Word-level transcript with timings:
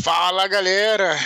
Fala 0.00 0.48
galera, 0.48 1.18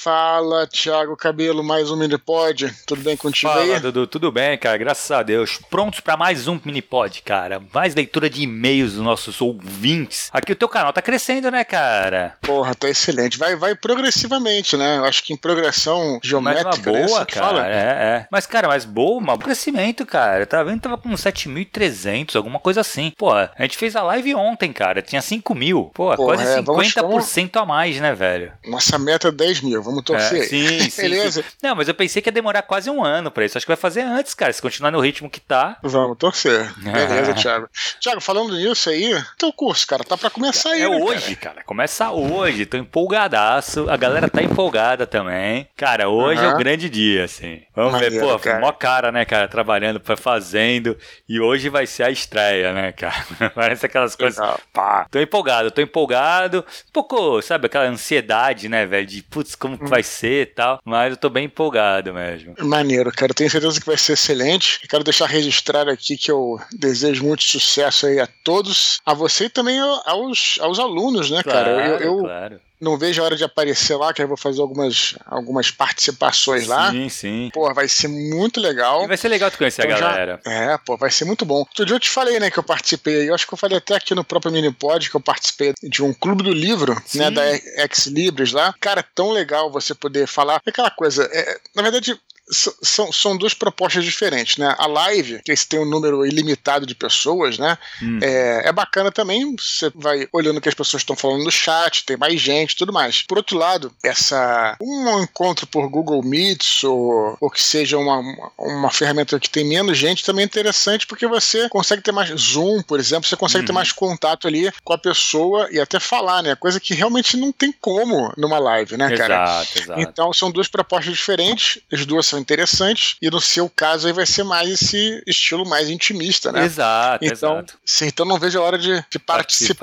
Fala, 0.00 0.64
Thiago 0.64 1.16
Cabelo, 1.16 1.64
mais 1.64 1.90
um 1.90 1.96
Minipod. 1.96 2.72
Tudo 2.86 3.02
bem 3.02 3.16
contigo 3.16 3.52
Fala, 3.52 3.64
aí? 3.64 3.80
Dudu, 3.80 4.06
tudo 4.06 4.30
bem, 4.30 4.56
cara? 4.56 4.78
Graças 4.78 5.10
a 5.10 5.24
Deus. 5.24 5.58
Prontos 5.68 5.98
para 5.98 6.16
mais 6.16 6.46
um 6.46 6.58
Minipod, 6.64 7.20
cara. 7.22 7.60
Mais 7.74 7.96
leitura 7.96 8.30
de 8.30 8.42
e-mails 8.42 8.92
dos 8.92 9.02
nossos 9.02 9.40
ouvintes. 9.40 10.30
Aqui 10.32 10.52
o 10.52 10.56
teu 10.56 10.68
canal 10.68 10.92
tá 10.92 11.02
crescendo, 11.02 11.50
né, 11.50 11.64
cara? 11.64 12.36
Porra, 12.42 12.76
tá 12.76 12.88
excelente. 12.88 13.36
Vai, 13.36 13.56
vai 13.56 13.74
progressivamente, 13.74 14.76
né? 14.76 14.98
Eu 14.98 15.04
acho 15.04 15.24
que 15.24 15.32
em 15.32 15.36
progressão 15.36 16.20
geométrica. 16.22 16.68
Mas 16.68 16.86
uma 16.86 16.92
né? 16.92 17.06
boa, 17.06 17.26
que 17.26 17.34
cara. 17.34 17.46
fala? 17.46 17.66
É, 17.66 17.72
é. 17.72 18.26
Mas, 18.30 18.46
cara, 18.46 18.68
mas 18.68 18.84
boa, 18.84 19.20
mas 19.20 19.38
crescimento, 19.38 20.06
cara. 20.06 20.46
Tá 20.46 20.62
vendo? 20.62 20.80
Tava 20.80 20.96
com 20.96 21.10
7.300, 21.10 22.36
alguma 22.36 22.60
coisa 22.60 22.82
assim. 22.82 23.12
Pô, 23.18 23.32
a 23.32 23.50
gente 23.58 23.76
fez 23.76 23.96
a 23.96 24.02
live 24.04 24.32
ontem, 24.36 24.72
cara. 24.72 25.02
Tinha 25.02 25.20
5 25.20 25.52
mil. 25.56 25.90
Pô, 25.92 26.14
Porra, 26.14 26.36
quase 26.36 26.44
é, 26.44 26.62
vamos 26.62 26.86
50% 26.86 27.60
a 27.60 27.66
mais, 27.66 28.00
né, 28.00 28.14
velho? 28.14 28.52
Nossa 28.64 28.96
meta 28.96 29.26
é 29.26 29.32
10 29.32 29.62
mil, 29.62 29.87
vamos 29.88 30.04
torcer. 30.04 30.42
É, 30.42 30.44
sim, 30.46 30.90
sim, 30.90 31.02
Beleza? 31.02 31.42
sim. 31.42 31.48
Não, 31.62 31.74
mas 31.74 31.88
eu 31.88 31.94
pensei 31.94 32.22
que 32.22 32.28
ia 32.28 32.32
demorar 32.32 32.62
quase 32.62 32.90
um 32.90 33.04
ano 33.04 33.30
pra 33.30 33.44
isso. 33.44 33.56
Acho 33.58 33.66
que 33.66 33.70
vai 33.70 33.76
fazer 33.76 34.02
antes, 34.02 34.34
cara. 34.34 34.52
Se 34.52 34.62
continuar 34.62 34.90
no 34.90 35.00
ritmo 35.00 35.30
que 35.30 35.40
tá. 35.40 35.78
Vamos 35.82 36.16
torcer. 36.18 36.72
Beleza, 36.78 37.34
Thiago. 37.34 37.68
Thiago, 38.00 38.20
falando 38.20 38.54
nisso 38.54 38.90
aí, 38.90 39.20
teu 39.38 39.52
curso, 39.52 39.86
cara, 39.86 40.04
tá 40.04 40.16
pra 40.16 40.30
começar 40.30 40.70
aí. 40.70 40.82
É 40.82 40.88
né, 40.88 40.96
hoje, 40.96 41.36
cara. 41.36 41.62
Começa 41.64 42.10
hoje. 42.10 42.66
Tô 42.66 42.76
empolgadaço. 42.76 43.88
A 43.88 43.96
galera 43.96 44.28
tá 44.28 44.42
empolgada 44.42 45.06
também. 45.06 45.68
Cara, 45.76 46.08
hoje 46.08 46.42
é 46.42 46.46
Aham. 46.46 46.54
o 46.54 46.58
grande 46.58 46.88
dia, 46.90 47.24
assim. 47.24 47.62
Vamos 47.74 47.98
ver, 47.98 48.10
Maneiro, 48.10 48.26
pô, 48.26 48.38
cara. 48.38 48.60
mó 48.60 48.72
cara, 48.72 49.10
né, 49.12 49.24
cara, 49.24 49.48
trabalhando, 49.48 50.00
fazendo. 50.16 50.96
E 51.28 51.40
hoje 51.40 51.68
vai 51.68 51.86
ser 51.86 52.02
a 52.04 52.10
estreia, 52.10 52.72
né, 52.72 52.92
cara? 52.92 53.24
Parece 53.54 53.86
aquelas 53.86 54.14
coisas. 54.14 54.38
Legal. 54.38 54.60
Pá. 54.72 55.06
Tô 55.10 55.18
empolgado, 55.20 55.70
tô 55.70 55.80
empolgado. 55.80 56.64
Um 56.88 56.92
pouco, 56.92 57.40
sabe, 57.42 57.66
aquela 57.66 57.86
ansiedade, 57.86 58.68
né, 58.68 58.84
velho? 58.86 59.06
De 59.06 59.22
putz, 59.22 59.54
como 59.54 59.77
Que 59.78 59.88
vai 59.88 60.02
ser 60.02 60.42
e 60.42 60.46
tal. 60.46 60.80
Mas 60.84 61.12
eu 61.12 61.16
tô 61.16 61.28
bem 61.28 61.46
empolgado 61.46 62.12
mesmo. 62.12 62.54
Maneiro, 62.60 63.12
cara. 63.12 63.30
Eu 63.30 63.34
tenho 63.34 63.50
certeza 63.50 63.80
que 63.80 63.86
vai 63.86 63.96
ser 63.96 64.14
excelente. 64.14 64.80
Quero 64.88 65.04
deixar 65.04 65.26
registrado 65.26 65.90
aqui 65.90 66.16
que 66.16 66.30
eu 66.30 66.58
desejo 66.72 67.24
muito 67.24 67.42
sucesso 67.42 68.06
aí 68.06 68.20
a 68.20 68.28
todos, 68.44 69.00
a 69.04 69.14
você 69.14 69.44
e 69.44 69.50
também 69.50 69.78
aos, 69.78 70.58
aos 70.60 70.78
alunos, 70.78 71.30
né, 71.30 71.42
cara? 71.42 71.86
Eu, 71.86 71.98
eu 71.98 72.18
claro. 72.18 72.60
Não 72.80 72.96
vejo 72.96 73.20
a 73.20 73.24
hora 73.24 73.36
de 73.36 73.44
aparecer 73.44 73.96
lá, 73.96 74.12
que 74.12 74.22
eu 74.22 74.28
vou 74.28 74.36
fazer 74.36 74.60
algumas, 74.60 75.14
algumas 75.26 75.70
participações 75.70 76.66
lá. 76.66 76.90
Sim, 76.90 77.08
sim. 77.08 77.50
Pô, 77.52 77.72
vai 77.74 77.88
ser 77.88 78.08
muito 78.08 78.60
legal. 78.60 79.04
E 79.04 79.08
vai 79.08 79.16
ser 79.16 79.28
legal 79.28 79.50
tu 79.50 79.58
conhecer 79.58 79.84
Então 79.84 79.96
a 79.96 80.00
já- 80.00 80.08
galera. 80.10 80.40
É, 80.46 80.78
pô, 80.78 80.96
vai 80.96 81.10
ser 81.10 81.24
muito 81.24 81.44
bom. 81.44 81.56
Outro 81.56 81.84
dia 81.84 81.94
eu 81.96 82.00
te 82.00 82.10
falei, 82.10 82.38
né, 82.38 82.50
que 82.50 82.58
eu 82.58 82.62
participei, 82.62 83.28
eu 83.28 83.34
acho 83.34 83.46
que 83.46 83.52
eu 83.54 83.58
falei 83.58 83.78
até 83.78 83.94
aqui 83.96 84.14
no 84.14 84.24
próprio 84.24 84.52
Minipod, 84.52 85.10
que 85.10 85.16
eu 85.16 85.20
participei 85.20 85.74
de 85.82 86.02
um 86.02 86.12
clube 86.12 86.42
do 86.42 86.52
livro, 86.52 86.96
Sim. 87.04 87.18
né, 87.18 87.30
da 87.30 87.44
Ex 87.82 88.06
Libris 88.06 88.52
lá. 88.52 88.74
Cara, 88.80 89.00
é 89.00 89.04
tão 89.14 89.30
legal 89.30 89.70
você 89.70 89.94
poder 89.94 90.26
falar. 90.26 90.60
É 90.66 90.70
Aquela 90.70 90.90
coisa, 90.90 91.28
é, 91.32 91.58
na 91.74 91.82
verdade, 91.82 92.18
são, 92.50 93.12
são 93.12 93.36
duas 93.36 93.54
propostas 93.54 94.04
diferentes, 94.04 94.56
né? 94.56 94.74
A 94.78 94.86
live, 94.86 95.40
que 95.42 95.54
tem 95.68 95.80
um 95.80 95.84
número 95.84 96.24
ilimitado 96.24 96.86
de 96.86 96.94
pessoas, 96.94 97.58
né? 97.58 97.76
Hum. 98.02 98.18
É, 98.22 98.68
é 98.68 98.72
bacana 98.72 99.10
também, 99.10 99.54
você 99.56 99.90
vai 99.94 100.28
olhando 100.32 100.58
o 100.58 100.60
que 100.60 100.68
as 100.68 100.74
pessoas 100.74 101.02
estão 101.02 101.16
falando 101.16 101.44
no 101.44 101.50
chat, 101.50 102.04
tem 102.04 102.16
mais 102.16 102.40
gente 102.40 102.76
tudo 102.76 102.92
mais. 102.92 103.22
Por 103.22 103.38
outro 103.38 103.58
lado, 103.58 103.92
essa 104.02 104.76
um 104.80 105.22
encontro 105.22 105.66
por 105.66 105.88
Google 105.88 106.22
Meets 106.22 106.84
ou, 106.84 107.36
ou 107.40 107.50
que 107.50 107.62
seja 107.62 107.98
uma, 107.98 108.22
uma 108.58 108.90
ferramenta 108.90 109.38
que 109.38 109.50
tem 109.50 109.64
menos 109.66 109.98
gente 109.98 110.24
também 110.24 110.42
é 110.42 110.46
interessante 110.46 111.06
porque 111.06 111.26
você 111.26 111.68
consegue 111.68 112.02
ter 112.02 112.12
mais 112.12 112.30
Zoom, 112.30 112.82
por 112.82 112.98
exemplo, 113.00 113.28
você 113.28 113.36
consegue 113.36 113.64
ter 113.64 113.72
Uhum. 113.72 113.74
mais 113.74 113.92
contato 113.92 114.46
ali 114.48 114.72
com 114.84 114.92
a 114.92 114.98
pessoa 114.98 115.68
e 115.70 115.80
até 115.80 116.00
falar, 116.00 116.42
né? 116.42 116.54
Coisa 116.54 116.80
que 116.80 116.94
realmente 116.94 117.36
não 117.36 117.52
tem 117.52 117.72
como 117.80 118.32
numa 118.36 118.58
live, 118.58 118.96
né, 118.96 119.10
cara? 119.16 119.34
Exato, 119.34 119.78
exato. 119.78 120.00
Então 120.00 120.32
são 120.32 120.50
duas 120.50 120.68
propostas 120.68 121.14
diferentes, 121.14 121.80
as 121.92 122.04
duas 122.06 122.26
são 122.26 122.37
interessantes, 122.38 123.16
e 123.20 123.30
no 123.30 123.40
seu 123.40 123.68
caso 123.68 124.06
aí 124.06 124.12
vai 124.12 124.26
ser 124.26 124.44
mais 124.44 124.68
esse 124.70 125.22
estilo 125.26 125.66
mais 125.68 125.88
intimista, 125.90 126.50
né? 126.52 126.64
Exato, 126.64 127.24
Então, 127.24 127.52
exato. 127.58 127.74
sim, 127.84 128.06
então 128.06 128.24
não 128.26 128.38
vejo 128.38 128.58
a 128.58 128.62
hora 128.62 128.78
de, 128.78 128.92
de 129.10 129.18
participar. 129.18 129.38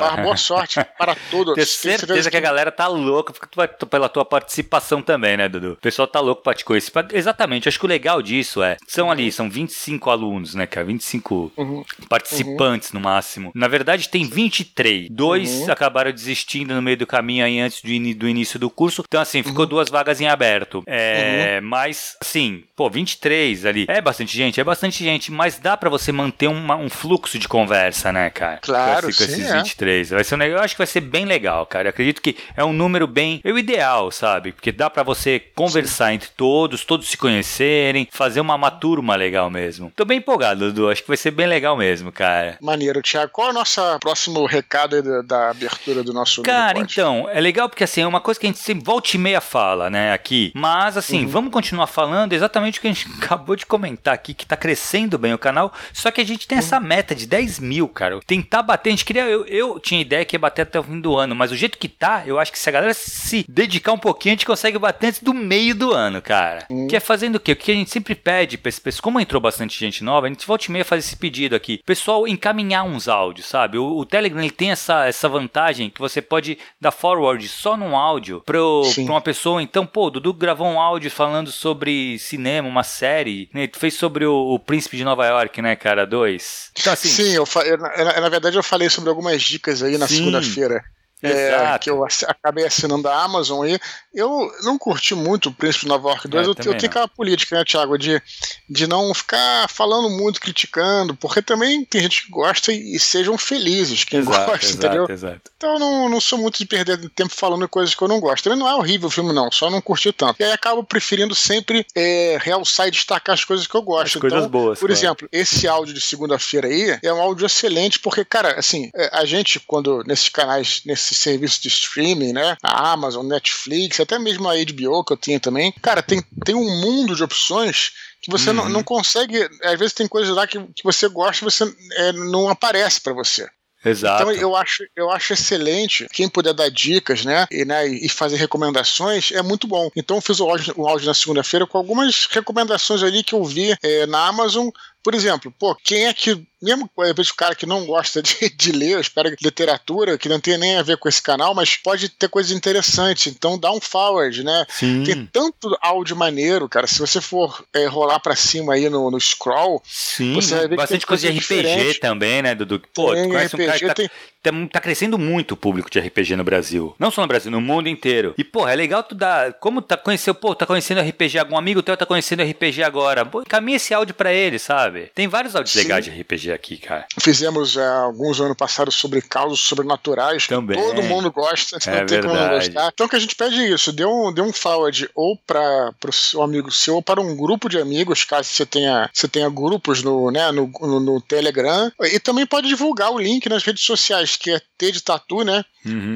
Participar. 0.09 0.23
Boa 0.23 0.37
sorte 0.37 0.79
para 0.97 1.15
todos. 1.31 1.53
Tenho 1.55 1.67
certeza 1.67 2.29
que 2.31 2.37
a 2.37 2.41
galera 2.41 2.71
tá 2.71 2.87
louca 2.87 3.33
porque 3.33 3.47
tu 3.47 3.55
vai- 3.55 3.67
pela 3.67 4.09
tua 4.09 4.25
participação 4.25 5.01
também, 5.01 5.37
né, 5.37 5.47
Dudu? 5.49 5.73
O 5.73 5.77
pessoal 5.77 6.07
tá 6.07 6.19
louco 6.19 6.41
pra 6.43 6.53
te 6.53 6.63
conhecer. 6.65 6.91
Exatamente, 7.13 7.67
acho 7.67 7.79
que 7.79 7.85
o 7.85 7.89
legal 7.89 8.21
disso 8.21 8.61
é, 8.63 8.77
são 8.87 9.09
ali, 9.11 9.31
são 9.31 9.49
25 9.49 10.09
alunos, 10.09 10.55
né, 10.55 10.65
cara? 10.67 10.85
25 10.85 11.51
Uhum. 11.57 11.83
participantes 12.09 12.91
no 12.91 12.99
máximo. 12.99 13.51
Na 13.53 13.67
verdade, 13.67 14.09
tem 14.09 14.25
23. 14.25 15.09
Dois 15.09 15.49
Uhum. 15.61 15.71
acabaram 15.71 16.11
desistindo 16.11 16.73
no 16.73 16.81
meio 16.81 16.97
do 16.97 17.07
caminho 17.07 17.43
aí 17.45 17.59
antes 17.59 17.81
do, 17.81 17.89
ini- 17.89 18.13
do 18.13 18.27
início 18.27 18.57
do 18.59 18.69
curso. 18.69 19.03
Então, 19.07 19.21
assim, 19.21 19.43
ficou 19.43 19.63
Uhum. 19.63 19.69
duas 19.69 19.89
vagas 19.89 20.21
em 20.21 20.27
aberto. 20.27 20.83
É, 20.87 21.59
Mas, 21.61 22.15
assim, 22.21 22.44
pô, 22.75 22.89
23 22.89 23.65
ali. 23.65 23.85
É 23.87 24.01
bastante 24.01 24.35
gente, 24.35 24.59
é 24.59 24.63
bastante 24.63 25.03
gente, 25.03 25.31
mas 25.31 25.57
dá 25.59 25.75
pra 25.77 25.89
você 25.89 26.11
manter 26.11 26.47
uma- 26.47 26.75
um 26.75 26.89
fluxo 26.89 27.37
de 27.39 27.47
conversa, 27.47 28.11
né, 28.11 28.29
cara? 28.29 28.59
Claro, 28.61 29.09
esse- 29.09 29.19
com 29.25 29.31
sim, 29.31 29.41
esses 29.41 29.51
é. 29.53 29.57
23. 29.57 30.09
Vai 30.11 30.23
ser 30.23 30.35
um 30.35 30.37
negócio, 30.37 30.59
eu 30.59 30.63
acho 30.65 30.73
que 30.75 30.79
vai 30.79 30.87
ser 30.87 31.01
bem 31.01 31.25
legal, 31.25 31.65
cara. 31.65 31.87
Eu 31.87 31.89
acredito 31.89 32.21
que 32.21 32.35
é 32.55 32.63
um 32.63 32.73
número 32.73 33.07
bem. 33.07 33.41
É 33.43 33.51
o 33.51 33.57
ideal, 33.57 34.11
sabe? 34.11 34.51
Porque 34.51 34.71
dá 34.71 34.89
pra 34.89 35.03
você 35.03 35.39
conversar 35.55 36.13
entre 36.13 36.29
todos, 36.35 36.83
todos 36.85 37.07
se 37.09 37.17
conhecerem, 37.17 38.07
fazer 38.11 38.39
uma, 38.41 38.55
uma 38.55 38.71
turma 38.71 39.15
legal 39.15 39.49
mesmo. 39.49 39.91
Tô 39.95 40.03
bem 40.05 40.17
empolgado, 40.17 40.71
Dudu. 40.71 40.89
Acho 40.89 41.01
que 41.01 41.07
vai 41.07 41.17
ser 41.17 41.31
bem 41.31 41.47
legal 41.47 41.77
mesmo, 41.77 42.11
cara. 42.11 42.57
Maneiro, 42.61 43.01
Thiago. 43.01 43.31
Qual 43.31 43.47
é 43.47 43.51
o 43.51 43.53
nosso 43.53 43.81
próximo 43.99 44.45
recado 44.45 45.01
da, 45.01 45.21
da 45.21 45.49
abertura 45.51 46.03
do 46.03 46.13
nosso 46.13 46.41
Cara, 46.41 46.79
então, 46.79 47.27
é 47.31 47.39
legal 47.39 47.69
porque 47.69 47.83
assim, 47.83 48.01
é 48.01 48.07
uma 48.07 48.19
coisa 48.21 48.39
que 48.39 48.45
a 48.45 48.49
gente 48.49 48.59
sempre 48.59 48.83
volta 48.83 49.09
e 49.13 49.17
meia 49.19 49.41
fala, 49.41 49.89
né, 49.89 50.11
aqui. 50.13 50.51
Mas 50.55 50.97
assim, 50.97 51.21
Uhum. 51.23 51.27
vamos 51.29 51.51
continuar 51.51 51.87
falando 51.87 52.33
exatamente 52.35 52.79
o 52.79 52.81
que 52.81 52.87
a 52.87 52.93
gente 52.93 53.07
acabou 53.17 53.55
de 53.55 53.65
comentar 53.65 54.13
aqui, 54.13 54.33
que 54.33 54.45
tá 54.45 54.55
crescendo 54.55 55.17
bem 55.17 55.33
o 55.33 55.37
canal. 55.37 55.73
Só 55.93 56.11
que 56.11 56.21
a 56.21 56.25
gente 56.25 56.47
tem 56.47 56.57
essa 56.57 56.79
meta 56.79 57.15
de 57.15 57.25
10 57.25 57.59
mil, 57.59 57.87
cara. 57.87 58.19
Tentar 58.25 58.61
bater, 58.61 58.89
a 58.89 58.91
gente 58.91 59.05
queria. 59.05 59.23
Eu, 59.23 59.45
eu 59.45 59.79
tinha 59.79 60.01
ideia 60.01 60.25
que 60.25 60.35
ia 60.35 60.39
bater 60.39 60.63
até 60.63 60.79
o 60.79 60.83
fim 60.83 60.99
do 60.99 61.15
ano, 61.15 61.35
mas 61.35 61.51
o 61.51 61.55
jeito 61.55 61.77
que 61.77 61.87
tá, 61.87 62.23
eu 62.25 62.39
acho 62.39 62.51
que 62.51 62.59
se 62.59 62.69
a 62.69 62.71
galera 62.71 62.93
se 62.93 63.45
dedicar 63.47 63.93
um 63.93 63.97
pouquinho, 63.97 64.33
a 64.33 64.35
gente 64.35 64.45
consegue 64.45 64.77
bater 64.77 65.07
antes 65.07 65.21
do 65.21 65.33
meio 65.33 65.75
do 65.75 65.91
ano, 65.91 66.21
cara. 66.21 66.65
Uhum. 66.69 66.87
Que 66.87 66.95
é 66.95 66.99
fazendo 66.99 67.35
o 67.35 67.39
quê? 67.39 67.53
O 67.53 67.55
que 67.55 67.71
a 67.71 67.75
gente 67.75 67.91
sempre 67.91 68.15
pede 68.15 68.57
pra 68.57 68.69
esse 68.69 68.81
pessoal, 68.81 69.03
como 69.03 69.19
entrou 69.19 69.41
bastante 69.41 69.79
gente 69.79 70.03
nova, 70.03 70.27
a 70.27 70.29
gente 70.29 70.45
volta 70.45 70.65
e 70.67 70.71
meia 70.71 70.85
faz 70.85 71.05
esse 71.05 71.15
pedido 71.15 71.55
aqui. 71.55 71.81
Pessoal, 71.85 72.27
encaminhar 72.27 72.83
uns 72.83 73.07
áudios, 73.07 73.47
sabe? 73.47 73.77
O, 73.77 73.97
o 73.97 74.05
Telegram 74.05 74.41
ele 74.41 74.51
tem 74.51 74.71
essa, 74.71 75.05
essa 75.05 75.29
vantagem 75.29 75.89
que 75.89 75.99
você 75.99 76.21
pode 76.21 76.57
dar 76.79 76.91
forward 76.91 77.47
só 77.47 77.77
num 77.77 77.95
áudio 77.95 78.41
pro, 78.45 78.83
Sim. 78.85 79.05
pra 79.05 79.13
uma 79.13 79.21
pessoa. 79.21 79.61
Então, 79.61 79.85
pô, 79.85 80.07
o 80.07 80.11
Dudu 80.11 80.33
gravou 80.33 80.67
um 80.67 80.79
áudio 80.79 81.09
falando 81.11 81.51
sobre 81.51 82.17
cinema, 82.25 82.67
uma 82.67 82.83
série, 82.83 83.49
né? 83.53 83.67
Tu 83.67 83.79
fez 83.79 83.93
sobre 83.93 84.25
o, 84.25 84.33
o 84.53 84.59
Príncipe 84.59 84.97
de 84.97 85.03
Nova 85.03 85.25
York, 85.25 85.61
né, 85.61 85.75
cara? 85.75 86.05
Dois. 86.05 86.71
Então, 86.79 86.93
assim. 86.93 87.09
Sim, 87.09 87.33
eu, 87.33 87.45
eu- 87.65 87.77
na, 87.77 88.21
na 88.21 88.29
verdade 88.29 88.57
eu 88.57 88.63
falei 88.63 88.89
sobre 88.89 89.09
algumas 89.09 89.41
dicas 89.41 89.81
aí 89.83 89.97
na 89.97 90.07
segunda-feira. 90.07 90.83
É, 91.23 91.79
que 91.79 91.89
eu 91.89 92.05
acabei 92.27 92.65
assinando 92.65 93.07
a 93.07 93.23
Amazon 93.23 93.65
aí. 93.65 93.79
Eu 94.13 94.51
não 94.63 94.77
curti 94.77 95.15
muito 95.15 95.49
o 95.49 95.53
Príncipe 95.53 95.85
de 95.85 95.89
Nova 95.89 96.09
York 96.09 96.27
2. 96.27 96.41
É, 96.41 96.45
eu, 96.45 96.51
eu 96.51 96.55
tenho 96.55 96.75
não. 96.75 96.85
aquela 96.85 97.07
política, 97.07 97.57
né, 97.57 97.65
Thiago, 97.65 97.97
de, 97.97 98.21
de 98.69 98.87
não 98.87 99.13
ficar 99.13 99.69
falando 99.69 100.09
muito, 100.09 100.39
criticando, 100.39 101.15
porque 101.15 101.41
também 101.41 101.83
tem 101.85 102.01
gente 102.01 102.25
que 102.25 102.31
gosta 102.31 102.71
e, 102.71 102.95
e 102.95 102.99
sejam 102.99 103.37
felizes 103.37 104.03
quem 104.03 104.19
Exato, 104.19 104.51
gosta, 104.51 104.65
exato, 104.65 104.85
entendeu? 104.85 105.05
exato. 105.09 105.51
Então 105.57 105.73
eu 105.73 105.79
não, 105.79 106.09
não 106.09 106.21
sou 106.21 106.37
muito 106.37 106.57
de 106.57 106.65
perder 106.65 107.09
tempo 107.09 107.33
falando 107.33 107.67
coisas 107.67 107.95
que 107.95 108.01
eu 108.01 108.07
não 108.07 108.19
gosto. 108.19 108.43
Também 108.43 108.59
não 108.59 108.67
é 108.67 108.75
horrível 108.75 109.07
o 109.07 109.11
filme, 109.11 109.33
não, 109.33 109.51
só 109.51 109.69
não 109.69 109.81
curti 109.81 110.11
tanto. 110.11 110.39
E 110.39 110.43
aí 110.43 110.51
acabo 110.51 110.83
preferindo 110.83 111.33
sempre 111.33 111.85
é, 111.95 112.37
realçar 112.41 112.87
e 112.87 112.91
destacar 112.91 113.33
as 113.33 113.43
coisas 113.43 113.67
que 113.67 113.75
eu 113.75 113.81
gosto. 113.81 114.15
As 114.15 114.21
coisas 114.21 114.39
então, 114.39 114.49
boas, 114.49 114.79
Por 114.79 114.87
claro. 114.87 114.99
exemplo, 114.99 115.29
esse 115.31 115.67
áudio 115.67 115.93
de 115.93 116.01
segunda-feira 116.01 116.67
aí 116.67 116.99
é 117.01 117.13
um 117.13 117.21
áudio 117.21 117.45
excelente, 117.45 117.99
porque, 117.99 118.23
cara, 118.23 118.59
assim, 118.59 118.89
é, 118.95 119.09
a 119.13 119.25
gente, 119.25 119.59
quando 119.59 120.03
nesses 120.05 120.29
canais, 120.29 120.81
nesses 120.85 121.04
serviços 121.13 121.59
de 121.59 121.67
streaming, 121.67 122.33
né? 122.33 122.55
A 122.63 122.91
Amazon, 122.93 123.27
Netflix, 123.27 123.99
até 123.99 124.17
mesmo 124.17 124.49
a 124.49 124.53
HBO 124.55 125.03
que 125.03 125.13
eu 125.13 125.17
tinha 125.17 125.39
também, 125.39 125.71
cara, 125.81 126.01
tem, 126.01 126.23
tem 126.43 126.55
um 126.55 126.81
mundo 126.81 127.15
de 127.15 127.23
opções 127.23 127.91
que 128.21 128.31
você 128.31 128.51
não, 128.51 128.63
Uhum. 128.63 128.69
não 128.69 128.83
consegue. 128.83 129.47
Às 129.61 129.77
vezes 129.77 129.93
tem 129.93 130.07
coisas 130.07 130.33
lá 130.35 130.47
que, 130.47 130.57
que 130.73 130.83
você 130.83 131.07
gosta 131.07 131.43
e 131.43 131.51
você 131.51 131.63
é, 131.97 132.11
não 132.13 132.49
aparece 132.49 132.99
pra 133.01 133.13
você. 133.13 133.47
Exato. 133.83 134.23
Então 134.23 134.33
eu 134.33 134.55
acho, 134.55 134.83
eu 134.95 135.11
acho 135.11 135.33
excelente. 135.33 136.07
Quem 136.11 136.27
puder 136.27 136.55
dar 136.55 136.71
dicas, 136.71 137.23
né? 137.23 137.45
E, 137.51 137.63
né, 137.63 137.87
e 137.87 138.09
fazer 138.09 138.35
recomendações 138.37 139.31
é 139.31 139.43
muito 139.43 139.67
bom. 139.67 139.91
Então 139.95 140.17
eu 140.17 140.21
fiz 140.21 140.39
o 140.39 140.49
áudio, 140.49 140.73
o 140.75 140.87
áudio 140.87 141.05
na 141.05 141.13
segunda-feira 141.13 141.67
com 141.67 141.77
algumas 141.77 142.25
recomendações 142.31 143.03
ali 143.03 143.23
que 143.23 143.35
eu 143.35 143.43
vi 143.43 143.77
é, 143.83 144.07
na 144.07 144.25
Amazon 144.27 144.69
Por 145.05 145.13
exemplo, 145.13 145.53
pô, 145.59 145.75
quem 145.75 146.07
é 146.07 146.13
que 146.15 146.43
mesmo 146.65 146.89
o 146.95 147.35
cara 147.37 147.53
que 147.53 147.67
não 147.67 147.85
gosta 147.85 148.23
de, 148.23 148.49
de 148.57 148.71
ler, 148.71 148.93
eu 148.93 148.99
espero 148.99 149.33
literatura, 149.39 150.17
que 150.17 150.27
não 150.27 150.39
tem 150.39 150.57
nem 150.57 150.77
a 150.77 150.81
ver 150.81 150.97
com 150.97 151.07
esse 151.07 151.21
canal, 151.21 151.53
mas 151.53 151.75
pode 151.75 152.09
ter 152.09 152.27
coisas 152.27 152.51
interessantes. 152.51 153.27
Então 153.27 153.59
dá 153.59 153.71
um 153.71 153.79
forward, 153.79 154.43
né? 154.43 154.65
Sim. 154.67 155.03
Tem 155.03 155.25
tanto 155.27 155.77
áudio 155.79 156.15
maneiro, 156.15 156.67
cara. 156.67 156.87
Se 156.87 156.97
você 156.97 157.21
for 157.21 157.63
é, 157.73 157.85
rolar 157.85 158.19
pra 158.19 158.35
cima 158.35 158.73
aí 158.73 158.89
no, 158.89 159.11
no 159.11 159.21
scroll, 159.21 159.79
Sim, 159.85 160.33
você 160.33 160.55
vai 160.55 160.67
ver 160.67 160.75
bastante 160.75 161.01
que 161.01 161.05
tem 161.05 161.07
coisa 161.07 161.31
de 161.31 161.37
RPG 161.37 161.39
diferente. 161.39 161.99
também, 161.99 162.41
né, 162.41 162.55
Dudu? 162.55 162.81
Pô, 162.93 163.13
Tem 163.13 163.23
tu 163.23 163.29
conhece 163.29 163.55
um 163.55 163.59
cara 163.59 163.71
que 163.79 163.85
RPG, 163.85 163.87
tá, 163.87 163.93
tem- 163.93 164.09
tá, 164.41 164.51
tá 164.73 164.81
crescendo 164.81 165.19
muito 165.19 165.51
o 165.51 165.57
público 165.57 165.89
de 165.89 165.99
RPG 165.99 166.35
no 166.35 166.43
Brasil. 166.43 166.95
Não 166.97 167.11
só 167.11 167.21
no 167.21 167.27
Brasil, 167.27 167.51
no 167.51 167.61
mundo 167.61 167.87
inteiro. 167.87 168.33
E, 168.37 168.43
porra, 168.43 168.73
é 168.73 168.75
legal 168.75 169.03
tu 169.03 169.13
dar. 169.13 169.53
Como 169.53 169.81
tá 169.81 169.97
conhecendo, 169.97 170.35
pô, 170.35 170.55
tá 170.55 170.65
conhecendo 170.65 171.01
RPG, 171.01 171.37
algum 171.37 171.57
amigo 171.57 171.83
teu 171.83 171.95
tá 171.95 172.05
conhecendo 172.07 172.41
RPG 172.41 172.81
agora. 172.81 173.23
Pô, 173.23 173.43
caminha 173.47 173.77
esse 173.77 173.93
áudio 173.93 174.15
pra 174.15 174.33
ele, 174.33 174.57
sabe? 174.57 174.94
Tem 175.13 175.27
vários 175.27 175.55
áudios 175.55 175.73
Sim. 175.73 175.79
legais 175.79 176.05
de 176.05 176.11
RPG 176.11 176.51
aqui, 176.51 176.77
cara. 176.77 177.05
Fizemos 177.19 177.77
é, 177.77 177.85
alguns 177.85 178.39
anos 178.39 178.55
passados 178.57 178.95
sobre 178.95 179.21
casos 179.21 179.59
sobrenaturais. 179.61 180.47
Também. 180.47 180.77
Todo 180.77 181.03
mundo 181.03 181.31
gosta, 181.31 181.77
É 181.89 181.99
não 182.01 182.05
tem 182.05 182.21
como 182.21 182.33
não 182.33 182.41
verdade. 182.41 182.69
gostar. 182.69 182.91
Então 182.93 183.05
o 183.05 183.09
que 183.09 183.15
a 183.15 183.19
gente 183.19 183.35
pede 183.35 183.55
é 183.61 183.69
isso: 183.69 183.91
dê 183.91 184.05
um, 184.05 184.33
dê 184.33 184.41
um 184.41 184.53
forward 184.53 185.09
ou 185.13 185.37
para 185.37 185.93
o 186.07 186.11
seu 186.11 186.41
amigo 186.41 186.71
seu 186.71 186.95
ou 186.95 187.01
para 187.01 187.21
um 187.21 187.35
grupo 187.35 187.69
de 187.69 187.77
amigos, 187.79 188.23
caso 188.23 188.49
você 188.49 188.65
tenha, 188.65 189.09
você 189.13 189.27
tenha 189.27 189.49
grupos 189.49 190.01
no, 190.03 190.31
né, 190.31 190.51
no, 190.51 190.71
no, 190.81 190.99
no 190.99 191.21
Telegram. 191.21 191.91
E 192.01 192.19
também 192.19 192.45
pode 192.45 192.67
divulgar 192.67 193.11
o 193.11 193.19
link 193.19 193.47
nas 193.49 193.63
redes 193.63 193.83
sociais, 193.83 194.35
que 194.35 194.51
é 194.51 194.61
T 194.77 194.91
de 194.91 195.01
Tatu, 195.01 195.43
né? 195.43 195.63
Uhum. 195.85 196.13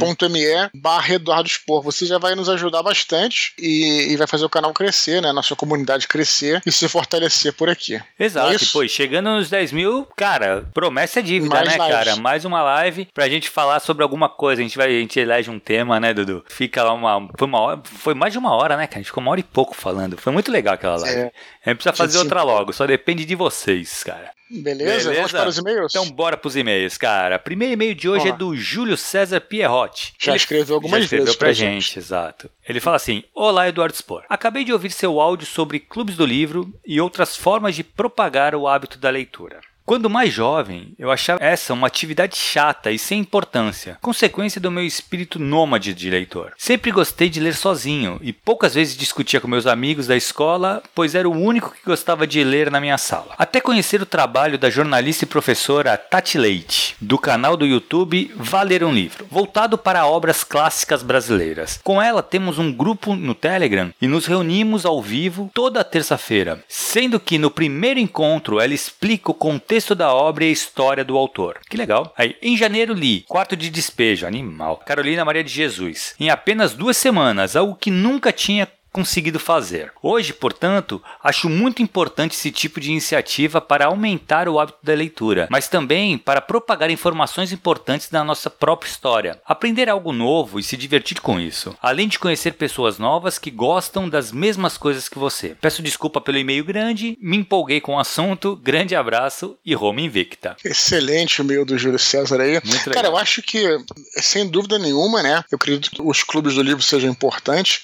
barra 0.73 1.13
Eduardo 1.15 1.47
Spor. 1.49 1.81
Você 1.83 2.05
já 2.05 2.17
vai 2.17 2.35
nos 2.35 2.49
ajudar 2.49 2.81
bastante 2.83 3.53
e, 3.57 4.07
e 4.11 4.17
vai 4.17 4.27
fazer 4.27 4.45
o 4.45 4.49
canal 4.49 4.73
crescer, 4.73 5.21
né? 5.21 5.31
Nossa 5.31 5.55
comunidade 5.55 6.07
crescer 6.07 6.61
e 6.65 6.71
se 6.71 6.87
fortalecer 6.87 7.53
por 7.53 7.69
aqui. 7.69 7.99
Exato, 8.19 8.49
É 8.49 8.53
e, 8.53 8.55
isso? 8.55 8.83
e 8.83 8.89
chegando 8.89 9.29
nos 9.29 9.49
10 9.49 9.71
mil, 9.71 10.07
cara, 10.17 10.67
promessa 10.73 11.19
é 11.19 11.23
dívida, 11.23 11.55
Mais 11.55 11.67
né, 11.67 11.77
lives. 11.77 11.87
cara? 11.89 12.15
Mais 12.15 12.45
uma 12.45 12.61
live 12.61 13.07
pra 13.13 13.29
gente 13.29 13.49
falar 13.49 13.79
sobre 13.79 14.03
alguma 14.03 14.29
coisa. 14.29 14.61
A 14.61 14.63
gente 14.63 14.77
vai, 14.77 14.87
a 14.87 14.99
gente 14.99 15.19
elege 15.19 15.49
um 15.49 15.59
tema, 15.59 15.99
né, 15.99 16.13
Dudu? 16.13 16.43
Fica 16.47 16.83
lá 16.83 16.93
uma. 16.93 17.29
Foi 17.37 17.47
uma 17.47 17.59
hora, 17.59 17.81
foi 17.83 18.13
mais 18.13 18.33
de 18.33 18.39
uma 18.39 18.53
hora, 18.55 18.75
né, 18.77 18.87
cara? 18.87 18.97
A 18.97 18.99
gente 18.99 19.07
ficou 19.07 19.21
uma 19.21 19.31
hora 19.31 19.39
e 19.39 19.43
pouco 19.43 19.75
falando. 19.75 20.17
Foi 20.17 20.31
muito 20.33 20.51
legal 20.51 20.73
aquela 20.73 20.97
live. 20.97 21.19
É. 21.19 21.31
A 21.65 21.69
gente 21.69 21.77
precisa 21.77 21.93
fazer 21.93 22.17
outra 22.17 22.43
logo, 22.43 22.73
só 22.73 22.85
depende 22.87 23.25
de 23.25 23.35
vocês, 23.35 24.03
cara. 24.03 24.31
Beleza? 24.49 25.13
Vamos 25.13 25.31
para 25.31 25.49
os 25.49 25.57
e-mails? 25.57 25.93
Então 25.95 26.09
bora 26.09 26.35
pros 26.35 26.55
e-mails, 26.55 26.97
cara. 26.97 27.37
Primeiro 27.37 27.73
e-mail 27.73 27.93
de 27.93 28.09
hoje 28.09 28.25
Vamos 28.29 28.35
é 28.35 28.37
do 28.37 28.55
Júlio 28.55 28.97
César 28.97 29.39
Pierrotti. 29.41 30.13
Já 30.19 30.35
escreveu 30.35 30.75
algumas 30.75 30.99
já 30.99 31.03
escreveu 31.03 31.25
vezes 31.25 31.37
pra 31.37 31.53
gente, 31.53 31.85
gente. 31.85 31.99
exato. 31.99 32.49
Ele 32.67 32.79
fala 32.79 32.95
assim: 32.95 33.23
Olá, 33.33 33.67
Eduardo 33.69 33.95
Spor. 33.95 34.23
Acabei 34.27 34.63
de 34.63 34.73
ouvir 34.73 34.91
seu 34.91 35.19
áudio 35.19 35.45
sobre 35.45 35.79
clubes 35.79 36.15
do 36.15 36.25
livro 36.25 36.73
e 36.85 36.99
outras 36.99 37.35
formas 37.35 37.75
de 37.75 37.83
propagar 37.83 38.55
o 38.55 38.67
hábito 38.67 38.97
da 38.97 39.09
leitura. 39.09 39.59
Quando 39.89 40.07
mais 40.07 40.31
jovem, 40.31 40.93
eu 40.99 41.09
achava 41.09 41.43
essa 41.43 41.73
uma 41.73 41.87
atividade 41.87 42.37
chata 42.37 42.91
e 42.91 42.99
sem 42.99 43.21
importância, 43.21 43.97
consequência 43.99 44.61
do 44.61 44.69
meu 44.69 44.83
espírito 44.83 45.39
nômade 45.39 45.95
de 45.95 46.11
leitor. 46.11 46.53
Sempre 46.59 46.91
gostei 46.91 47.27
de 47.27 47.39
ler 47.39 47.55
sozinho 47.55 48.19
e 48.21 48.31
poucas 48.31 48.75
vezes 48.75 48.95
discutia 48.95 49.41
com 49.41 49.47
meus 49.47 49.65
amigos 49.65 50.05
da 50.05 50.15
escola, 50.15 50.83
pois 50.93 51.15
era 51.15 51.27
o 51.27 51.35
único 51.35 51.71
que 51.71 51.83
gostava 51.83 52.27
de 52.27 52.43
ler 52.43 52.69
na 52.69 52.79
minha 52.79 52.99
sala. 52.99 53.33
Até 53.35 53.59
conhecer 53.59 53.99
o 53.99 54.05
trabalho 54.05 54.59
da 54.59 54.69
jornalista 54.69 55.23
e 55.23 55.27
professora 55.27 55.97
Tati 55.97 56.37
Leite, 56.37 56.95
do 57.01 57.17
canal 57.17 57.57
do 57.57 57.65
YouTube 57.65 58.31
Valer 58.35 58.83
um 58.83 58.93
Livro, 58.93 59.25
voltado 59.27 59.75
para 59.75 60.05
obras 60.05 60.43
clássicas 60.43 61.01
brasileiras. 61.01 61.79
Com 61.83 61.99
ela 61.99 62.21
temos 62.21 62.59
um 62.59 62.71
grupo 62.71 63.15
no 63.15 63.33
Telegram 63.33 63.91
e 63.99 64.07
nos 64.07 64.27
reunimos 64.27 64.85
ao 64.85 65.01
vivo 65.01 65.49
toda 65.51 65.83
terça-feira, 65.83 66.63
sendo 66.67 67.19
que 67.19 67.39
no 67.39 67.49
primeiro 67.49 67.99
encontro 67.99 68.59
ela 68.59 68.75
explica 68.75 69.31
o 69.31 69.33
contexto 69.33 69.78
da 69.95 70.13
obra 70.13 70.45
e 70.45 70.49
a 70.49 70.51
história 70.51 71.03
do 71.03 71.17
autor. 71.17 71.59
Que 71.69 71.77
legal. 71.77 72.13
Aí, 72.17 72.35
em 72.41 72.57
janeiro 72.57 72.93
li 72.93 73.25
Quarto 73.27 73.55
de 73.55 73.69
Despejo, 73.69 74.27
animal, 74.27 74.77
Carolina 74.85 75.25
Maria 75.25 75.43
de 75.43 75.51
Jesus, 75.51 76.15
em 76.19 76.29
apenas 76.29 76.73
duas 76.73 76.97
semanas, 76.97 77.55
algo 77.55 77.75
que 77.75 77.91
nunca 77.91 78.31
tinha 78.31 78.67
conseguido 78.91 79.39
fazer. 79.39 79.91
Hoje, 80.01 80.33
portanto, 80.33 81.01
acho 81.23 81.49
muito 81.49 81.81
importante 81.81 82.35
esse 82.35 82.51
tipo 82.51 82.79
de 82.79 82.89
iniciativa 82.89 83.61
para 83.61 83.85
aumentar 83.85 84.47
o 84.47 84.59
hábito 84.59 84.79
da 84.83 84.93
leitura, 84.93 85.47
mas 85.49 85.67
também 85.67 86.17
para 86.17 86.41
propagar 86.41 86.89
informações 86.89 87.51
importantes 87.51 88.09
da 88.09 88.23
nossa 88.23 88.49
própria 88.49 88.89
história, 88.89 89.39
aprender 89.45 89.89
algo 89.89 90.11
novo 90.11 90.59
e 90.59 90.63
se 90.63 90.77
divertir 90.77 91.21
com 91.21 91.39
isso, 91.39 91.75
além 91.81 92.07
de 92.07 92.19
conhecer 92.19 92.53
pessoas 92.53 92.97
novas 92.97 93.37
que 93.37 93.51
gostam 93.51 94.09
das 94.09 94.31
mesmas 94.31 94.77
coisas 94.77 95.07
que 95.07 95.19
você. 95.19 95.55
Peço 95.61 95.81
desculpa 95.81 96.21
pelo 96.21 96.37
e-mail 96.37 96.63
grande, 96.63 97.17
me 97.21 97.37
empolguei 97.37 97.81
com 97.81 97.95
o 97.95 97.99
assunto, 97.99 98.55
grande 98.55 98.95
abraço 98.95 99.57
e 99.65 99.73
Roma 99.73 100.01
invicta. 100.01 100.55
Excelente 100.63 101.41
o 101.41 101.43
e-mail 101.43 101.65
do 101.65 101.77
Júlio 101.77 101.99
César 101.99 102.41
aí. 102.41 102.53
Muito 102.53 102.89
legal. 102.89 102.93
Cara, 102.93 103.07
eu 103.07 103.17
acho 103.17 103.41
que, 103.41 103.77
sem 104.15 104.47
dúvida 104.47 104.77
nenhuma, 104.79 105.21
né? 105.21 105.43
Eu 105.51 105.55
acredito 105.55 105.91
que 105.91 106.01
os 106.01 106.23
clubes 106.23 106.55
do 106.55 106.61
livro 106.61 106.81
sejam 106.81 107.09
importantes. 107.09 107.81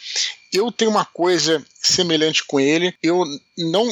Eu 0.54 0.72
tenho 0.72 0.92
uma 0.92 1.06
coisa 1.06 1.64
semelhante 1.82 2.44
com 2.46 2.60
ele. 2.60 2.94
Eu 3.02 3.24
não 3.58 3.88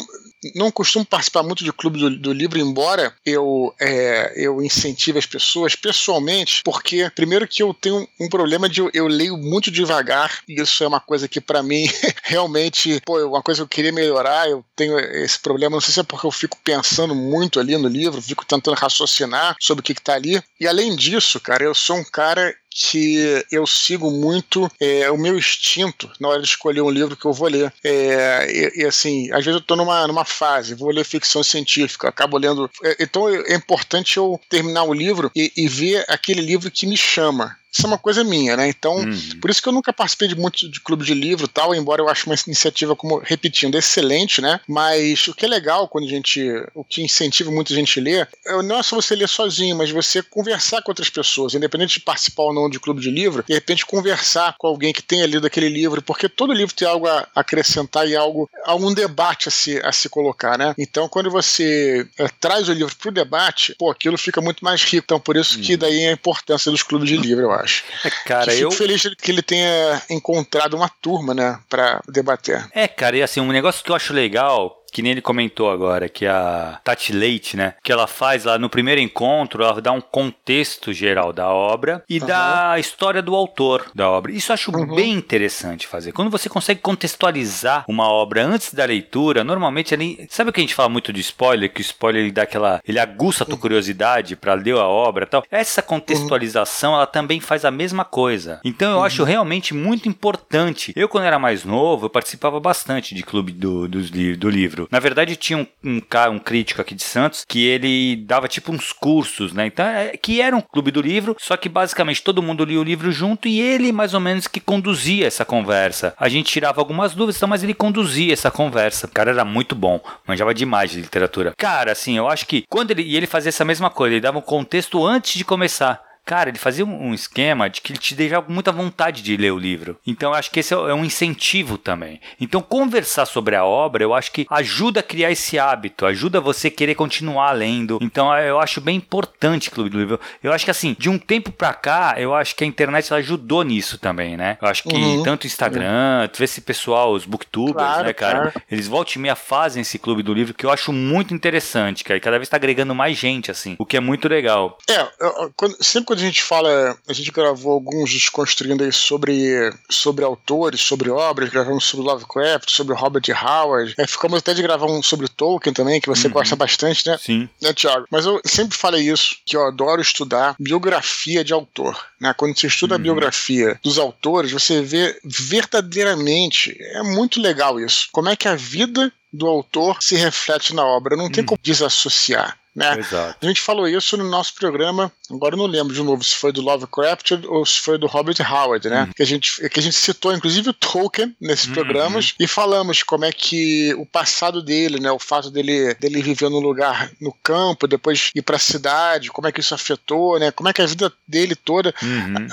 não 0.56 0.72
costumo 0.72 1.06
participar 1.06 1.44
muito 1.44 1.64
de 1.64 1.72
clube 1.72 2.00
do, 2.00 2.10
do 2.10 2.34
livro, 2.34 2.60
embora 2.60 3.14
eu, 3.26 3.74
é, 3.80 4.34
eu 4.36 4.62
incentive 4.62 5.18
as 5.18 5.26
pessoas 5.26 5.76
pessoalmente, 5.76 6.62
porque 6.64 7.10
primeiro 7.16 7.48
que 7.48 7.64
eu 7.64 7.74
tenho 7.74 8.08
um 8.20 8.28
problema 8.28 8.68
de 8.68 8.82
eu, 8.82 8.90
eu 8.94 9.08
leio 9.08 9.38
muito 9.38 9.72
devagar, 9.72 10.42
e 10.48 10.62
isso 10.62 10.84
é 10.84 10.88
uma 10.88 11.00
coisa 11.00 11.28
que 11.28 11.40
para 11.40 11.64
mim 11.64 11.86
realmente, 12.24 13.02
pô, 13.06 13.20
é 13.20 13.26
uma 13.26 13.42
coisa 13.42 13.60
que 13.60 13.64
eu 13.64 13.68
queria 13.68 13.92
melhorar, 13.92 14.50
eu 14.50 14.66
tenho 14.76 15.00
esse 15.00 15.40
problema, 15.40 15.76
não 15.76 15.82
sei 15.82 15.94
se 15.94 16.00
é 16.00 16.04
porque 16.04 16.28
eu 16.28 16.32
fico 16.32 16.58
pensando 16.64 17.16
muito 17.16 17.60
ali 17.60 17.78
no 17.78 17.88
livro, 17.88 18.22
fico 18.22 18.46
tentando 18.46 18.76
raciocinar 18.76 19.56
sobre 19.60 19.82
o 19.82 19.84
que, 19.84 19.96
que 19.96 20.02
tá 20.02 20.16
ali. 20.16 20.42
E 20.60 20.68
além 20.68 20.96
disso, 20.96 21.40
cara, 21.40 21.64
eu 21.64 21.74
sou 21.74 21.98
um 21.98 22.04
cara 22.04 22.54
que 22.74 23.46
eu 23.52 23.68
sigo 23.68 24.10
muito 24.10 24.70
é, 24.80 25.10
o 25.12 25.18
meu 25.18 25.38
instinto 25.38 26.12
na 26.20 26.30
hora 26.30 26.42
de 26.42 26.48
escolher 26.48 26.82
um 26.82 26.90
livro 26.90 27.16
que 27.16 27.26
eu 27.26 27.34
vou 27.34 27.48
ler. 27.48 27.72
É, 27.84 28.48
e, 28.50 28.82
e, 28.82 28.86
assim, 28.86 29.32
às 29.32 29.46
vezes 29.46 29.54
eu 29.54 29.60
estou 29.60 29.78
numa, 29.78 30.08
numa 30.08 30.26
fase, 30.26 30.74
vou 30.74 30.92
ler 30.92 31.04
ficção 31.04 31.44
científica, 31.44 32.10
acabo 32.10 32.38
lendo. 32.38 32.70
É, 32.84 32.98
então 33.00 33.30
é 33.30 33.56
importante 33.56 34.18
eu 34.18 34.40
terminar 34.50 34.84
o 34.84 34.94
livro 34.94 35.32
e, 35.36 35.52
e 35.56 35.68
ver 35.68 36.04
aquele 36.08 36.42
livro 36.42 36.72
que 36.72 36.88
me 36.88 36.98
chama. 36.98 37.58
Isso 37.74 37.86
é 37.86 37.88
uma 37.88 37.98
coisa 37.98 38.24
minha, 38.24 38.56
né? 38.56 38.68
Então, 38.70 38.98
Uhum. 38.98 39.40
por 39.42 39.50
isso 39.50 39.62
que 39.62 39.68
eu 39.68 39.74
nunca 39.74 39.92
participei 39.92 40.28
de 40.28 40.36
muito 40.36 40.70
de 40.70 40.80
clube 40.80 41.04
de 41.04 41.14
livro 41.14 41.46
e 41.46 41.48
tal, 41.48 41.74
embora 41.74 42.02
eu 42.02 42.08
ache 42.10 42.26
uma 42.28 42.36
iniciativa, 42.46 42.96
como 42.96 43.18
repetindo, 43.18 43.76
excelente, 43.78 44.42
né? 44.42 44.60
Mas 44.68 45.28
o 45.28 45.34
que 45.34 45.46
é 45.46 45.50
legal 45.50 45.88
quando 45.88 46.06
a 46.06 46.10
gente. 46.10 46.42
O 46.76 46.84
que 46.84 47.02
incentiva 47.02 47.50
muita 47.52 47.74
gente 47.74 48.00
a 48.00 48.04
ler, 48.04 48.30
é- 48.46 48.62
não 48.62 48.78
é 48.78 48.84
só 48.84 48.96
você 48.96 49.16
ler 49.16 49.28
sozinho, 49.28 49.76
mas 49.76 49.90
você 49.90 50.22
conversar 50.22 50.82
com 50.84 50.92
outras 50.92 51.10
pessoas, 51.10 51.54
independente 51.56 51.96
de 51.96 52.02
participar 52.02 52.44
ou 52.44 52.54
não 52.54 52.70
de 52.70 52.80
clube 52.80 53.02
de 53.02 53.10
livro, 53.10 53.44
de 53.48 53.54
repente 53.54 53.86
conversar 53.86 54.56
com 54.60 54.68
alguém 54.68 54.94
que 54.94 55.02
tenha 55.02 55.26
lido 55.26 55.48
aquele 55.48 55.70
livro, 55.70 56.02
porque 56.02 56.30
todo 56.30 56.54
livro 56.54 56.76
tem 56.76 56.88
algo 56.88 57.08
a 57.08 57.28
acrescentar 57.36 58.08
e 58.08 58.16
algo, 58.16 58.50
algum 58.66 58.94
debate 58.94 59.48
a 59.48 59.52
se, 59.52 59.80
a 59.84 59.92
se 59.92 60.10
colocar, 60.10 60.58
né? 60.58 60.76
Então, 60.78 61.10
quando 61.10 61.32
você 61.32 62.06
é, 62.20 62.28
traz 62.40 62.70
o 62.70 62.74
livro 62.74 62.96
para 62.96 63.10
o 63.10 63.14
debate, 63.14 63.76
pô, 63.80 63.90
aquilo 63.90 64.18
fica 64.18 64.42
muito 64.42 64.64
mais 64.64 64.84
rico. 64.84 65.04
Então, 65.06 65.20
por 65.20 65.36
isso 65.36 65.60
que 65.60 65.76
daí 65.76 66.06
a 66.06 66.12
importância 66.12 66.72
dos 66.72 66.84
clubes 66.84 67.10
de 67.10 67.18
livro, 67.18 67.42
eu 67.44 67.52
acho. 67.52 67.63
É, 68.04 68.10
cara, 68.26 68.54
Que 68.54 68.62
eu. 68.62 68.72
Fico 68.72 68.84
feliz 68.84 69.02
que 69.22 69.32
ele 69.32 69.42
tenha 69.42 70.02
encontrado 70.10 70.76
uma 70.76 70.90
turma, 70.90 71.34
né, 71.34 71.60
para 71.70 72.02
debater. 72.08 72.66
É, 72.74 72.88
cara, 72.88 73.18
e 73.18 73.24
assim, 73.24 73.40
um 73.40 73.52
negócio 73.52 73.84
que 73.84 73.92
eu 73.92 73.96
acho 73.96 74.14
legal. 74.14 74.83
Que 74.94 75.02
nem 75.02 75.12
ele 75.12 75.22
comentou 75.22 75.72
agora, 75.72 76.08
que 76.08 76.26
a 76.28 76.80
Tati 76.84 77.12
Leite, 77.12 77.58
né? 77.58 77.74
Que 77.84 77.92
ela 77.92 78.06
faz 78.06 78.46
lá 78.46 78.60
no 78.60 78.70
primeiro 78.70 79.02
encontro, 79.02 79.64
ela 79.64 79.82
dá 79.82 79.92
um 79.92 80.00
contexto 80.00 80.94
geral 80.94 81.34
da 81.34 81.50
obra 81.50 82.04
e 82.08 82.20
Aham. 82.20 82.28
da 82.28 82.76
história 82.80 83.22
do 83.22 83.36
autor 83.36 83.88
da 83.96 84.10
obra. 84.10 84.32
Isso 84.32 84.52
eu 84.52 84.54
acho 84.54 84.72
Uhum. 84.72 84.94
bem 84.96 85.14
interessante 85.14 85.88
fazer. 85.88 86.12
Quando 86.12 86.30
você 86.30 86.48
consegue 86.48 86.80
contextualizar 86.80 87.86
uma 87.88 88.08
obra 88.08 88.46
antes 88.46 88.74
da 88.74 88.86
leitura, 88.86 89.44
normalmente 89.44 89.94
ali. 89.94 90.28
Sabe 90.30 90.50
o 90.50 90.54
que 90.54 90.60
a 90.60 90.64
gente 90.64 90.76
fala 90.76 90.90
muito 90.90 91.12
de 91.12 91.22
spoiler? 91.22 91.74
Que 91.74 91.82
o 91.82 91.84
spoiler 91.84 92.22
ele 92.24 92.32
dá 92.32 92.44
aquela. 92.44 92.80
Ele 92.88 93.00
aguça 93.00 93.44
a 93.44 93.48
tua 93.48 93.58
curiosidade 93.58 94.36
pra 94.36 94.54
ler 94.54 94.76
a 94.76 94.88
obra 94.88 95.24
e 95.26 95.28
tal. 95.28 95.44
Essa 95.50 95.82
contextualização, 95.82 96.94
ela 96.94 97.08
também 97.08 97.40
faz 97.40 97.66
a 97.66 97.72
mesma 97.72 98.06
coisa. 98.06 98.60
Então 98.64 98.92
eu 98.94 99.04
acho 99.04 99.24
realmente 99.24 99.74
muito 99.74 100.08
importante. 100.08 100.94
Eu, 100.96 101.10
quando 101.10 101.26
era 101.26 101.40
mais 101.40 101.64
novo, 101.64 102.06
eu 102.06 102.10
participava 102.10 102.60
bastante 102.60 103.16
de 103.16 103.24
clube 103.24 103.52
do, 103.52 103.88
li- 103.88 104.36
do 104.36 104.50
livro. 104.50 104.83
Na 104.92 105.00
verdade, 105.00 105.36
tinha 105.36 105.58
um, 105.58 105.68
um 105.84 106.00
cara, 106.00 106.32
um 106.32 106.40
crítico 106.40 106.82
aqui 106.82 106.96
de 106.96 107.04
Santos, 107.04 107.44
que 107.48 107.66
ele 107.66 108.16
dava 108.16 108.48
tipo 108.48 108.72
uns 108.72 108.92
cursos, 108.92 109.54
né? 109.54 109.68
Então, 109.68 109.86
é, 109.86 110.18
que 110.18 110.42
era 110.42 110.56
um 110.56 110.62
clube 110.62 110.92
do 110.92 111.02
livro, 111.02 111.36
só 111.40 111.58
que 111.58 111.70
basicamente 111.70 112.24
todo 112.24 112.42
mundo 112.42 112.66
lia 112.66 112.80
o 112.80 112.84
livro 112.84 113.12
junto 113.12 113.48
e 113.48 113.62
ele 113.62 113.92
mais 113.92 114.14
ou 114.14 114.20
menos 114.20 114.48
que 114.48 114.60
conduzia 114.60 115.28
essa 115.28 115.46
conversa. 115.46 116.14
A 116.18 116.30
gente 116.30 116.52
tirava 116.52 116.82
algumas 116.82 117.14
dúvidas, 117.14 117.38
então, 117.38 117.50
mas 117.50 117.64
ele 117.64 117.74
conduzia 117.74 118.34
essa 118.34 118.52
conversa. 118.52 119.08
O 119.08 119.12
cara 119.12 119.32
era 119.32 119.46
muito 119.46 119.76
bom, 119.76 120.02
manjava 120.28 120.54
demais 120.54 120.92
de 120.92 121.02
literatura. 121.02 121.54
Cara, 121.58 121.92
assim, 121.92 122.18
eu 122.18 122.28
acho 122.28 122.46
que 122.46 122.64
quando 122.70 122.92
ele. 122.92 123.04
E 123.04 123.16
ele 123.16 123.28
fazia 123.28 123.50
essa 123.50 123.66
mesma 123.66 123.90
coisa, 123.90 124.16
ele 124.16 124.22
dava 124.22 124.38
um 124.38 124.42
contexto 124.42 125.06
antes 125.06 125.34
de 125.34 125.46
começar. 125.46 126.13
Cara, 126.26 126.50
ele 126.50 126.58
fazia 126.58 126.86
um 126.86 127.14
esquema 127.14 127.70
de 127.70 127.82
que 127.82 127.92
ele 127.92 128.00
te 128.00 128.16
deixava 128.16 128.46
muita 128.50 128.72
vontade 128.72 129.22
de 129.22 129.36
ler 129.38 129.52
o 129.52 129.58
livro. 129.58 129.98
Então 130.06 130.32
eu 130.32 130.36
acho 130.36 130.52
que 130.52 130.60
esse 130.60 130.74
é, 130.74 130.78
é 130.78 130.94
um 130.94 131.06
incentivo 131.06 131.78
também. 131.78 132.20
Então 132.40 132.62
conversar 132.62 133.26
sobre 133.26 133.56
a 133.56 133.66
obra, 133.66 134.04
eu 134.04 134.14
acho 134.14 134.32
que 134.32 134.46
ajuda 134.50 135.02
a 135.02 135.04
criar 135.04 135.32
esse 135.32 135.60
hábito, 135.60 136.06
ajuda 136.06 136.40
você 136.40 136.70
querer 136.70 136.96
continuar 136.96 137.52
lendo. 137.52 138.00
Então 138.02 138.34
eu 138.38 138.60
acho 138.60 138.82
bem 138.82 138.98
importante 138.98 139.72
Clube 139.72 139.90
do 139.90 140.00
Livro. 140.00 140.20
Eu 140.42 140.54
acho 140.54 140.66
que 140.66 140.72
assim, 140.72 140.96
de 140.98 141.10
um 141.10 141.18
tempo 141.18 141.52
pra 141.52 141.74
cá, 141.74 142.16
eu 142.18 142.34
acho 142.34 142.56
que 142.56 142.64
a 142.64 142.68
internet 142.68 143.14
ajudou 143.14 143.64
nisso 143.64 143.98
também, 143.98 144.38
né? 144.38 144.58
Eu 144.62 144.68
acho 144.68 144.84
que 144.84 144.96
uhum. 144.96 145.24
tanto 145.24 145.44
o 145.44 145.48
Instagram, 145.48 146.28
tu 146.32 146.40
vê 146.40 146.46
esse 146.46 146.62
pessoal, 146.62 147.12
os 147.12 147.26
booktubers, 147.26 147.76
claro, 147.76 148.04
né, 148.06 148.14
cara? 148.14 148.52
Claro. 148.52 148.62
Eles 148.72 148.88
voltam 148.88 149.14
e 149.16 149.20
meia 149.20 149.36
fazem 149.36 149.82
esse 149.82 150.00
Clube 150.00 150.24
do 150.24 150.34
Livro 150.34 150.54
que 150.54 150.66
eu 150.66 150.72
acho 150.72 150.92
muito 150.94 151.34
interessante, 151.34 152.04
cara. 152.04 152.18
E 152.18 152.22
cada 152.22 152.38
vez 152.38 152.50
tá 152.50 152.58
agregando 152.58 152.96
mais 152.96 153.18
gente, 153.18 153.52
assim, 153.52 153.76
o 153.78 153.86
que 153.86 153.98
é 153.98 154.00
muito 154.00 154.28
legal. 154.28 154.78
É, 154.90 155.08
quando, 155.56 155.76
sempre 155.84 156.13
quando 156.14 156.22
a 156.22 156.26
gente 156.26 156.44
fala, 156.44 156.96
a 157.08 157.14
gente 157.14 157.32
gravou 157.32 157.74
alguns 157.74 158.12
desconstruindo 158.12 158.84
aí 158.84 158.92
sobre, 158.92 159.74
sobre 159.90 160.24
autores, 160.24 160.80
sobre 160.80 161.10
obras, 161.10 161.50
gravamos 161.50 161.86
sobre 161.86 162.06
Lovecraft, 162.06 162.70
sobre 162.70 162.96
Robert 162.96 163.24
Howard. 163.30 163.96
É, 163.98 164.06
ficamos 164.06 164.38
até 164.38 164.54
de 164.54 164.62
gravar 164.62 164.86
um 164.86 165.02
sobre 165.02 165.28
Tolkien 165.28 165.74
também, 165.74 166.00
que 166.00 166.08
você 166.08 166.28
uhum. 166.28 166.34
gosta 166.34 166.56
bastante, 166.56 167.08
né? 167.08 167.18
Sim. 167.20 167.50
Né, 167.60 167.74
Thiago? 167.74 168.06
Mas 168.12 168.28
eu 168.28 168.40
sempre 168.46 168.78
falei 168.78 169.10
isso, 169.10 169.38
que 169.44 169.58
eu 169.58 169.66
adoro 169.66 170.02
estudar 170.02 170.56
biografia 170.60 171.44
de 171.44 171.52
autor. 171.52 172.00
Né? 172.22 172.32
Quando 172.38 172.56
você 172.56 172.68
estuda 172.68 172.94
uhum. 172.94 173.02
a 173.02 173.04
biografia 173.04 173.80
dos 173.84 173.98
autores, 173.98 174.52
você 174.52 174.84
vê 174.84 175.20
verdadeiramente, 175.24 176.78
é 176.80 177.02
muito 177.02 177.42
legal 177.42 177.80
isso. 177.80 178.08
Como 178.12 178.30
é 178.30 178.36
que 178.36 178.48
a 178.48 178.56
vida 178.56 179.12
do 179.34 179.48
autor 179.48 179.98
se 180.00 180.16
reflete 180.16 180.74
na 180.74 180.86
obra. 180.86 181.18
Não 181.18 181.30
tem 181.30 181.42
uhum. 181.42 181.48
como 181.48 181.60
desassociar. 181.62 182.58
Né? 182.76 182.98
A 183.40 183.46
gente 183.46 183.62
falou 183.62 183.88
isso 183.88 184.18
no 184.18 184.28
nosso 184.28 184.56
programa, 184.56 185.12
agora 185.30 185.54
eu 185.54 185.60
não 185.60 185.68
lembro 185.68 185.94
de 185.94 186.02
novo 186.02 186.24
se 186.24 186.34
foi 186.34 186.52
do 186.52 186.60
Lovecraft 186.60 187.34
ou 187.48 187.64
se 187.64 187.80
foi 187.80 188.00
do 188.00 188.08
Robert 188.08 188.36
Howard, 188.42 188.90
né? 188.90 189.04
Uhum. 189.04 189.12
Que, 189.16 189.22
a 189.22 189.26
gente, 189.26 189.70
que 189.70 189.80
a 189.80 189.84
gente 189.84 189.96
citou, 189.96 190.34
inclusive, 190.34 190.72
o 190.72 190.74
Tolkien 190.74 191.36
nesses 191.40 191.68
uhum. 191.68 191.74
programas 191.74 192.34
e 192.40 192.48
falamos 192.48 193.04
como 193.04 193.26
é 193.26 193.32
que 193.32 193.94
o 193.94 194.08
passado 194.08 194.60
dele, 194.64 195.00
né? 195.00 195.12
O 195.12 195.20
fato 195.20 195.52
dele, 195.52 195.94
dele 195.96 196.24
viver 196.24 196.50
num 196.50 196.60
lugar 196.60 197.12
no 197.22 197.32
campo, 197.44 197.88
depois 197.88 198.32
ir 198.34 198.42
para 198.42 198.56
a 198.56 198.60
cidade, 198.60 199.30
como 199.30 199.48
é 199.48 199.52
que 199.52 199.60
isso 199.60 199.76
afetou, 199.76 200.40
né? 200.40 200.50
Como 200.50 200.68
é 200.68 200.74
que 200.74 200.82
a 200.82 200.88
vida 200.88 201.14
dele 201.28 201.56
toda. 201.56 201.94
Uhum 202.02 202.48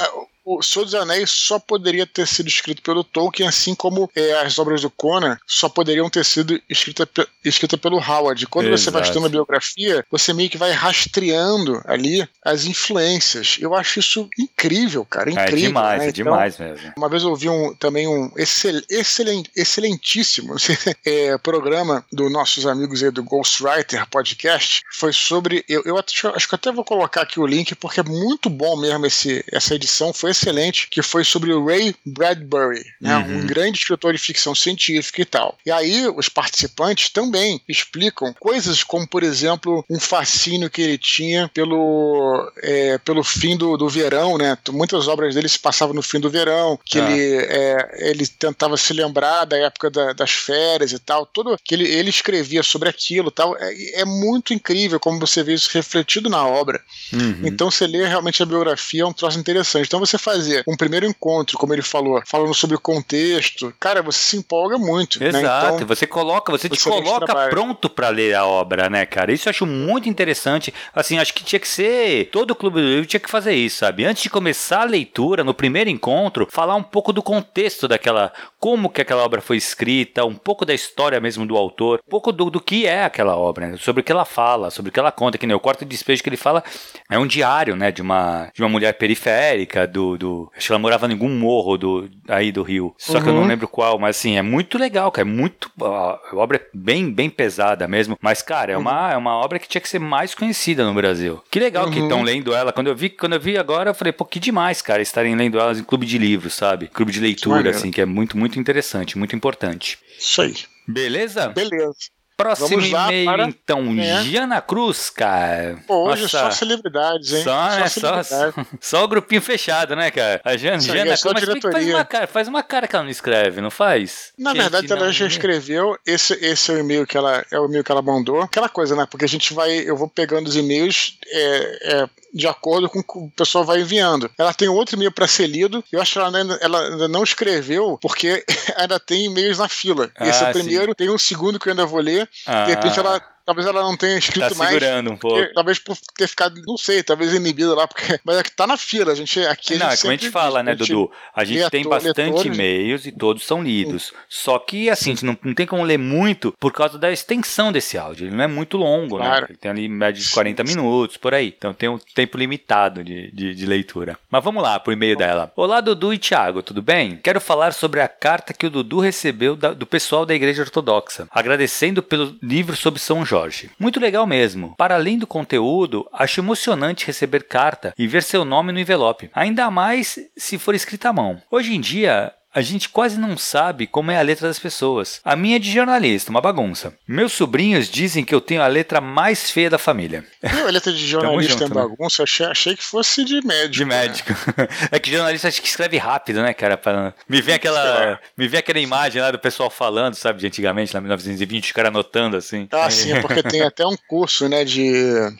o 0.59 0.63
Senhor 0.63 0.85
dos 0.85 0.95
Anéis 0.95 1.31
só 1.31 1.59
poderia 1.59 2.07
ter 2.07 2.27
sido 2.27 2.49
escrito 2.49 2.83
pelo 2.83 3.05
Tolkien, 3.05 3.49
assim 3.49 3.75
como 3.75 4.11
é, 4.15 4.41
as 4.41 4.59
obras 4.59 4.83
do 4.83 4.91
Conan 4.91 5.39
só 5.47 5.69
poderiam 5.69 6.11
ter 6.11 6.25
sido 6.25 6.61
escritas 6.69 7.07
escrita 7.45 7.79
pelo 7.79 7.99
Howard. 7.99 8.47
Quando 8.47 8.67
Exato. 8.67 8.83
você 8.83 8.91
vai 8.91 9.03
estudando 9.03 9.27
a 9.27 9.31
biografia, 9.31 10.05
você 10.11 10.33
meio 10.33 10.51
que 10.51 10.59
vai 10.59 10.73
rastreando 10.73 11.81
ali 11.85 12.27
as 12.45 12.65
influências. 12.65 13.57
Eu 13.61 13.75
acho 13.75 13.99
isso 14.01 14.29
incrível, 14.39 15.05
cara. 15.05 15.31
É 15.31 15.33
incrível. 15.33 15.59
É 15.59 15.69
demais, 15.69 15.99
né? 15.99 16.07
é 16.07 16.09
então, 16.11 16.25
demais 16.25 16.59
mesmo. 16.59 16.93
Uma 16.97 17.09
vez 17.09 17.23
eu 17.23 17.31
ouvi 17.31 17.49
um, 17.49 17.75
também 17.75 18.07
um 18.07 18.31
excel, 18.37 18.81
excelent, 18.91 19.47
excelentíssimo 19.57 20.55
é, 21.05 21.39
programa 21.39 22.05
dos 22.13 22.31
nossos 22.31 22.67
amigos 22.67 23.03
aí 23.03 23.11
do 23.11 23.23
Ghostwriter 23.23 24.07
Podcast. 24.09 24.83
Foi 24.93 25.13
sobre. 25.13 25.65
Eu, 25.69 25.83
eu 25.85 25.99
acho, 25.99 26.29
acho 26.29 26.49
que 26.49 26.55
até 26.55 26.73
vou 26.73 26.85
colocar 26.85 27.23
aqui 27.23 27.41
o 27.41 27.47
link, 27.47 27.75
porque 27.75 28.01
é 28.01 28.05
muito 28.05 28.51
bom 28.51 28.77
mesmo 28.77 29.07
esse, 29.07 29.45
essa 29.51 29.75
edição. 29.75 30.13
Foi 30.13 30.31
excelente, 30.41 30.89
que 30.91 31.03
foi 31.03 31.25
sobre 31.25 31.53
o 31.53 31.65
Ray 31.65 31.95
Bradbury, 32.05 32.85
né, 33.01 33.17
uhum. 33.17 33.39
um 33.39 33.47
grande 33.47 33.79
escritor 33.79 34.13
de 34.13 34.19
ficção 34.19 34.55
científica 34.55 35.23
e 35.23 35.25
tal. 35.25 35.59
E 35.65 35.71
aí 35.71 36.07
os 36.09 36.29
participantes 36.29 37.11
também 37.11 37.61
explicam 37.69 38.35
coisas 38.39 38.83
como, 38.83 39.07
por 39.07 39.23
exemplo, 39.23 39.85
um 39.89 40.01
fascínio 40.01 40.71
que 40.71 40.83
ele 40.83 40.99
tinha 40.99 41.49
pelo, 41.53 42.51
é, 42.63 42.99
pelo 42.99 43.23
fim 43.23 43.57
do, 43.57 43.77
do 43.77 43.89
verão, 43.89 44.39
né? 44.39 44.57
Muitas 44.71 45.09
obras 45.09 45.35
dele 45.35 45.49
se 45.49 45.59
passavam 45.59 45.95
no 45.95 46.03
fim 46.03 46.21
do 46.21 46.31
verão, 46.31 46.79
que 46.85 46.99
ah. 46.99 47.11
ele, 47.11 47.37
é, 47.37 48.11
ele 48.11 48.27
tentava 48.27 48.77
se 48.77 48.93
lembrar 48.93 49.45
da 49.45 49.57
época 49.59 49.91
da, 49.91 50.13
das 50.13 50.31
férias 50.31 50.93
e 50.93 50.99
tal, 50.99 51.27
tudo 51.27 51.57
que 51.63 51.75
ele, 51.75 51.87
ele 51.87 52.11
escrevia 52.11 52.63
sobre 52.63 52.89
aquilo 52.89 53.31
tal. 53.31 53.57
É, 53.59 54.01
é 54.01 54.05
muito 54.05 54.55
incrível 54.55 54.99
como 54.99 55.21
você 55.21 55.43
vê 55.43 55.55
isso 55.55 55.71
refletido 55.73 56.29
na 56.29 56.47
obra. 56.47 56.81
Uhum. 57.13 57.43
Então 57.45 57.71
você 57.71 57.87
lê 57.87 58.07
realmente 58.07 58.43
a 58.43 58.47
biografia, 58.47 59.03
é 59.03 59.07
um 59.07 59.13
troço 59.13 59.39
interessante. 59.39 59.87
Então 59.87 60.01
você 60.01 60.19
fazer 60.21 60.63
um 60.67 60.77
primeiro 60.77 61.07
encontro, 61.07 61.59
como 61.59 61.73
ele 61.73 61.83
falou, 61.83 62.23
falando 62.27 62.55
sobre 62.55 62.77
o 62.77 62.81
contexto, 62.81 63.73
cara, 63.81 64.03
você 64.03 64.19
se 64.19 64.37
empolga 64.37 64.79
muito. 64.79 65.19
Né? 65.19 65.29
Exato, 65.29 65.67
né? 65.67 65.75
então, 65.75 65.87
você 65.87 66.07
coloca, 66.07 66.53
você, 66.53 66.69
você 66.69 66.77
te 66.77 66.85
coloca 66.85 67.49
pronto 67.49 67.89
para 67.89 68.09
ler 68.09 68.35
a 68.35 68.47
obra, 68.47 68.89
né, 68.89 69.07
cara? 69.07 69.33
Isso 69.33 69.49
eu 69.49 69.51
acho 69.51 69.67
muito 69.67 70.09
interessante. 70.09 70.73
Assim, 70.95 71.19
acho 71.19 71.35
que 71.35 71.45
tinha 71.45 71.61
que 71.61 71.69
ser. 71.69 72.29
Todo 72.31 72.53
o 72.53 72.55
Clube 72.55 72.81
do 72.81 72.87
Livro 72.87 73.07
tinha 73.07 73.21
que 73.21 73.31
fazer 73.31 73.55
isso, 73.55 73.79
sabe? 73.79 74.05
Antes 74.05 74.23
de 74.23 74.31
começar 74.31 74.83
a 74.83 74.85
leitura, 74.85 75.43
no 75.43 75.55
primeiro 75.55 75.91
encontro, 75.91 76.47
falar 76.51 76.77
um 76.77 76.83
pouco 76.83 77.13
do 77.13 77.23
contexto 77.23 77.89
daquela. 77.89 78.33
Como 78.59 78.91
que 78.91 79.01
aquela 79.01 79.25
obra 79.25 79.41
foi 79.41 79.57
escrita, 79.57 80.25
um 80.25 80.35
pouco 80.35 80.65
da 80.65 80.75
história 80.75 81.19
mesmo 81.21 81.47
do 81.47 81.57
autor, 81.57 82.01
um 82.07 82.11
pouco 82.11 82.31
do, 82.31 82.51
do 82.51 82.61
que 82.61 82.87
é 82.87 83.05
aquela 83.05 83.37
obra, 83.37 83.69
né? 83.69 83.77
sobre 83.79 84.01
o 84.01 84.05
que 84.05 84.13
ela 84.13 84.25
fala, 84.25 84.71
sobre 84.71 84.91
o 84.91 84.93
que 84.93 85.01
ela 85.01 85.11
conta. 85.11 85.39
Que 85.39 85.47
nem 85.47 85.57
o 85.57 85.61
quarto 85.61 85.81
de 85.81 85.91
despejo 85.91 86.23
que 86.23 86.29
ele 86.29 86.37
fala 86.37 86.63
é 87.11 87.19
um 87.19 87.27
diário, 87.27 87.75
né? 87.77 87.91
De 87.91 88.03
uma, 88.03 88.51
de 88.55 88.63
uma 88.63 88.69
mulher 88.69 88.93
periférica, 88.95 89.87
do, 89.87 90.10
do. 90.17 90.51
Acho 90.57 90.67
que 90.69 90.73
ela 90.73 90.79
morava 90.79 91.07
em 91.07 91.13
algum 91.13 91.29
morro 91.29 91.77
do, 91.77 92.11
aí 92.29 92.53
do 92.53 92.63
Rio. 92.63 92.95
Só 92.99 93.15
uhum. 93.15 93.23
que 93.23 93.29
eu 93.29 93.33
não 93.33 93.43
uhum. 93.43 93.49
lembro 93.49 93.69
qual, 93.69 93.99
mas 93.99 94.17
assim, 94.17 94.37
é 94.37 94.43
muito 94.43 94.79
legal, 94.79 95.11
cara. 95.11 95.29
É 95.29 95.31
muito. 95.31 95.71
A 95.81 96.21
obra 96.33 96.59
é 96.59 96.67
bem, 96.75 97.11
bem 97.11 97.29
pesada 97.29 97.87
mesmo. 97.87 98.19
Mas, 98.21 98.43
cara, 98.43 98.73
é, 98.73 98.77
uhum. 98.77 98.83
uma, 98.83 99.13
é 99.13 99.17
uma 99.17 99.37
obra 99.37 99.59
que 99.59 99.69
tinha 99.69 99.81
que 99.81 99.89
ser 99.89 99.99
mais 99.99 100.35
conhecida 100.35 100.85
no 100.85 100.95
Brasil. 100.95 101.43
Que 101.51 101.59
legal 101.59 101.87
uhum. 101.87 101.93
que 101.93 101.99
estão 101.99 102.23
lendo 102.23 102.55
ela. 102.55 102.73
Quando 102.73 102.89
eu 102.89 102.97
vi, 102.97 103.11
quando 103.11 103.35
eu 103.35 103.41
vi 103.41 103.57
agora, 103.57 103.91
eu 103.91 103.95
falei, 103.95 104.13
pô, 104.13 104.25
que 104.25 104.41
demais, 104.41 104.83
cara, 104.83 105.03
estarem 105.03 105.35
lendo 105.35 105.59
elas 105.59 105.79
em 105.79 105.85
clube 105.85 106.07
de 106.07 106.19
livros, 106.19 106.55
sabe? 106.55 106.89
Clube 106.89 107.13
de 107.13 107.21
leitura, 107.21 107.71
assim, 107.71 107.91
que 107.91 108.01
é 108.01 108.07
muito, 108.07 108.37
muito 108.37 108.59
interessante, 108.59 109.19
muito 109.19 109.35
importante. 109.35 109.99
Isso 110.19 110.43
aí. 110.43 110.55
Beleza? 110.87 111.49
Beleza. 111.49 112.20
Próximo 112.43 112.81
e-mail, 112.81 113.27
para... 113.27 113.45
então, 113.47 113.97
é. 113.99 114.23
Jana 114.25 114.61
Cruz, 114.61 115.11
cara. 115.11 115.79
Pô, 115.87 116.09
hoje 116.09 116.23
Nossa. 116.23 116.39
só 116.39 116.51
celebridades, 116.51 117.33
hein? 117.33 117.45
Só, 117.45 117.69
né? 117.69 117.89
Só, 117.89 118.23
só, 118.23 118.53
só, 118.81 119.05
o 119.05 119.09
grupinho 119.09 119.43
fechado, 119.43 119.95
né, 119.95 120.11
cara? 120.11 120.41
A 120.45 120.57
Jana, 120.57 120.81
Jana 120.81 121.19
Cruz, 121.19 121.35
mas 121.35 121.73
faz 121.73 121.87
uma, 121.89 122.05
cara, 122.05 122.27
faz 122.27 122.49
uma 122.49 122.63
cara 122.63 122.89
que 122.89 122.97
ela 122.97 123.05
não 123.05 123.11
escreve, 123.11 123.61
não 123.61 123.71
faz? 123.71 124.33
Na 124.39 124.51
gente, 124.53 124.61
verdade, 124.63 124.93
ela 124.93 125.13
já 125.13 125.27
escreveu. 125.27 125.97
Esse, 126.07 126.35
esse 126.45 126.71
é 126.71 126.75
o 126.75 126.79
e-mail 126.79 127.07
que 127.07 127.17
ela 127.17 127.45
é 127.51 127.59
o 127.59 127.67
e-mail 127.67 127.85
que 127.85 127.93
ela 127.93 128.03
mandou. 128.03 128.41
Aquela 128.43 128.69
coisa, 128.69 128.97
né? 128.97 129.07
Porque 129.11 129.25
a 129.25 129.29
gente 129.29 129.53
vai, 129.53 129.71
eu 129.79 129.97
vou 129.97 130.09
pegando 130.09 130.47
os 130.49 130.57
e-mails 130.57 131.19
é, 131.27 131.79
é, 131.83 132.09
de 132.33 132.47
acordo 132.47 132.89
com 132.89 133.01
o 133.01 133.05
que 133.05 133.19
o 133.19 133.31
pessoal 133.37 133.65
vai 133.65 133.81
enviando. 133.81 134.31
Ela 134.39 134.55
tem 134.55 134.69
outro 134.69 134.97
e-mail 134.97 135.13
para 135.13 135.27
ser 135.27 135.47
lido. 135.47 135.83
Eu 135.91 136.01
acho 136.01 136.13
que 136.13 136.19
ela 136.19 136.37
ainda, 136.37 136.59
ela 136.61 136.81
ainda 136.89 137.09
não 137.09 137.23
escreveu 137.23 137.99
porque 138.01 138.45
ainda 138.77 138.99
tem 138.99 139.27
e-mails 139.27 139.59
na 139.59 139.69
fila. 139.69 140.11
Esse 140.21 140.43
é 140.43 140.47
o 140.47 140.51
ah, 140.51 140.53
primeiro, 140.53 140.93
sim. 140.93 140.95
tem 140.95 141.11
um 141.11 141.19
segundo 141.19 141.59
que 141.59 141.69
eu 141.69 141.73
ainda 141.73 141.87
vou 141.87 142.01
ler. 142.01 142.29
Ah. 142.47 142.65
De 142.65 142.71
repente 142.71 142.99
ela 142.99 143.21
Talvez 143.51 143.67
ela 143.67 143.83
não 143.83 143.97
tenha 143.97 144.17
escrito 144.17 144.49
tá 144.49 144.55
mais. 144.55 144.71
segurando 144.71 145.11
um 145.11 145.17
pouco. 145.17 145.53
talvez 145.53 145.81
por 145.81 145.97
ter 146.17 146.29
ficado, 146.29 146.63
não 146.65 146.77
sei, 146.77 147.03
talvez 147.03 147.35
inibida 147.35 147.75
lá, 147.75 147.89
porque. 147.89 148.21
Mas 148.25 148.39
é 148.39 148.45
que 148.45 148.53
tá 148.53 148.65
na 148.65 148.77
fila. 148.77 149.11
A 149.11 149.15
gente 149.17 149.45
aqui. 149.45 149.77
Não, 149.77 149.89
a 149.89 149.91
gente 149.91 149.99
é 149.99 150.03
como 150.03 150.13
a 150.13 150.17
gente 150.17 150.31
fala, 150.31 150.63
né, 150.63 150.77
Dudu? 150.77 151.11
A 151.35 151.43
gente 151.43 151.69
tem 151.69 151.83
bastante 151.83 152.47
e-mails 152.47 153.07
e 153.07 153.11
todos 153.11 153.43
são 153.43 153.61
lidos. 153.61 154.07
Sim. 154.07 154.15
Só 154.29 154.57
que, 154.61 154.89
assim, 154.89 155.11
a 155.11 155.15
gente 155.15 155.25
não, 155.25 155.37
não 155.43 155.53
tem 155.53 155.67
como 155.67 155.83
ler 155.83 155.99
muito 155.99 156.55
por 156.61 156.73
causa 156.73 156.97
da 156.97 157.11
extensão 157.11 157.73
desse 157.73 157.99
áudio. 157.99 158.29
Ele 158.29 158.37
não 158.37 158.45
é 158.45 158.47
muito 158.47 158.77
longo, 158.77 159.19
né? 159.19 159.25
claro. 159.25 159.41
né? 159.43 159.47
Ele 159.51 159.59
tem 159.59 159.71
ali 159.73 159.89
média 159.89 160.23
de 160.23 160.31
40 160.31 160.63
minutos, 160.63 161.17
por 161.17 161.35
aí. 161.35 161.53
Então 161.59 161.75
tem 161.75 161.89
um 161.89 161.99
tempo 161.99 162.39
limitado 162.39 163.03
de, 163.03 163.33
de, 163.33 163.53
de 163.53 163.67
leitura. 163.67 164.17
Mas 164.31 164.45
vamos 164.45 164.63
lá 164.63 164.79
pro 164.79 164.93
e-mail 164.93 165.17
dela. 165.17 165.51
Olá, 165.57 165.81
Dudu 165.81 166.15
e 166.15 166.19
Thiago, 166.19 166.63
tudo 166.63 166.81
bem? 166.81 167.17
Quero 167.17 167.41
falar 167.41 167.73
sobre 167.73 168.01
a 168.01 168.07
carta 168.07 168.55
que 168.55 168.67
o 168.67 168.71
Dudu 168.71 169.01
recebeu 169.01 169.57
da, 169.57 169.73
do 169.73 169.87
pessoal 169.87 170.25
da 170.25 170.37
Igreja 170.37 170.63
Ortodoxa, 170.63 171.27
agradecendo 171.33 172.01
pelo 172.01 172.37
livro 172.41 172.77
sobre 172.77 173.01
São 173.01 173.25
Jorge. 173.25 173.40
Muito 173.79 173.99
legal 173.99 174.11
legal 174.11 174.27
mesmo. 174.27 174.75
Para 174.77 174.97
além 174.97 175.19
do 175.19 175.27
conteúdo, 175.27 176.09
acho 176.13 176.41
emocionante 176.41 177.07
receber 177.07 177.45
carta 177.45 177.95
e 177.97 178.07
ver 178.07 178.23
seu 178.23 178.45
nome 178.45 178.73
no 178.73 178.81
envelope, 178.81 179.31
ainda 179.33 179.71
mais 179.71 180.19
se 180.37 180.59
for 180.59 180.75
escrita 180.75 181.11
à 181.11 181.13
mão. 181.13 181.41
Hoje 181.51 181.75
em 181.75 181.81
dia, 181.81 182.33
a 182.53 182.61
gente 182.61 182.89
quase 182.89 183.19
não 183.19 183.37
sabe 183.37 183.87
como 183.87 184.11
é 184.11 184.19
a 184.19 184.23
letra 184.23 184.49
das 184.49 184.59
pessoas. 184.59 185.21
A 185.25 185.37
minha 185.37 185.57
é 185.57 185.59
de 185.59 185.71
jornalista, 185.71 186.31
uma 186.31 186.41
bagunça. 186.41 186.93
Meus 187.07 187.33
sobrinhos 187.33 187.89
dizem 187.89 188.25
que 188.25 188.35
eu 188.35 188.41
tenho 188.41 188.63
a 188.63 188.67
letra 188.67 189.01
mais 189.01 189.51
feia 189.51 189.71
da 189.71 189.79
família. 189.79 190.25
Não, 190.43 190.67
a 190.67 190.71
letra 190.71 190.93
de 190.93 191.07
jornalista 191.07 191.53
junto, 191.53 191.65
é 191.65 191.75
bagunça, 191.75 192.23
né? 192.23 192.25
achei, 192.25 192.47
achei 192.47 192.77
que 192.77 192.83
fosse 192.83 193.25
de 193.25 193.45
médico. 193.47 193.71
De 193.71 193.85
médico. 193.85 194.33
Né? 194.33 194.69
é 194.91 194.99
que 194.99 195.11
jornalista 195.11 195.49
acho 195.49 195.63
que 195.63 195.69
escreve 195.69 195.97
rápido, 195.97 196.43
né, 196.43 196.53
cara? 196.53 196.77
Pra... 196.77 197.15
Me 197.29 197.41
vem 197.41 197.55
aquela. 197.55 198.19
Me 198.37 198.49
vem 198.49 198.59
aquela 198.59 198.81
imagem 198.81 199.23
lá 199.23 199.31
do 199.31 199.39
pessoal 199.39 199.71
falando, 199.71 200.15
sabe, 200.15 200.41
de 200.41 200.47
antigamente, 200.47 200.93
lá 200.93 201.01
em 201.01 201.05
1920, 201.05 201.65
os 201.67 201.73
caras 201.73 201.89
anotando 201.91 202.37
assim. 202.37 202.67
Ah, 202.73 202.91
sim, 202.91 203.13
é 203.13 203.21
porque 203.21 203.43
tem 203.43 203.63
até 203.63 203.87
um 203.87 203.97
curso, 204.09 204.49
né, 204.49 204.65
de. 204.65 204.93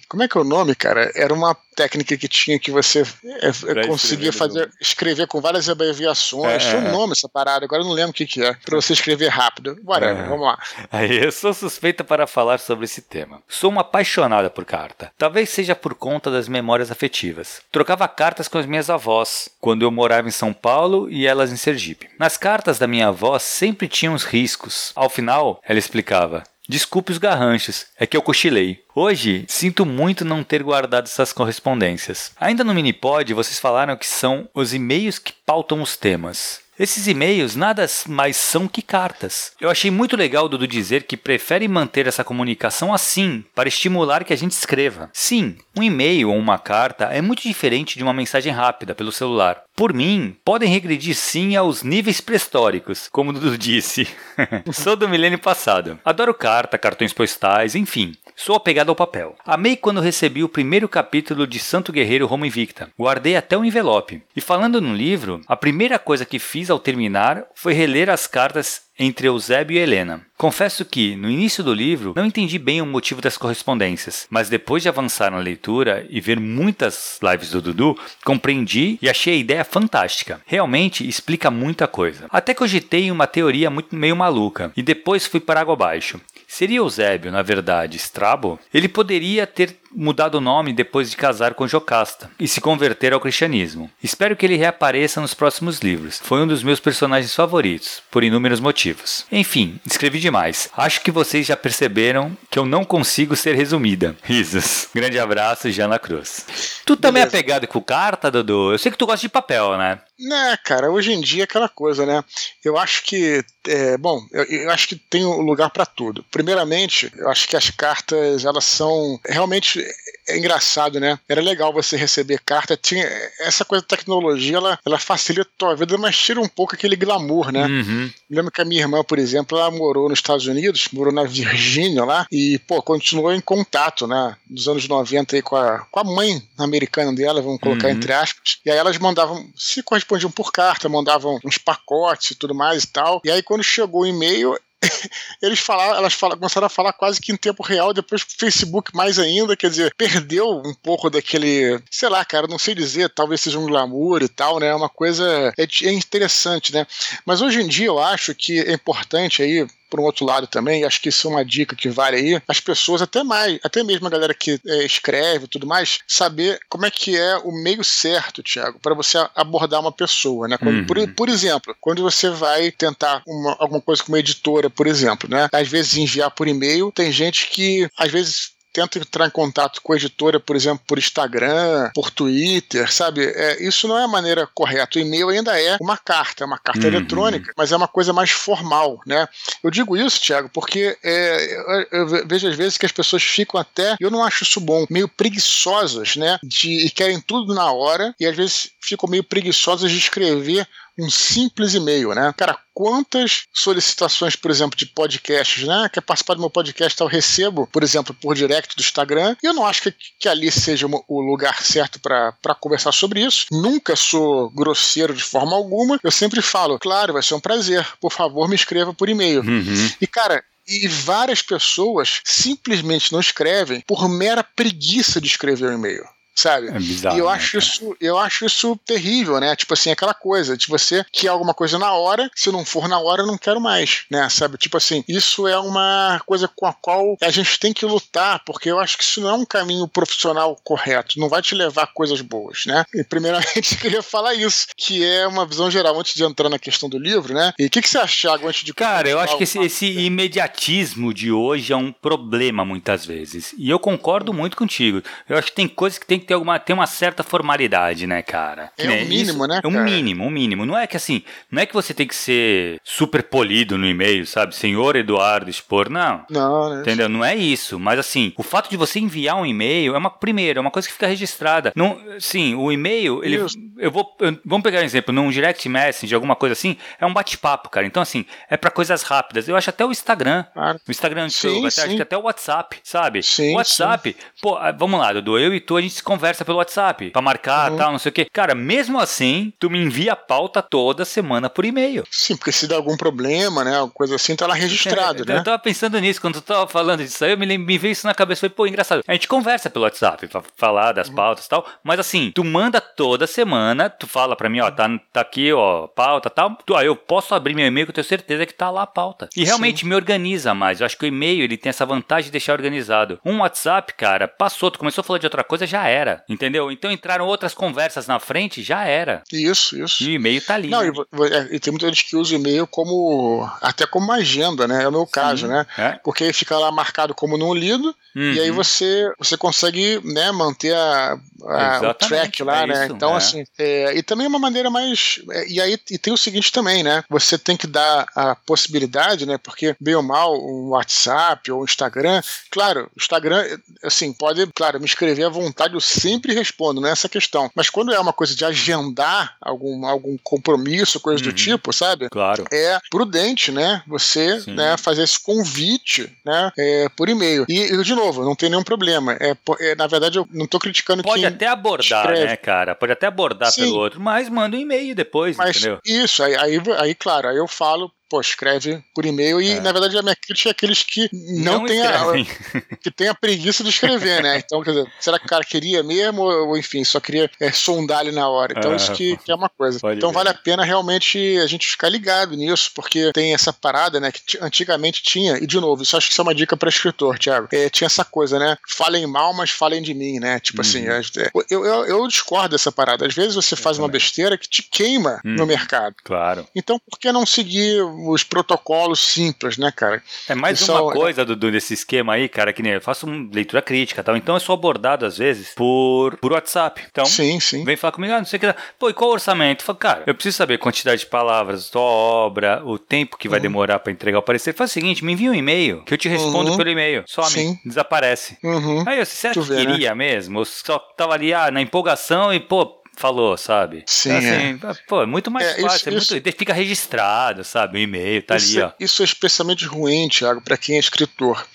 Como 0.09 0.23
é 0.23 0.29
que 0.29 0.39
é 0.39 0.41
o 0.41 0.45
nome, 0.45 0.75
cara? 0.75 1.11
Era 1.15 1.35
uma 1.35 1.57
técnica 1.81 2.17
que 2.17 2.29
tinha 2.29 2.59
que 2.59 2.71
você 2.71 3.03
é, 3.25 3.87
conseguia 3.87 4.33
fazer, 4.33 4.69
escrever 4.81 5.27
com 5.27 5.41
várias 5.41 5.69
abreviações. 5.69 6.63
É, 6.65 6.71
tinha 6.71 6.79
um 6.79 6.93
nome 6.93 7.00
essa 7.13 7.29
parada, 7.29 7.65
agora 7.65 7.83
eu 7.83 7.87
não 7.87 7.95
lembro 7.95 8.11
o 8.11 8.15
que, 8.15 8.27
que 8.27 8.43
é. 8.43 8.55
Pra 8.65 8.77
você 8.77 8.93
escrever 8.93 9.29
rápido. 9.29 9.77
Whatever, 9.85 10.25
é. 10.25 10.29
vamos 10.29 10.47
lá. 10.47 10.59
Aí 10.91 11.25
eu 11.25 11.33
sou 11.33 11.55
suspeita 11.55 12.05
para 12.05 12.27
falar 12.27 12.59
sobre 12.59 12.85
esse 12.85 13.03
tema. 13.03 13.43
Sou 13.49 13.71
uma 13.71 13.81
apaixonada 13.81 14.51
por 14.51 14.65
carta. 14.65 15.13
Talvez 15.17 15.51
seja 15.51 15.75
por 15.75 15.95
conta 15.95 16.31
das 16.31 16.49
memórias 16.49 16.91
afetivas. 16.91 17.63
Trocava 17.73 18.07
cartas 18.09 18.49
com 18.49 18.59
as 18.59 18.67
minhas 18.67 18.91
avós, 18.91 19.49
quando 19.61 19.83
eu 19.83 19.91
morava 19.91 20.29
em 20.29 20.33
São 20.33 20.53
Paulo 20.53 21.09
e 21.11 21.27
elas 21.27 21.53
em 21.53 21.57
Sergipe. 21.57 22.09
Nas 22.19 22.37
cartas 22.37 22.79
da 22.79 22.87
minha 22.87 23.09
avó 23.09 23.39
sempre 23.39 23.89
tinham 23.89 24.15
os 24.15 24.25
riscos. 24.25 24.93
Ao 24.95 25.09
final, 25.09 25.61
ela 25.65 25.79
explicava: 25.79 26.45
Desculpe 26.71 27.11
os 27.11 27.19
garranchos, 27.19 27.87
é 27.99 28.07
que 28.07 28.17
eu 28.17 28.23
cochilei. 28.23 28.81
Hoje, 28.95 29.45
sinto 29.49 29.85
muito 29.85 30.25
não 30.25 30.45
ter 30.45 30.63
guardado 30.63 31.07
essas 31.07 31.33
correspondências. 31.33 32.31
Ainda 32.39 32.63
no 32.63 32.73
Minipod, 32.73 33.35
vocês 33.35 33.59
falaram 33.59 33.97
que 33.97 34.07
são 34.07 34.49
os 34.55 34.73
e-mails 34.73 35.19
que 35.19 35.33
pautam 35.33 35.83
os 35.83 35.97
temas. 35.97 36.61
Esses 36.81 37.07
e-mails 37.07 37.55
nada 37.57 37.87
mais 38.09 38.39
são 38.39 38.67
que 38.67 38.81
cartas. 38.81 39.53
Eu 39.61 39.69
achei 39.69 39.91
muito 39.91 40.17
legal 40.17 40.49
Dudu 40.49 40.67
dizer 40.67 41.03
que 41.03 41.15
prefere 41.15 41.69
manter 41.69 42.07
essa 42.07 42.25
comunicação 42.25 42.95
assim, 42.95 43.45
para 43.55 43.69
estimular 43.69 44.25
que 44.25 44.33
a 44.33 44.37
gente 44.37 44.53
escreva. 44.53 45.11
Sim, 45.13 45.57
um 45.77 45.83
e-mail 45.83 46.31
ou 46.31 46.39
uma 46.39 46.59
carta 46.59 47.05
é 47.05 47.21
muito 47.21 47.43
diferente 47.43 47.99
de 47.99 48.03
uma 48.03 48.15
mensagem 48.15 48.51
rápida 48.51 48.95
pelo 48.95 49.13
celular. 49.13 49.63
Por 49.77 49.93
mim, 49.93 50.35
podem 50.43 50.71
regredir 50.71 51.15
sim 51.15 51.55
aos 51.55 51.83
níveis 51.83 52.21
pré-históricos, 52.23 53.09
como 53.13 53.29
o 53.29 53.33
Dudu 53.35 53.59
disse. 53.59 54.09
Sou 54.73 54.97
do 54.97 55.07
milênio 55.07 55.39
passado. 55.39 55.99
Adoro 56.03 56.33
carta, 56.33 56.79
cartões 56.79 57.13
postais, 57.13 57.75
enfim. 57.75 58.15
Sou 58.35 58.57
apegado 58.57 58.89
ao 58.89 58.97
papel. 58.97 59.37
Amei 59.45 59.77
quando 59.77 60.01
recebi 60.01 60.43
o 60.43 60.49
primeiro 60.49 60.89
capítulo 60.89 61.47
de 61.47 61.59
Santo 61.59 61.93
Guerreiro 61.93 62.27
Roma 62.27 62.47
Invicta. 62.47 62.91
Guardei 62.99 63.37
até 63.37 63.57
o 63.57 63.65
envelope. 63.65 64.23
E 64.35 64.41
falando 64.41 64.81
no 64.81 64.95
livro, 64.95 65.43
a 65.47 65.55
primeira 65.55 65.99
coisa 65.99 66.25
que 66.25 66.39
fiz 66.39 66.70
ao 66.71 66.79
terminar 66.79 67.45
foi 67.55 67.73
reler 67.73 68.09
as 68.09 68.27
cartas 68.27 68.83
entre 68.99 69.27
Eusébio 69.27 69.77
e 69.77 69.81
Helena. 69.81 70.27
Confesso 70.37 70.85
que, 70.85 71.17
no 71.17 71.31
início 71.31 71.65
do 71.65 71.73
livro, 71.73 72.13
não 72.15 72.27
entendi 72.27 72.59
bem 72.59 72.83
o 72.83 72.87
motivo 72.87 73.23
das 73.23 73.39
correspondências, 73.39 74.27
mas 74.29 74.51
depois 74.51 74.83
de 74.83 74.91
avançar 74.91 75.31
na 75.31 75.39
leitura 75.39 76.07
e 76.11 76.21
ver 76.21 76.39
muitas 76.39 77.19
lives 77.23 77.51
do 77.51 77.63
Dudu, 77.63 77.99
compreendi 78.25 78.99
e 79.01 79.09
achei 79.09 79.35
a 79.35 79.39
ideia 79.39 79.65
fantástica. 79.65 80.41
Realmente 80.45 81.07
explica 81.09 81.51
muita 81.51 81.87
coisa. 81.89 82.27
Até 82.31 82.53
cogitei 82.53 83.11
uma 83.11 83.27
teoria 83.27 83.71
muito 83.71 83.97
meio 83.97 84.15
maluca, 84.15 84.71
e 84.77 84.83
depois 84.83 85.27
fui 85.27 85.41
para 85.41 85.61
água 85.61 85.73
abaixo. 85.73 86.21
Seria 86.47 86.79
Eusébio, 86.79 87.31
na 87.31 87.43
verdade, 87.43 87.97
Strabo? 87.97 88.59
Ele 88.75 88.89
poderia 88.89 89.47
ter 89.47 89.77
mudado 89.95 90.37
o 90.37 90.41
nome 90.41 90.73
depois 90.73 91.11
de 91.11 91.17
casar 91.17 91.55
com 91.55 91.67
Jocasta 91.69 92.31
e 92.39 92.47
se 92.47 92.61
converter 92.61 93.13
ao 93.13 93.21
cristianismo. 93.21 93.91
Espero 94.03 94.37
que 94.37 94.47
ele 94.47 94.57
reapareça 94.57 95.21
nos 95.21 95.35
próximos 95.35 95.81
livros. 95.81 96.21
Foi 96.23 96.43
um 96.43 96.47
dos 96.47 96.63
meus 96.63 96.81
personagens 96.81 97.35
favoritos, 97.35 98.03
por 98.11 98.25
inúmeros 98.25 98.61
motivos. 98.61 99.27
Enfim, 99.31 99.81
escrevi 99.87 100.21
demais. 100.21 100.69
Acho 100.77 101.01
que 101.01 101.11
vocês 101.11 101.47
já 101.47 101.57
perceberam 101.57 102.37
que 102.51 102.59
eu 102.59 102.65
não 102.65 102.85
consigo 102.85 103.37
ser 103.37 103.55
resumida. 103.55 104.17
Risos. 104.23 104.89
Grande 104.95 105.19
abraço, 105.19 105.71
Jana 105.71 105.99
Cruz. 105.99 106.45
Tu 106.85 106.97
também 106.97 107.23
Beleza. 107.23 107.37
é 107.37 107.41
pegado 107.41 107.67
com 107.69 107.81
carta, 107.81 108.31
Dudu? 108.31 108.73
Eu 108.73 108.79
sei 108.79 108.91
que 108.91 108.99
tu 108.99 109.07
gosta 109.07 109.21
de 109.21 109.29
papel, 109.29 109.77
né? 109.77 110.01
Né, 110.21 110.59
cara, 110.65 110.91
hoje 110.91 111.13
em 111.13 111.21
dia 111.21 111.43
é 111.43 111.45
aquela 111.45 111.69
coisa, 111.69 112.05
né? 112.05 112.23
Eu 112.63 112.77
acho 112.77 113.05
que, 113.05 113.43
é, 113.67 113.97
bom, 113.97 114.21
eu, 114.33 114.45
eu, 114.45 114.71
acho 114.71 114.87
que 114.87 114.97
tem 114.97 115.25
um 115.25 115.41
lugar 115.41 115.71
para 115.71 115.87
tudo. 115.87 116.23
Primeiramente, 116.31 117.11
eu 117.17 117.31
acho 117.31 117.49
que 117.49 117.57
as 117.57 117.71
cartas, 117.71 118.45
elas 118.45 118.67
são 118.67 119.19
realmente 119.27 119.80
é 120.29 120.39
engraçado, 120.39 121.01
né? 121.01 121.19
Era 121.29 121.41
legal 121.41 121.73
você 121.73 121.97
receber 121.97 122.41
carta. 122.45 122.77
Tinha 122.77 123.05
essa 123.41 123.65
coisa 123.65 123.83
da 123.83 123.97
tecnologia, 123.97 124.57
ela, 124.57 124.79
ela 124.85 124.99
facilita 124.99 125.49
a 125.49 125.59
tua 125.59 125.77
vida, 125.77 125.99
mas 125.99 126.17
tira 126.17 126.41
um 126.41 126.49
pouco 126.49 126.75
aquele 126.75 126.97
glamour, 126.97 127.53
né? 127.53 127.67
Uhum. 127.67 128.11
Lembro 128.31 128.51
que 128.51 128.61
a 128.61 128.65
minha 128.65 128.83
irmã, 128.83 129.03
por 129.03 129.19
exemplo, 129.19 129.59
ela 129.59 129.71
morou 129.71 130.09
nos 130.09 130.19
Estados 130.19 130.47
Unidos, 130.47 130.89
morou 130.93 131.13
na 131.13 131.25
Virgínia 131.25 132.05
lá, 132.05 132.27
e, 132.31 132.59
pô, 132.67 132.83
continuou 132.83 133.33
em 133.33 133.41
contato, 133.41 134.07
né? 134.07 134.37
Nos 134.49 134.69
anos 134.69 134.87
90 134.87 135.37
aí 135.37 135.43
com 135.43 135.57
a, 135.57 135.81
com 135.91 136.01
a 136.01 136.05
mãe 136.05 136.43
americana 136.59 137.13
dela, 137.13 137.43
vamos 137.43 137.61
colocar 137.61 137.89
uhum. 137.89 137.95
entre 137.95 138.13
aspas. 138.13 138.59
E 138.65 138.71
aí 138.71 138.79
elas 138.79 138.99
mandavam, 138.99 139.49
se 139.57 139.83
correspondiam 139.83 140.31
por 140.31 140.53
carta, 140.53 140.89
mandavam 140.89 141.39
uns 141.45 141.59
pacotes 141.59 142.33
e 142.33 142.35
tudo 142.35 142.55
mais 142.55 142.85
e 142.85 142.89
tal. 142.89 143.21
E 143.25 143.31
aí 143.31 143.43
quando 143.43 143.63
chegou 143.63 144.03
o 144.03 144.07
e-mail, 144.07 144.57
eles 145.43 145.59
falaram, 145.59 145.97
elas 145.97 146.15
falaram, 146.15 146.39
começaram 146.39 146.67
a 146.67 146.71
falar 146.71 146.93
quase 146.93 147.21
que 147.21 147.33
em 147.33 147.37
tempo 147.37 147.63
real, 147.63 147.93
depois 147.93 148.23
o 148.23 148.27
Facebook 148.39 148.95
mais 148.95 149.19
ainda, 149.19 149.57
quer 149.57 149.71
dizer, 149.71 149.95
perdeu 149.95 150.49
um 150.65 150.75
pouco 150.75 151.11
daquele, 151.11 151.81
sei 151.91 152.09
lá, 152.09 152.25
cara, 152.25 152.47
não 152.47 152.59
sei 152.59 152.75
dizer, 152.75 153.11
talvez 153.11 153.41
seja 153.41 153.59
um 153.59 153.67
glamour 153.67 154.23
e 154.23 154.29
tal, 154.29 154.59
né? 154.59 154.69
É 154.69 154.75
uma 154.75 154.89
coisa 154.89 155.53
é, 155.59 155.65
é 155.65 155.93
interessante, 155.93 156.73
né? 156.73 156.87
Mas 157.25 157.43
hoje 157.43 157.61
em 157.61 157.69
dia 157.69 157.87
eu 157.87 157.99
acho 157.99 158.35
que 158.35 158.61
é 158.61 158.73
importante 158.73 159.43
aí 159.43 159.67
por 159.91 160.01
um 160.01 160.05
outro 160.05 160.25
lado 160.25 160.47
também, 160.47 160.85
acho 160.85 161.03
que 161.03 161.09
isso 161.09 161.27
é 161.27 161.31
uma 161.31 161.45
dica 161.45 161.75
que 161.75 161.89
vale 161.89 162.17
aí, 162.17 162.43
as 162.47 162.61
pessoas, 162.61 163.03
até 163.03 163.25
mais, 163.25 163.59
até 163.63 163.83
mesmo 163.83 164.07
a 164.07 164.11
galera 164.11 164.33
que 164.33 164.61
é, 164.67 164.85
escreve 164.85 165.45
e 165.45 165.49
tudo 165.49 165.67
mais, 165.67 165.99
saber 166.07 166.61
como 166.69 166.87
é 166.87 166.91
que 166.91 167.17
é 167.17 167.37
o 167.39 167.53
meio 167.53 167.83
certo, 167.83 168.43
Tiago, 168.43 168.79
para 168.79 168.95
você 168.95 169.19
abordar 169.35 169.81
uma 169.81 169.93
pessoa, 169.93 170.47
né? 170.47 170.57
Quando, 170.57 170.79
uhum. 170.79 170.87
por, 170.87 171.15
por, 171.15 171.29
exemplo, 171.29 171.77
quando 171.81 172.03
você 172.03 172.31
vai 172.31 172.71
tentar 172.71 173.23
uma, 173.27 173.57
alguma 173.59 173.81
coisa 173.81 174.03
com 174.03 174.13
uma 174.13 174.19
editora, 174.21 174.71
por 174.71 174.87
exemplo, 174.87 175.29
né? 175.29 175.49
Às 175.53 175.69
vezes 175.69 175.97
enviar 175.97 176.31
por 176.31 176.47
e-mail, 176.47 176.93
tem 176.93 177.11
gente 177.11 177.49
que 177.49 177.89
às 177.99 178.11
vezes 178.11 178.53
tenta 178.73 178.99
entrar 178.99 179.27
em 179.27 179.31
contato 179.31 179.81
com 179.83 179.93
a 179.93 179.97
editora, 179.97 180.39
por 180.39 180.57
exemplo, 180.57 180.83
por 180.87 180.99
Instagram, 180.99 181.91
por 181.95 182.11
Twitter, 182.11 182.93
sabe? 182.93 183.25
É, 183.25 183.63
isso 183.63 183.89
não 183.89 183.99
é 183.99 184.05
a 184.05 184.09
maneira 184.09 184.47
correta. 184.55 184.99
O 184.99 185.03
e-mail 185.03 185.29
ainda 185.29 185.61
é 185.61 185.77
uma 185.81 185.97
carta, 185.97 186.45
é 186.45 186.47
uma 186.47 186.59
carta 186.59 186.81
uhum. 186.81 186.95
eletrônica, 186.95 187.53
mas 187.57 187.73
é 187.73 187.77
uma 187.77 187.89
coisa 187.89 188.13
mais 188.13 188.31
formal, 188.31 189.01
né? 189.07 189.29
Eu 189.63 189.71
digo 189.71 189.97
isso, 189.97 190.21
Thiago, 190.21 190.49
porque 190.53 190.97
é, 191.03 191.87
eu, 191.93 192.01
eu, 192.01 192.27
vejo 192.27 192.49
às 192.49 192.57
vezes 192.57 192.79
que 192.79 192.87
as 192.87 192.93
pessoas 192.93 193.23
ficam 193.23 193.61
até, 193.61 193.97
eu 194.01 194.11
não 194.11 194.25
acho 194.25 194.45
isso 194.45 194.61
bom, 194.61 194.87
meio 194.89 195.09
preguiçosas, 195.09 196.17
né? 196.17 196.39
De, 196.43 196.87
e 196.87 196.91
querem 196.91 197.21
tudo 197.21 197.55
na 197.55 197.71
hora 197.73 198.15
e 198.19 198.27
às 198.27 198.37
vezes 198.37 198.71
ficam 198.81 199.09
meio 199.09 199.25
preguiçosas 199.25 199.91
de 199.91 199.99
escrever 199.99 200.67
um 201.01 201.11
simples 201.11 201.75
e-mail, 201.75 202.15
né? 202.15 202.35
Cara, 202.37 202.59
quantas 202.75 203.45
solicitações, 203.53 204.37
por 204.37 204.51
exemplo, 204.51 204.77
de 204.77 204.87
podcasts, 204.87 205.67
né? 205.67 205.91
Quer 205.93 206.01
participar 206.01 206.35
do 206.35 206.41
meu 206.41 206.51
podcast, 206.51 207.01
eu 207.01 207.07
recebo, 207.07 207.67
por 207.67 207.83
exemplo, 207.83 208.15
por 208.15 208.35
direct 208.35 208.77
do 208.77 208.81
Instagram, 208.81 209.37
e 209.43 209.47
eu 209.47 209.55
não 209.55 209.67
acho 209.67 209.83
que, 209.83 209.95
que 210.19 210.29
ali 210.29 210.51
seja 210.51 210.87
o 210.87 211.21
lugar 211.21 211.63
certo 211.63 212.01
para 212.01 212.55
conversar 212.61 212.93
sobre 212.93 213.25
isso. 213.25 213.47
Nunca 213.51 213.97
sou 213.97 214.51
grosseiro 214.51 215.15
de 215.15 215.23
forma 215.23 215.57
alguma. 215.57 215.99
Eu 216.03 216.11
sempre 216.11 216.43
falo, 216.43 216.79
claro, 216.79 217.13
vai 217.13 217.23
ser 217.23 217.35
um 217.35 217.41
prazer. 217.41 217.87
Por 218.01 218.13
favor, 218.13 218.49
me 218.49 218.55
escreva 218.55 218.95
por 218.95 219.09
e-mail. 219.09 219.43
Uhum. 219.43 219.91
E, 220.01 220.07
cara, 220.07 220.43
e 220.67 220.87
várias 220.87 221.43
pessoas 221.43 222.21
simplesmente 222.25 223.13
não 223.13 223.21
escrevem 223.21 223.83
por 223.87 224.09
mera 224.09 224.45
preguiça 224.45 225.21
de 225.21 225.27
escrever 225.27 225.67
o 225.67 225.71
um 225.71 225.75
e-mail 225.75 226.05
sabe? 226.35 226.69
É 226.69 226.73
bizarro, 226.73 227.17
e 227.17 227.21
eu 227.21 227.29
acho 227.29 227.57
né, 227.57 227.63
isso, 227.63 227.97
eu 228.01 228.19
acho 228.19 228.47
isso 228.47 228.79
terrível, 228.85 229.39
né? 229.41 229.55
Tipo 229.57 229.75
assim, 229.75 229.91
aquela 229.91 230.15
coisa 230.15 230.57
de 230.57 230.67
você 230.67 231.05
quer 231.13 231.29
alguma 231.29 231.55
coisa 231.55 231.79
na 231.79 231.93
hora, 231.93 232.31
se 232.35 232.51
não 232.51 232.65
for 232.65 232.89
na 232.89 232.99
hora, 232.99 233.23
eu 233.23 233.27
não 233.27 233.39
quero 233.39 233.61
mais, 233.61 234.05
né? 234.11 234.29
Sabe? 234.29 234.57
Tipo 234.57 234.77
assim, 234.77 235.05
isso 235.09 235.47
é 235.47 235.59
uma 235.59 236.21
coisa 236.27 236.49
com 236.49 236.67
a 236.67 236.73
qual 236.73 237.17
a 237.21 237.31
gente 237.31 237.59
tem 237.59 237.73
que 237.73 237.85
lutar, 237.85 238.43
porque 238.45 238.71
eu 238.71 238.79
acho 238.79 238.97
que 238.97 239.05
isso 239.05 239.21
não 239.21 239.31
é 239.31 239.35
um 239.35 239.45
caminho 239.45 239.87
profissional 239.89 240.57
correto, 240.63 241.19
não 241.19 241.29
vai 241.29 241.43
te 241.43 241.55
levar 241.55 241.85
a 241.85 241.87
coisas 241.87 242.21
boas, 242.21 242.65
né? 242.67 242.85
E 242.95 243.05
primeiramente 243.05 243.75
eu 243.75 243.79
queria 243.79 244.03
falar 244.03 244.35
isso, 244.35 244.69
que 244.77 245.05
é 245.05 245.27
uma 245.27 245.47
visão 245.47 245.71
geral 245.71 245.99
antes 245.99 246.15
de 246.15 246.25
entrar 246.25 246.49
na 246.49 246.59
questão 246.59 246.89
do 246.89 246.99
livro, 246.99 247.35
né? 247.35 247.53
E 247.59 247.67
o 247.67 247.71
que, 247.71 247.83
que 247.83 247.89
você 247.89 247.99
acha, 247.99 248.29
Thiago, 248.29 248.49
antes 248.49 248.65
de 248.65 248.75
Cara, 248.75 249.09
eu 249.09 249.19
acho 249.19 249.37
que 249.37 249.45
esse, 249.45 249.59
esse 249.59 249.87
imediatismo 249.87 251.13
de 251.13 251.33
hoje 251.33 251.73
é 251.73 251.77
um 251.77 251.93
problema 251.93 252.65
muitas 252.65 253.05
vezes. 253.05 253.55
E 253.59 253.69
eu 253.69 253.79
concordo 253.79 254.33
muito 254.33 254.57
contigo. 254.57 255.03
Eu 255.29 255.37
acho 255.37 255.49
que 255.49 255.55
tem 255.55 255.69
coisas 255.69 255.99
que 255.99 256.07
tem 256.07 256.20
que 256.21 256.27
ter 256.27 256.35
alguma 256.35 256.59
tem 256.59 256.75
uma 256.75 256.87
certa 256.87 257.23
formalidade, 257.23 258.07
né, 258.07 258.23
cara? 258.23 258.71
É 258.77 258.85
o 258.85 259.07
mínimo, 259.07 259.47
né? 259.47 259.61
É 259.63 259.67
um 259.67 259.83
mínimo, 259.83 260.25
um 260.25 260.31
mínimo. 260.31 260.67
Não 260.67 260.77
é 260.77 260.87
que 260.87 260.97
assim, 260.97 261.23
não 261.51 261.63
é 261.63 261.67
que 261.67 261.75
você 261.75 261.95
tem 261.95 262.07
que 262.07 262.15
ser 262.15 262.79
super 262.85 263.23
polido 263.23 263.77
no 263.77 263.87
e-mail, 263.87 264.27
sabe? 264.27 264.55
Senhor 264.55 264.97
Eduardo 264.97 265.51
expor, 265.51 265.89
não. 265.89 266.25
Não, 266.31 266.75
né? 266.75 266.81
Entendeu? 266.81 267.09
Não 267.09 267.25
é 267.25 267.35
isso, 267.35 267.79
mas 267.79 267.99
assim, 267.99 268.33
o 268.37 268.43
fato 268.43 268.69
de 268.69 268.77
você 268.77 268.99
enviar 269.01 269.37
um 269.37 269.47
e-mail 269.47 269.95
é 269.95 269.99
uma 269.99 270.11
primeira, 270.11 270.59
é 270.59 270.61
uma 270.61 270.71
coisa 270.71 270.87
que 270.87 270.95
fica 270.95 271.07
registrada. 271.07 271.73
Não, 271.75 271.99
sim, 272.19 272.55
o 272.55 272.71
e-mail, 272.71 273.25
ele 273.25 273.37
isso. 273.37 273.57
eu 273.79 273.91
vou 273.91 274.17
eu, 274.21 274.39
vamos 274.45 274.63
pegar 274.63 274.81
um 274.81 274.85
exemplo, 274.85 275.13
num 275.15 275.31
direct 275.31 275.69
message, 275.69 276.15
alguma 276.15 276.37
coisa 276.37 276.53
assim, 276.53 276.77
é 276.99 277.07
um 277.07 277.13
bate-papo, 277.13 277.69
cara. 277.69 277.87
Então 277.87 278.03
assim, 278.03 278.25
é 278.49 278.57
para 278.57 278.71
coisas 278.71 279.03
rápidas. 279.03 279.49
Eu 279.49 279.57
acho 279.57 279.71
até 279.71 279.85
o 279.85 279.91
Instagram, 279.91 280.45
claro. 280.53 280.81
o 280.87 280.91
Instagram, 280.91 281.29
sim, 281.29 281.49
eu, 281.49 281.67
até, 281.67 281.83
acho 281.83 281.97
que 281.97 282.03
até 282.03 282.17
o 282.17 282.23
WhatsApp, 282.23 282.79
sabe? 282.83 283.23
Sim, 283.23 283.55
o 283.55 283.57
WhatsApp, 283.57 284.17
sim. 284.19 284.29
pô, 284.41 284.57
ah, 284.57 284.73
vamos 284.73 284.99
lá, 285.01 285.13
Dudu, 285.13 285.39
eu 285.39 285.55
e 285.55 285.61
tu 285.61 285.77
a 285.77 285.81
gente 285.81 285.95
se 285.95 286.03
conversa 286.11 286.45
pelo 286.45 286.59
WhatsApp 286.59 287.11
pra 287.11 287.23
marcar, 287.23 287.71
uhum. 287.71 287.77
tal, 287.77 287.93
não 287.93 287.99
sei 288.01 288.11
o 288.11 288.13
quê. 288.13 288.27
Cara, 288.33 288.53
mesmo 288.53 288.99
assim, 288.99 289.53
tu 289.61 289.71
me 289.71 289.79
envia 289.79 290.15
a 290.15 290.17
pauta 290.17 290.61
toda 290.61 291.05
semana 291.05 291.49
por 291.49 291.65
e-mail. 291.65 292.03
Sim, 292.11 292.37
porque 292.37 292.51
se 292.51 292.67
dá 292.67 292.75
algum 292.75 292.97
problema, 292.97 293.63
né, 293.63 293.77
alguma 293.77 293.95
coisa 293.95 294.17
assim, 294.17 294.35
tá 294.35 294.45
lá 294.45 294.55
registrado, 294.55 295.23
é, 295.23 295.27
né? 295.27 295.39
Eu 295.39 295.45
tava 295.45 295.59
pensando 295.61 296.01
nisso, 296.01 296.21
quando 296.21 296.35
tu 296.35 296.43
tava 296.43 296.67
falando 296.67 297.05
disso 297.05 297.25
aí, 297.25 297.31
eu 297.31 297.39
me, 297.39 297.47
me 297.57 297.79
veio 297.79 297.93
isso 297.93 298.09
na 298.09 298.15
cabeça, 298.15 298.41
falei, 298.41 298.55
pô, 298.57 298.67
engraçado. 298.67 299.03
A 299.07 299.13
gente 299.13 299.29
conversa 299.29 299.71
pelo 299.71 299.85
WhatsApp 299.85 300.27
pra 300.27 300.43
falar 300.57 300.91
das 300.93 301.09
uhum. 301.09 301.15
pautas 301.15 301.47
e 301.47 301.49
tal, 301.49 301.65
mas 301.85 302.01
assim, 302.01 302.33
tu 302.35 302.43
manda 302.43 302.81
toda 302.81 303.25
semana, 303.29 303.89
tu 303.89 304.09
fala 304.09 304.35
pra 304.35 304.49
mim, 304.49 304.59
ó, 304.59 304.69
tá, 304.69 304.89
tá 305.13 305.21
aqui, 305.21 305.53
ó, 305.53 305.87
pauta 305.87 306.29
e 306.29 306.33
tal, 306.33 306.57
tu, 306.67 306.75
aí 306.75 306.87
eu 306.87 306.97
posso 306.97 307.37
abrir 307.37 307.55
meu 307.55 307.67
e-mail 307.67 307.87
que 307.87 307.91
eu 307.91 307.95
tenho 307.95 308.05
certeza 308.05 308.45
que 308.45 308.55
tá 308.55 308.69
lá 308.69 308.83
a 308.83 308.87
pauta. 308.87 309.29
E 309.37 309.45
realmente 309.45 309.83
Sim. 309.83 309.87
me 309.87 309.95
organiza 309.95 310.55
mais, 310.55 310.81
eu 310.81 310.87
acho 310.87 310.99
que 310.99 311.05
o 311.05 311.09
e-mail, 311.09 311.45
ele 311.45 311.57
tem 311.57 311.71
essa 311.71 311.87
vantagem 311.87 312.25
de 312.25 312.33
deixar 312.33 312.55
organizado. 312.55 313.21
Um 313.25 313.39
WhatsApp, 313.39 313.95
cara, 313.95 314.27
passou, 314.27 314.73
tu 314.73 314.79
começou 314.81 315.03
a 315.03 315.05
falar 315.05 315.21
de 315.21 315.27
outra 315.27 315.45
coisa, 315.45 315.67
já 315.67 315.87
era, 315.87 316.00
entendeu? 316.29 316.71
Então 316.71 316.91
entraram 316.91 317.27
outras 317.27 317.55
conversas 317.55 318.07
na 318.07 318.19
frente, 318.19 318.63
já 318.63 318.85
era. 318.85 319.23
Isso, 319.33 319.83
isso. 319.83 320.03
E 320.03 320.09
o 320.09 320.11
e-mail 320.13 320.45
tá 320.45 320.55
ali. 320.55 320.69
Não, 320.69 320.83
né? 320.83 320.93
e, 320.93 321.35
é, 321.35 321.57
e, 321.57 321.61
tem 321.61 321.73
muita 321.73 321.89
gente 321.89 322.05
que 322.05 322.17
usa 322.17 322.35
o 322.35 322.39
e-mail 322.39 322.67
como, 322.67 323.49
até 323.61 323.87
como 323.87 324.07
uma 324.07 324.17
agenda, 324.17 324.67
né? 324.67 324.85
É 324.85 324.89
o 324.89 324.93
meu 324.93 325.07
Sim, 325.07 325.13
caso, 325.13 325.47
né? 325.47 325.67
É. 325.77 325.93
Porque 326.03 326.33
fica 326.33 326.59
lá 326.59 326.71
marcado 326.71 327.15
como 327.15 327.37
não 327.37 327.55
lido, 327.55 327.95
uhum. 328.15 328.33
e 328.33 328.41
aí 328.41 328.51
você, 328.51 329.13
você 329.19 329.37
consegue, 329.37 330.01
né, 330.05 330.31
manter 330.33 330.75
a, 330.75 331.19
a 331.47 331.91
o 331.91 331.95
track 331.95 332.43
lá, 332.43 332.63
é 332.63 332.67
né? 332.67 332.85
Isso, 332.85 332.95
então, 332.95 333.15
é. 333.15 333.17
assim, 333.17 333.45
é, 333.59 333.97
e 333.97 334.03
também 334.03 334.27
é 334.27 334.29
uma 334.29 334.39
maneira 334.39 334.71
mais, 334.71 335.21
é, 335.31 335.49
e 335.49 335.61
aí 335.61 335.79
e 335.91 335.99
tem 335.99 336.13
o 336.13 336.17
seguinte 336.17 336.53
também, 336.53 336.83
né? 336.83 337.05
Você 337.09 337.39
tem 337.39 337.57
que 337.57 337.67
dar 337.67 338.07
a 338.15 338.35
possibilidade, 338.35 339.27
né? 339.27 339.39
Porque, 339.39 339.75
bem 339.81 339.95
ou 339.95 340.03
mal, 340.03 340.35
um 340.35 340.71
WhatsApp 340.71 341.51
ou 341.51 341.63
um 341.63 341.65
Instagram, 341.65 342.23
claro, 342.51 342.91
o 342.97 343.01
Instagram, 343.01 343.45
assim, 343.85 344.13
pode, 344.13 344.47
claro, 344.55 344.79
me 344.81 344.87
escrever 344.87 345.25
à 345.25 345.29
vontade, 345.29 345.75
eu 345.75 345.81
sempre 345.81 346.35
respondo, 346.35 346.81
nessa 346.81 347.07
é 347.07 347.11
questão. 347.11 347.51
Mas 347.55 347.71
quando 347.71 347.93
é 347.93 348.01
uma 348.01 348.13
coisa 348.13 348.35
de 348.35 348.45
agendar 348.45 349.37
algum, 349.41 349.87
algum 349.87 350.17
compromisso, 350.23 351.01
coisa 351.01 351.23
uhum. 351.23 351.31
do 351.31 351.35
tipo, 351.35 351.73
sabe? 351.73 352.09
Claro. 352.11 352.45
É 352.53 352.79
prudente, 352.91 353.51
né? 353.51 353.83
Você 353.87 354.43
né, 354.47 354.77
fazer 354.77 355.03
esse 355.03 355.21
convite, 355.21 356.11
né? 356.25 356.51
É, 356.59 356.89
por 356.97 357.09
e-mail. 357.09 357.45
E, 357.49 357.83
de 357.83 357.95
novo, 357.95 358.25
não 358.25 358.35
tem 358.35 358.49
nenhum 358.51 358.63
problema. 358.63 359.17
É, 359.21 359.37
é 359.61 359.75
na 359.75 359.87
verdade, 359.87 360.19
eu 360.19 360.29
não 360.33 360.45
estou 360.45 360.61
criticando 360.61 361.03
Pode 361.03 361.21
quem 361.21 361.30
até 361.35 361.47
abordar, 361.47 362.05
escreve. 362.05 362.27
né, 362.27 362.37
cara? 362.37 362.75
Pode 362.75 362.93
até 362.93 363.07
abordar 363.07 363.51
Sim. 363.51 363.63
pelo 363.63 363.77
outro, 363.77 364.01
mas 364.01 364.29
manda 364.29 364.57
um 364.57 364.61
e-mail 364.61 364.95
depois, 364.95 365.37
mas 365.37 365.57
entendeu? 365.57 365.79
Isso, 365.85 366.23
aí, 366.23 366.37
aí, 366.37 366.61
aí, 366.79 366.95
claro, 366.95 367.29
aí 367.29 367.37
eu 367.37 367.49
falo 367.49 367.91
pô, 368.11 368.21
escreve 368.21 368.83
por 368.93 369.07
e-mail 369.07 369.41
e, 369.41 369.53
é. 369.53 369.61
na 369.61 369.71
verdade, 369.71 369.97
a 369.97 370.03
minha 370.03 370.17
crítica 370.17 370.51
é 370.51 370.53
aqueles 370.53 370.83
que 370.83 371.09
não, 371.13 371.61
não 371.61 371.67
têm 371.67 371.81
a, 371.81 372.03
que 372.83 372.91
tem 372.91 373.07
a 373.07 373.15
preguiça 373.15 373.63
de 373.63 373.71
escrever, 373.71 374.23
né? 374.23 374.43
Então, 374.51 374.63
quer 374.65 374.71
dizer, 374.71 374.93
será 374.99 375.19
que 375.19 375.27
o 375.27 375.29
cara 375.29 375.45
queria 375.45 375.83
mesmo 375.83 376.23
ou, 376.23 376.59
enfim, 376.59 376.83
só 376.83 376.99
queria 376.99 377.31
é, 377.39 377.53
sondar 377.53 378.01
ali 378.01 378.11
na 378.11 378.29
hora? 378.29 378.55
Então, 378.57 378.75
isso 378.75 378.93
que, 378.95 379.17
que, 379.19 379.31
é 379.31 379.35
uma 379.35 379.49
coisa. 379.49 379.79
então, 379.93 380.11
ver. 380.11 380.15
vale 380.15 380.29
a 380.31 380.35
pena 380.35 380.65
realmente 380.65 381.39
a 381.39 381.47
gente 381.47 381.69
ficar 381.69 381.89
ligado 381.89 382.35
nisso, 382.37 382.73
porque 382.75 383.13
tem 383.13 383.33
essa 383.33 383.53
parada, 383.53 384.01
né, 384.01 384.11
que 384.11 384.39
antigamente 384.41 385.03
tinha, 385.03 385.37
e 385.37 385.47
de 385.47 385.61
novo, 385.61 385.83
isso 385.83 385.97
acho 385.97 386.09
que 386.09 386.13
isso 386.13 386.21
é 386.21 386.25
uma 386.25 386.35
dica 386.35 386.57
para 386.57 386.69
escritor, 386.69 387.19
Thiago, 387.19 387.49
é, 387.53 387.69
tinha 387.69 387.87
essa 387.87 388.05
coisa, 388.05 388.39
né? 388.39 388.57
Falem 388.69 389.07
mal, 389.07 389.33
mas 389.35 389.51
falem 389.51 389.81
de 389.83 389.95
mim, 389.95 390.19
né? 390.19 390.41
Tipo 390.41 390.63
assim, 390.63 390.89
uhum. 390.89 390.97
assim, 390.97 391.21
eu, 391.51 391.65
eu, 391.65 391.87
eu, 391.87 392.09
discordo 392.09 392.51
dessa 392.51 392.73
parada. 392.73 393.07
Às 393.07 393.15
vezes 393.15 393.35
você 393.35 393.55
faz 393.55 393.79
uma 393.79 393.89
besteira 393.89 394.37
que 394.37 394.49
te 394.49 394.63
queima 394.63 395.21
uhum. 395.25 395.37
no 395.37 395.47
mercado. 395.47 395.95
Claro. 396.03 396.47
Então, 396.57 396.79
por 396.79 396.99
que 396.99 397.13
não 397.13 397.25
seguir 397.25 397.83
os 398.09 398.25
protocolos 398.25 399.01
simples, 399.01 399.59
né, 399.59 399.73
cara? 399.75 400.03
É 400.29 400.35
mais 400.35 400.61
Isso 400.61 400.73
uma 400.73 400.91
é... 400.91 400.95
coisa 400.95 401.25
do, 401.25 401.37
do, 401.37 401.51
desse 401.51 401.75
esquema 401.75 402.15
aí, 402.15 402.29
cara, 402.29 402.53
que 402.53 402.63
nem 402.63 402.73
eu 402.73 402.81
faço 402.81 403.07
uma 403.07 403.29
leitura 403.33 403.63
crítica 403.63 404.03
tal. 404.03 404.17
Então 404.17 404.35
eu 404.35 404.41
sou 404.41 404.55
abordado, 404.55 405.07
às 405.07 405.19
vezes, 405.19 405.55
por, 405.55 406.17
por 406.17 406.33
WhatsApp. 406.33 406.83
Então, 406.91 407.05
sim, 407.05 407.39
sim. 407.41 407.65
vem 407.65 407.77
falar 407.77 407.93
comigo, 407.93 408.13
ah, 408.13 408.19
não 408.19 408.25
sei 408.25 408.39
o 408.39 408.41
que. 408.41 408.55
Pô, 408.79 408.91
e 408.91 408.95
qual 408.95 409.11
o 409.11 409.13
orçamento? 409.13 409.63
Falo, 409.63 409.79
cara, 409.79 410.03
eu 410.07 410.15
preciso 410.15 410.37
saber 410.37 410.59
quantidade 410.59 411.01
de 411.01 411.07
palavras, 411.07 411.71
tua 411.71 411.83
obra, 411.83 412.63
o 412.65 412.79
tempo 412.79 413.17
que 413.17 413.29
vai 413.29 413.39
uhum. 413.39 413.43
demorar 413.43 413.79
para 413.79 413.93
entregar 413.93 414.19
o 414.19 414.23
parecer. 414.23 414.55
Faz 414.55 414.71
o 414.71 414.75
seguinte, 414.75 415.05
me 415.05 415.13
envia 415.13 415.31
um 415.31 415.35
e-mail, 415.35 415.83
que 415.85 415.95
eu 415.95 415.99
te 415.99 416.09
respondo 416.09 416.53
uhum. 416.53 416.57
pelo 416.57 416.71
e-mail. 416.71 417.05
Some, 417.07 417.31
sim. 417.31 417.59
desaparece. 417.65 418.37
Uhum. 418.43 418.85
Aí 418.87 418.99
eu, 418.99 419.07
você 419.07 419.31
que 419.31 419.41
queria 419.47 419.91
né? 419.91 419.95
mesmo? 419.95 420.41
Eu 420.41 420.45
só 420.45 420.79
tava 420.97 421.15
ali, 421.15 421.33
ah, 421.33 421.51
na 421.51 421.61
empolgação 421.61 422.33
e, 422.33 422.41
pô, 422.41 422.80
falou, 423.01 423.37
sabe? 423.37 423.83
Sim. 423.87 424.11
Então, 424.11 424.71
assim, 424.71 424.81
é. 424.81 424.87
Pô, 424.87 425.03
é 425.03 425.07
muito 425.07 425.31
mais 425.31 425.47
é, 425.47 425.61
fácil, 425.61 425.97
isso, 425.97 426.15
é 426.15 426.21
muito, 426.21 426.39
fica 426.39 426.53
registrado, 426.53 427.43
sabe? 427.43 427.79
O 427.79 427.81
e-mail 427.81 428.23
tá 428.23 428.37
isso, 428.37 428.59
ali, 428.59 428.63
ó. 428.63 428.73
Isso 428.79 429.03
é 429.03 429.05
especialmente 429.05 429.65
ruim, 429.65 430.09
Thiago, 430.09 430.41
para 430.43 430.57
quem 430.57 430.77
é 430.77 430.79
escritor. 430.79 431.47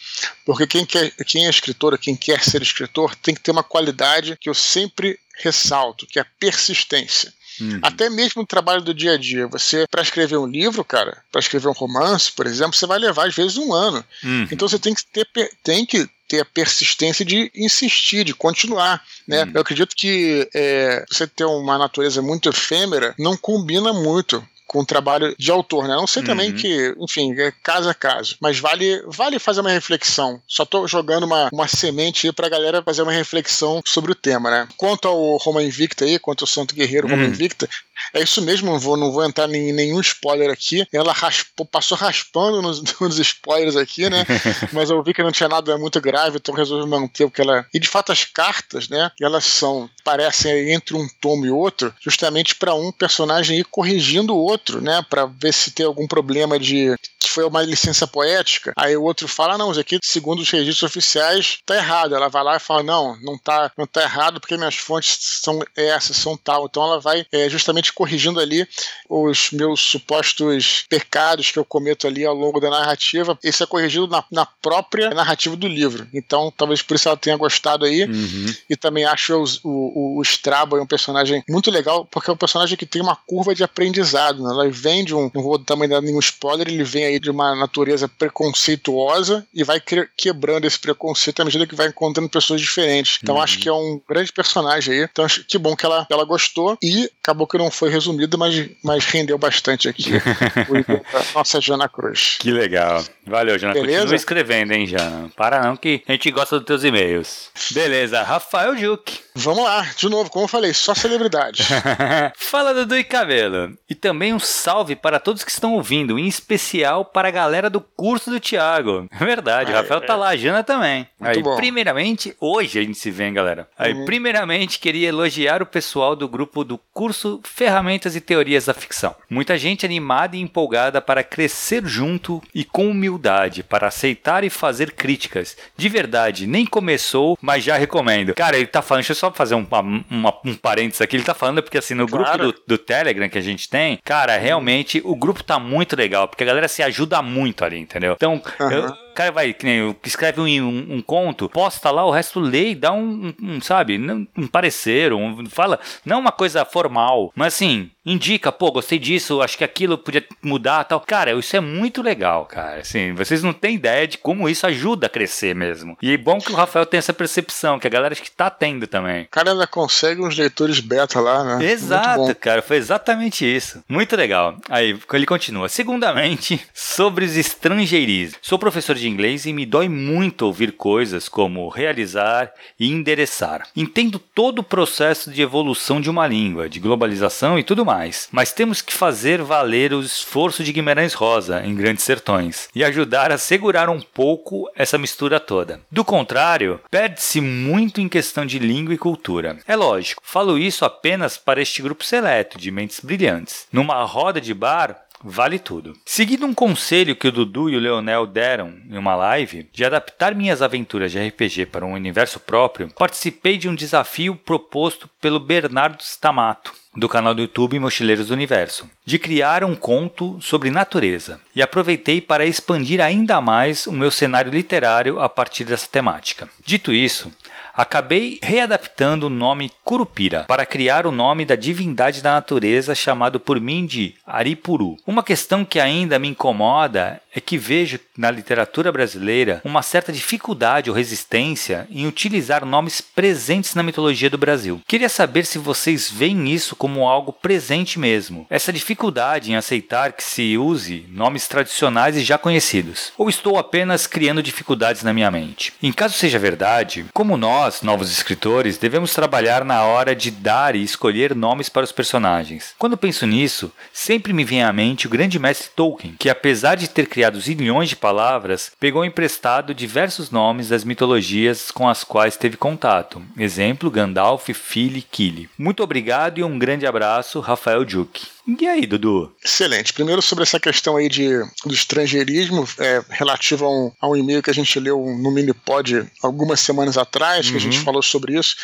Porque 0.46 0.66
quem, 0.66 0.86
quer, 0.86 1.12
quem 1.26 1.46
é 1.46 1.50
escritor, 1.50 1.98
quem 1.98 2.16
quer 2.16 2.42
ser 2.42 2.62
escritor, 2.62 3.16
tem 3.16 3.36
que 3.36 3.42
ter 3.42 3.52
uma 3.52 3.64
qualidade 3.64 4.38
que 4.40 4.50
eu 4.50 4.54
sempre 4.54 5.20
ressalto, 5.38 6.08
que 6.08 6.18
é 6.18 6.22
a 6.22 6.28
persistência. 6.40 7.34
Uhum. 7.60 7.80
Até 7.82 8.10
mesmo 8.10 8.42
no 8.42 8.48
trabalho 8.48 8.82
do 8.82 8.94
dia 8.94 9.14
a 9.14 9.18
dia. 9.18 9.48
Você, 9.48 9.86
para 9.90 10.02
escrever 10.02 10.38
um 10.38 10.48
livro, 10.48 10.84
cara, 10.84 11.24
para 11.32 11.40
escrever 11.40 11.68
um 11.68 11.74
romance, 11.74 12.32
por 12.32 12.46
exemplo, 12.46 12.74
você 12.74 12.86
vai 12.86 13.00
levar 13.00 13.28
às 13.28 13.36
vezes 13.36 13.58
um 13.58 13.74
ano. 13.74 14.04
Uhum. 14.24 14.48
Então 14.52 14.68
você 14.68 14.80
tem 14.80 14.94
que 14.94 15.06
ter, 15.06 15.28
tem 15.64 15.86
que 15.86 16.10
ter 16.36 16.42
a 16.42 16.46
persistência 16.46 17.24
de 17.24 17.52
insistir, 17.56 18.24
de 18.24 18.34
continuar. 18.34 19.02
Né? 19.28 19.44
Uhum. 19.44 19.52
Eu 19.56 19.62
acredito 19.62 19.96
que 19.96 20.48
é, 20.54 21.06
você 21.10 21.28
ter 21.28 21.46
uma 21.46 21.78
natureza 21.78 22.22
muito 22.22 22.50
efêmera 22.50 23.16
não 23.18 23.38
combina 23.38 23.94
muito 23.94 24.46
com 24.68 24.80
o 24.80 24.86
trabalho 24.86 25.34
de 25.38 25.52
autor, 25.52 25.88
né? 25.88 25.96
Não 25.96 26.08
sei 26.08 26.22
uhum. 26.22 26.28
também 26.28 26.54
que, 26.54 26.94
enfim, 27.00 27.34
é 27.40 27.54
caso 27.64 27.88
a 27.88 27.94
caso, 27.94 28.36
mas 28.42 28.60
vale, 28.60 29.02
vale 29.08 29.38
fazer 29.38 29.62
uma 29.62 29.70
reflexão. 29.70 30.42
Só 30.48 30.66
tô 30.66 30.88
jogando 30.88 31.24
uma, 31.24 31.50
uma 31.54 31.68
semente 31.68 32.28
aí 32.28 32.34
pra 32.34 32.50
galera 32.50 32.82
fazer 32.82 33.04
uma 33.04 33.12
reflexão 33.12 33.82
sobre 33.86 34.12
o 34.12 34.16
tema, 34.16 34.50
né? 34.50 34.68
Quanto 34.76 35.08
ao 35.08 35.38
Roma 35.38 35.64
Invicta 35.64 36.04
aí, 36.04 36.18
quanto 36.18 36.44
ao 36.44 36.48
Santo 36.48 36.74
Guerreiro 36.74 37.08
Roma 37.08 37.24
uhum. 37.24 37.30
Invicta, 37.30 37.70
é 38.14 38.22
isso 38.22 38.42
mesmo, 38.42 38.72
não 38.72 38.80
vou, 38.80 38.98
não 38.98 39.12
vou 39.12 39.24
entrar 39.24 39.50
em 39.50 39.74
nenhum 39.74 40.00
spoiler 40.00 40.52
aqui. 40.52 40.86
Ela 40.92 41.14
raspou, 41.14 41.66
passou 41.66 41.98
raspando 41.98 42.62
nos, 42.62 42.82
nos 43.00 43.20
spoilers 43.20 43.76
aqui, 43.76 44.10
né? 44.10 44.26
Mas 44.72 44.90
eu 44.90 45.02
vi 45.04 45.14
que 45.14 45.24
não 45.24 45.32
tinha 45.32 45.50
nada 45.50 45.78
muito 45.78 46.00
grave, 46.02 46.38
então 46.38 46.54
resolvi 46.54 46.88
manter 46.90 47.26
o 47.26 47.32
que 47.32 47.42
ela. 47.42 47.66
E 47.74 47.80
de 47.80 47.88
fato, 47.88 48.12
as 48.12 48.24
cartas, 48.26 48.90
né? 48.90 49.12
Elas 49.22 49.46
são, 49.46 49.90
parecem 50.04 50.74
entre 50.74 50.96
um 50.96 51.08
tomo 51.22 51.46
e 51.46 51.52
outro, 51.52 51.94
justamente 52.02 52.56
para 52.56 52.74
um 52.74 52.92
personagem 52.92 53.60
ir 53.60 53.66
corrigindo 53.66 54.36
o 54.36 54.40
outro, 54.40 54.82
né? 54.82 55.04
Para 55.10 55.26
ver 55.26 55.54
se 55.54 55.72
tem 55.72 55.86
algum 55.86 56.08
problema 56.08 56.60
de 56.60 56.96
que 57.26 57.32
foi 57.32 57.44
uma 57.44 57.64
licença 57.64 58.06
poética. 58.06 58.72
Aí 58.78 58.96
o 58.96 59.04
outro 59.04 59.28
fala: 59.28 59.58
não, 59.58 59.72
isso 59.72 59.80
aqui, 59.80 60.00
segundo 60.04 60.42
os 60.42 60.50
registros 60.50 60.84
oficiais, 60.90 61.58
tá 61.66 61.76
errado. 61.76 62.16
Ela 62.16 62.30
vai 62.30 62.44
lá 62.44 62.56
e 62.56 62.60
fala: 62.60 62.84
não, 62.84 63.20
não 63.22 63.38
tá, 63.38 63.72
não 63.78 63.88
tá 63.88 64.04
errado 64.04 64.40
porque 64.40 64.56
minhas 64.56 64.76
fontes 64.76 65.18
são 65.42 65.60
essas, 65.76 66.18
são 66.18 66.38
tal. 66.38 66.66
Então 66.66 66.84
ela 66.84 67.00
vai 67.00 67.26
é, 67.32 67.50
justamente 67.50 67.85
corrigindo 67.92 68.40
ali 68.40 68.68
os 69.10 69.52
meus 69.52 69.82
supostos 69.82 70.86
pecados 70.90 71.52
que 71.52 71.60
eu 71.60 71.66
cometo 71.66 72.08
ali 72.08 72.26
ao 72.26 72.34
longo 72.34 72.60
da 72.60 72.70
narrativa. 72.70 73.38
Isso 73.44 73.64
é 73.64 73.68
corrigido 73.68 74.08
na, 74.08 74.24
na 74.32 74.46
própria 74.46 75.10
narrativa 75.12 75.56
do 75.56 75.68
livro. 75.68 76.08
Então 76.14 76.52
talvez 76.56 76.82
por 76.82 76.96
isso 76.96 77.08
ela 77.08 77.18
tenha 77.18 77.38
gostado 77.38 77.86
aí. 77.86 78.04
Uhum. 78.04 78.54
E 78.70 78.76
também 78.76 79.06
acho 79.06 79.36
o, 79.36 79.46
o, 79.64 80.20
o 80.20 80.22
Strabo 80.22 80.76
um 80.82 80.88
personagem 80.88 81.44
muito 81.50 81.72
legal, 81.72 82.06
porque 82.06 82.30
é 82.30 82.34
um 82.34 82.38
personagem 82.38 82.78
que 82.78 82.86
tem 82.86 83.02
uma 83.02 83.16
curva 83.16 83.54
de 83.54 83.64
aprendizado. 83.64 84.42
Né? 84.42 84.50
Ela 84.50 84.70
vem 84.70 85.04
de 85.04 85.14
um, 85.14 85.30
não 85.34 85.44
vou 85.44 85.60
também 85.60 85.90
dar 85.90 86.02
nenhum 86.02 86.20
spoiler, 86.20 86.68
ele 86.68 86.84
vem 86.84 87.06
aí 87.06 87.20
de 87.20 87.30
uma 87.30 87.56
natureza 87.56 88.08
preconceituosa 88.08 89.46
e 89.54 89.64
vai 89.64 89.82
quebrando 90.16 90.66
esse 90.66 90.80
preconceito 90.80 91.42
à 91.42 91.46
medida 91.46 91.68
que 91.68 91.76
vai 91.76 91.88
encontrando 91.88 92.30
pessoas 92.30 92.62
diferentes. 92.62 93.20
Então 93.22 93.36
uhum. 93.36 93.42
acho 93.42 93.60
que 93.60 93.68
é 93.68 93.74
um 93.74 94.00
grande 94.08 94.32
personagem 94.32 94.94
aí. 94.94 95.08
Então 95.12 95.26
acho 95.26 95.44
que 95.44 95.58
bom 95.58 95.76
que 95.76 95.86
ela, 95.86 96.06
ela 96.10 96.24
gostou 96.24 96.78
e 96.82 97.10
acabou 97.22 97.48
que 97.48 97.58
não 97.58 97.72
foi 97.76 97.90
resumido, 97.90 98.38
mas, 98.38 98.70
mas 98.84 99.06
rendeu 99.06 99.38
bastante 99.38 99.88
aqui 99.88 100.12
nossa 101.34 101.62
Jana 101.62 101.88
Cruz. 101.90 102.38
Que 102.40 102.52
legal. 102.52 103.04
Valeu, 103.26 103.58
Jana. 103.58 103.74
Beleza? 103.74 104.00
Continua 104.00 104.16
escrevendo, 104.16 104.72
hein, 104.72 104.86
Jana. 104.86 105.32
Para 105.36 105.62
não 105.62 105.76
que 105.76 106.04
a 106.08 106.12
gente 106.14 106.32
gosta 106.32 106.58
dos 106.58 106.66
teus 106.66 106.84
e-mails. 106.84 107.50
Beleza. 107.72 108.24
Rafael 108.24 108.78
Juque. 108.78 109.20
Vamos 109.38 109.66
lá, 109.66 109.86
de 109.98 110.08
novo, 110.08 110.30
como 110.30 110.46
eu 110.46 110.50
falei, 110.50 110.74
só 110.74 110.96
celebridade. 110.96 111.64
Fala 112.38 112.74
Dudu 112.74 112.98
e 112.98 113.04
Cabelo. 113.04 113.78
E 113.90 113.94
também 113.94 114.34
um 114.34 114.40
salve 114.40 114.96
para 114.96 115.20
todos 115.20 115.44
que 115.44 115.52
estão 115.52 115.74
ouvindo, 115.74 116.18
em 116.18 116.26
especial 116.26 117.04
para 117.04 117.28
a 117.28 117.32
galera 117.32 117.70
do 117.70 117.82
curso 117.82 118.30
do 118.30 118.40
Thiago. 118.40 119.10
É 119.12 119.26
verdade, 119.26 119.72
o 119.72 119.76
Rafael 119.76 120.00
é. 120.02 120.06
tá 120.06 120.16
lá, 120.16 120.30
a 120.30 120.38
Jana 120.38 120.64
também. 120.64 121.06
Muito 121.20 121.38
Aí, 121.38 121.44
bom. 121.44 121.58
primeiramente, 121.58 122.34
hoje 122.40 122.80
a 122.80 122.82
gente 122.82 122.98
se 122.98 123.12
vê, 123.12 123.26
hein, 123.26 123.34
galera. 123.34 123.68
Aí, 123.78 123.94
uhum. 123.94 124.06
primeiramente, 124.06 124.80
queria 124.80 125.10
elogiar 125.10 125.62
o 125.62 125.66
pessoal 125.66 126.16
do 126.16 126.30
grupo 126.30 126.64
do 126.64 126.78
curso 126.94 127.42
Ferramentas 127.66 128.16
e 128.16 128.22
Teorias 128.22 128.66
da 128.66 128.76
Ficção. 128.76 129.16
Muita 129.28 129.58
gente 129.58 129.88
animada 129.88 130.36
e 130.36 130.40
empolgada 130.40 131.02
para 131.02 131.24
crescer 131.24 131.84
junto 131.84 132.40
e 132.54 132.64
com 132.64 132.92
humildade, 132.92 133.64
para 133.64 133.88
aceitar 133.88 134.44
e 134.44 134.52
fazer 134.52 134.92
críticas. 134.92 135.58
De 135.76 135.90
verdade, 135.90 136.46
nem 136.46 136.64
começou, 136.64 137.36
mas 137.42 137.64
já 137.64 137.76
recomendo. 137.76 138.36
Cara, 138.36 138.56
ele 138.56 138.68
tá 138.68 138.84
falando, 138.84 139.02
deixa 139.02 139.14
eu 139.14 139.16
só 139.16 139.32
fazer 139.32 139.56
um, 139.56 139.66
uma, 140.12 140.32
um 140.46 140.54
parênteses 140.54 141.02
aqui. 141.02 141.16
Ele 141.16 141.24
tá 141.24 141.34
falando 141.34 141.64
porque, 141.64 141.80
assim, 141.80 141.96
no 141.96 142.08
claro. 142.08 142.38
grupo 142.38 142.60
do, 142.68 142.76
do, 142.76 142.78
Telegram 142.78 143.28
que 143.28 143.40
a 143.40 143.42
gente 143.42 143.68
tem, 143.68 143.98
cara, 144.04 144.38
realmente 144.38 145.02
o 145.04 145.16
grupo 145.16 145.44
tá 145.44 145.58
muito 145.58 145.96
legal, 145.96 146.28
porque 146.28 146.44
a 146.44 146.48
galera 146.48 146.68
se 146.68 146.84
ajuda 146.84 147.20
muito 147.24 147.66
ali, 147.66 147.80
entendeu? 147.80 148.14
Então, 148.14 148.40
uhum. 148.60 148.72
eu 148.72 149.05
cara 149.16 149.32
vai, 149.32 149.54
que 149.54 149.66
nem 149.66 149.96
escreve 150.04 150.42
um, 150.42 150.46
um, 150.46 150.96
um, 150.96 151.02
conto, 151.02 151.50
posta 151.50 151.90
lá, 151.90 152.06
o 152.06 152.12
resto 152.12 152.40
lê 152.40 152.72
e 152.72 152.76
dá 152.76 152.92
um, 152.92 153.34
um, 153.42 153.62
sabe, 153.62 153.98
um 154.38 154.48
parecer, 154.48 155.14
um, 155.14 155.46
fala, 155.50 155.80
não 156.06 156.20
uma 156.20 156.32
coisa 156.32 156.66
formal, 156.66 157.32
mas 157.36 157.56
assim, 157.56 157.90
indica, 158.06 158.52
pô, 158.52 158.72
gostei 158.72 159.00
disso, 159.00 159.42
acho 159.42 159.58
que 159.58 159.64
aquilo 159.64 159.98
podia 159.98 160.24
mudar 160.42 160.84
tal. 160.84 161.00
Cara, 161.00 161.34
isso 161.34 161.56
é 161.56 161.60
muito 161.60 162.02
legal, 162.02 162.46
cara. 162.46 162.82
Assim, 162.82 163.14
vocês 163.14 163.42
não 163.42 163.52
têm 163.52 163.76
ideia 163.76 164.08
de 164.08 164.18
como 164.18 164.48
isso 164.48 164.68
ajuda 164.68 165.08
a 165.08 165.10
crescer 165.10 165.56
mesmo. 165.56 165.98
E 166.02 166.14
é 166.14 166.18
bom 166.18 166.40
que 166.40 166.52
o 166.52 166.56
Rafael 166.56 166.86
tenha 166.86 167.00
essa 167.00 167.14
percepção, 167.14 167.80
que 167.80 167.88
a 167.88 167.90
galera 167.90 168.14
acho 168.14 168.22
que 168.22 168.32
tá 168.32 168.50
tendo 168.50 168.86
também. 168.86 169.24
O 169.24 169.30
cara 169.30 169.52
ainda 169.52 169.66
consegue 169.66 170.22
uns 170.22 170.38
leitores 170.38 170.80
beta 170.80 171.20
lá, 171.20 171.44
né? 171.44 171.66
Exato, 171.66 172.36
cara, 172.36 172.62
foi 172.62 172.78
exatamente 172.78 173.44
isso. 173.46 173.84
Muito 173.90 174.16
legal. 174.16 174.58
Aí 174.70 174.98
ele 175.14 175.26
continua. 175.26 175.68
Segundamente, 175.68 176.62
sobre 176.74 177.26
os 177.26 177.36
estrangeirismos. 177.36 178.38
Sou 178.42 178.60
professor 178.60 178.96
de 178.96 179.05
inglês 179.08 179.46
e 179.46 179.54
me 179.54 179.66
dói 179.66 179.90
muito 179.90 180.46
ouvir 180.46 180.74
coisas 180.74 181.30
como 181.30 181.68
realizar 181.70 182.52
e 182.80 182.92
endereçar. 182.92 183.68
Entendo 183.76 184.20
todo 184.20 184.60
o 184.60 184.64
processo 184.64 185.32
de 185.32 185.42
evolução 185.42 186.02
de 186.02 186.10
uma 186.10 186.28
língua, 186.28 186.70
de 186.70 186.80
globalização 186.80 187.58
e 187.58 187.64
tudo 187.64 187.86
mais, 187.86 188.28
mas 188.32 188.52
temos 188.52 188.82
que 188.82 188.94
fazer 188.94 189.42
valer 189.42 189.94
o 189.94 190.02
esforço 190.02 190.64
de 190.64 190.72
Guimarães 190.72 191.14
Rosa 191.14 191.66
em 191.66 191.76
Grandes 191.76 192.04
Sertões 192.04 192.70
e 192.74 192.84
ajudar 192.84 193.32
a 193.32 193.38
segurar 193.38 193.90
um 193.90 194.02
pouco 194.02 194.70
essa 194.76 194.98
mistura 194.98 195.40
toda. 195.40 195.82
Do 195.92 196.04
contrário, 196.04 196.80
perde-se 196.90 197.42
muito 197.42 198.02
em 198.02 198.10
questão 198.10 198.46
de 198.46 198.60
língua 198.60 198.94
e 198.94 198.98
cultura. 198.98 199.58
É 199.68 199.76
lógico, 199.76 200.22
falo 200.26 200.58
isso 200.58 200.86
apenas 200.86 201.38
para 201.38 201.62
este 201.62 201.82
grupo 201.82 202.04
seleto 202.04 202.58
de 202.58 202.72
mentes 202.72 203.00
brilhantes. 203.00 203.68
Numa 203.72 204.04
roda 204.04 204.42
de 204.42 204.54
bar, 204.54 205.05
vale 205.24 205.60
tudo. 205.60 205.94
Seguindo 206.06 206.46
um 206.46 206.54
conselho 206.54 207.16
que 207.16 207.28
o 207.28 207.32
Dudu 207.32 207.70
e 207.70 207.76
o 207.76 207.80
Leonel 207.80 208.26
deram 208.26 208.74
em 208.90 208.98
uma 208.98 209.16
live, 209.16 209.68
de 209.72 209.86
adaptar 209.86 210.36
minhas 210.36 210.62
aventuras 210.62 211.12
de 211.12 211.20
RPG 211.20 211.68
para 211.68 211.86
um 211.86 211.94
universo 211.94 212.40
próprio, 212.40 212.90
participei 212.98 213.58
de 213.58 213.70
um 213.70 213.76
desafio 213.76 214.36
proposto 214.36 215.10
pelo 215.20 215.40
Bernardo 215.40 216.02
Stamato, 216.02 216.74
do 216.96 217.10
canal 217.10 217.34
do 217.34 217.42
YouTube 217.42 217.80
Mochileiros 217.80 218.28
do 218.28 218.34
Universo, 218.34 218.90
de 219.06 219.20
criar 219.20 219.64
um 219.64 219.76
conto 219.76 220.40
sobre 220.42 220.72
natureza, 220.72 221.42
e 221.56 221.62
aproveitei 221.62 222.22
para 222.22 222.46
expandir 222.46 223.02
ainda 223.02 223.42
mais 223.42 223.86
o 223.86 223.92
meu 223.92 224.10
cenário 224.10 224.52
literário 224.52 225.20
a 225.20 225.28
partir 225.28 225.66
dessa 225.66 225.88
temática. 225.88 226.48
Dito 226.64 226.94
isso, 226.94 227.32
acabei 227.76 228.40
readaptando 228.42 229.28
o 229.28 229.30
nome 229.30 229.72
Curupira 229.84 230.46
para 230.48 230.66
criar 230.66 231.06
o 231.06 231.12
nome 231.12 231.46
da 231.46 231.56
divindade 231.56 232.22
da 232.22 232.34
natureza 232.34 232.96
chamado 232.96 233.40
por 233.40 233.60
mim 233.60 233.86
de 233.86 234.16
Aripuru. 234.26 234.98
Uma 235.06 235.24
questão 235.24 235.66
que 235.66 235.80
ainda 235.80 236.18
me 236.18 236.28
incomoda 236.30 237.22
é 237.36 237.42
que 237.42 237.58
vejo 237.58 238.00
na 238.18 238.32
literatura 238.32 238.92
brasileira 238.92 239.62
uma 239.64 239.82
certa 239.82 240.12
dificuldade 240.12 240.90
ou 240.90 240.96
resistência 240.96 241.86
em 241.92 242.08
utilizar 242.08 242.66
nomes 242.66 243.02
presentes 243.02 243.76
na 243.76 243.84
mitologia 243.84 244.30
do 244.30 244.38
Brasil. 244.38 244.82
Queria 244.88 245.10
saber 245.10 245.46
se 245.46 245.58
vocês 245.58 246.10
veem 246.10 246.50
isso 246.50 246.76
como 246.76 247.08
algo 247.08 247.34
presente 247.34 248.00
mesmo, 248.00 248.48
essa 248.50 248.72
dificuldade 248.72 249.52
em 249.52 249.56
aceitar 249.56 250.14
que 250.14 250.24
se 250.24 250.58
use 250.58 251.06
nomes 251.10 251.48
tradicionais 251.48 252.16
e 252.16 252.24
já 252.24 252.38
conhecidos, 252.38 253.12
ou 253.18 253.30
estou 253.30 253.58
apenas 253.58 254.08
criando 254.08 254.42
dificuldades 254.42 255.04
na 255.04 255.14
minha 255.14 255.30
mente. 255.30 255.74
Em 255.84 255.92
caso 255.92 256.14
seja 256.14 256.40
verdade, 256.40 257.06
como 257.14 257.36
nós, 257.36 257.65
novos 257.82 258.12
escritores, 258.12 258.78
devemos 258.78 259.14
trabalhar 259.14 259.66
na 259.66 259.84
hora 259.84 260.16
de 260.16 260.30
dar 260.30 260.76
e 260.76 260.84
escolher 260.84 261.34
nomes 261.34 261.70
para 261.70 261.84
os 261.84 261.92
personagens. 261.92 262.74
Quando 262.78 262.98
penso 262.98 263.26
nisso, 263.26 263.72
sempre 263.92 264.34
me 264.34 264.44
vem 264.44 264.64
à 264.64 264.72
mente 264.72 265.08
o 265.08 265.10
grande 265.10 265.40
mestre 265.40 265.70
Tolkien, 265.76 266.16
que 266.20 266.30
apesar 266.30 266.76
de 266.76 266.88
ter 266.88 267.08
criado 267.08 267.40
zilhões 267.40 267.90
de 267.90 267.96
palavras, 267.96 268.72
pegou 268.80 269.04
emprestado 269.04 269.74
diversos 269.74 270.30
nomes 270.30 270.70
das 270.70 270.84
mitologias 270.84 271.72
com 271.72 271.90
as 271.90 272.04
quais 272.04 272.38
teve 272.38 272.58
contato. 272.58 273.22
Exemplo, 273.38 273.90
Gandalf, 273.90 274.50
Fili, 274.54 275.02
Kili. 275.02 275.50
Muito 275.58 275.82
obrigado 275.82 276.40
e 276.40 276.44
um 276.44 276.60
grande 276.60 276.86
abraço, 276.86 277.40
Rafael 277.40 277.84
Duque. 277.84 278.35
E 278.48 278.68
aí, 278.68 278.86
Dudu? 278.86 279.34
Excelente. 279.44 279.92
Primeiro 279.92 280.22
sobre 280.22 280.44
essa 280.44 280.60
questão 280.60 280.98
aí 280.98 281.10
de, 281.10 281.30
do 281.66 281.74
estrangeirismo, 281.74 282.68
é, 282.80 283.04
relativo 283.10 283.66
a 283.66 283.70
um, 283.70 283.92
a 284.00 284.08
um 284.08 284.16
e-mail 284.16 284.44
que 284.44 284.52
a 284.52 284.54
gente 284.54 284.80
leu 284.80 285.00
no 285.20 285.32
Minipod 285.32 286.08
algumas 286.22 286.60
semanas 286.60 286.98
atrás, 286.98 287.48
que 287.48 287.54
uhum. 287.54 287.58
a 287.58 287.62
gente 287.62 287.80
uhum. 287.80 287.84
falou 287.84 288.04
sobre 288.04 288.38
isso. 288.38 288.56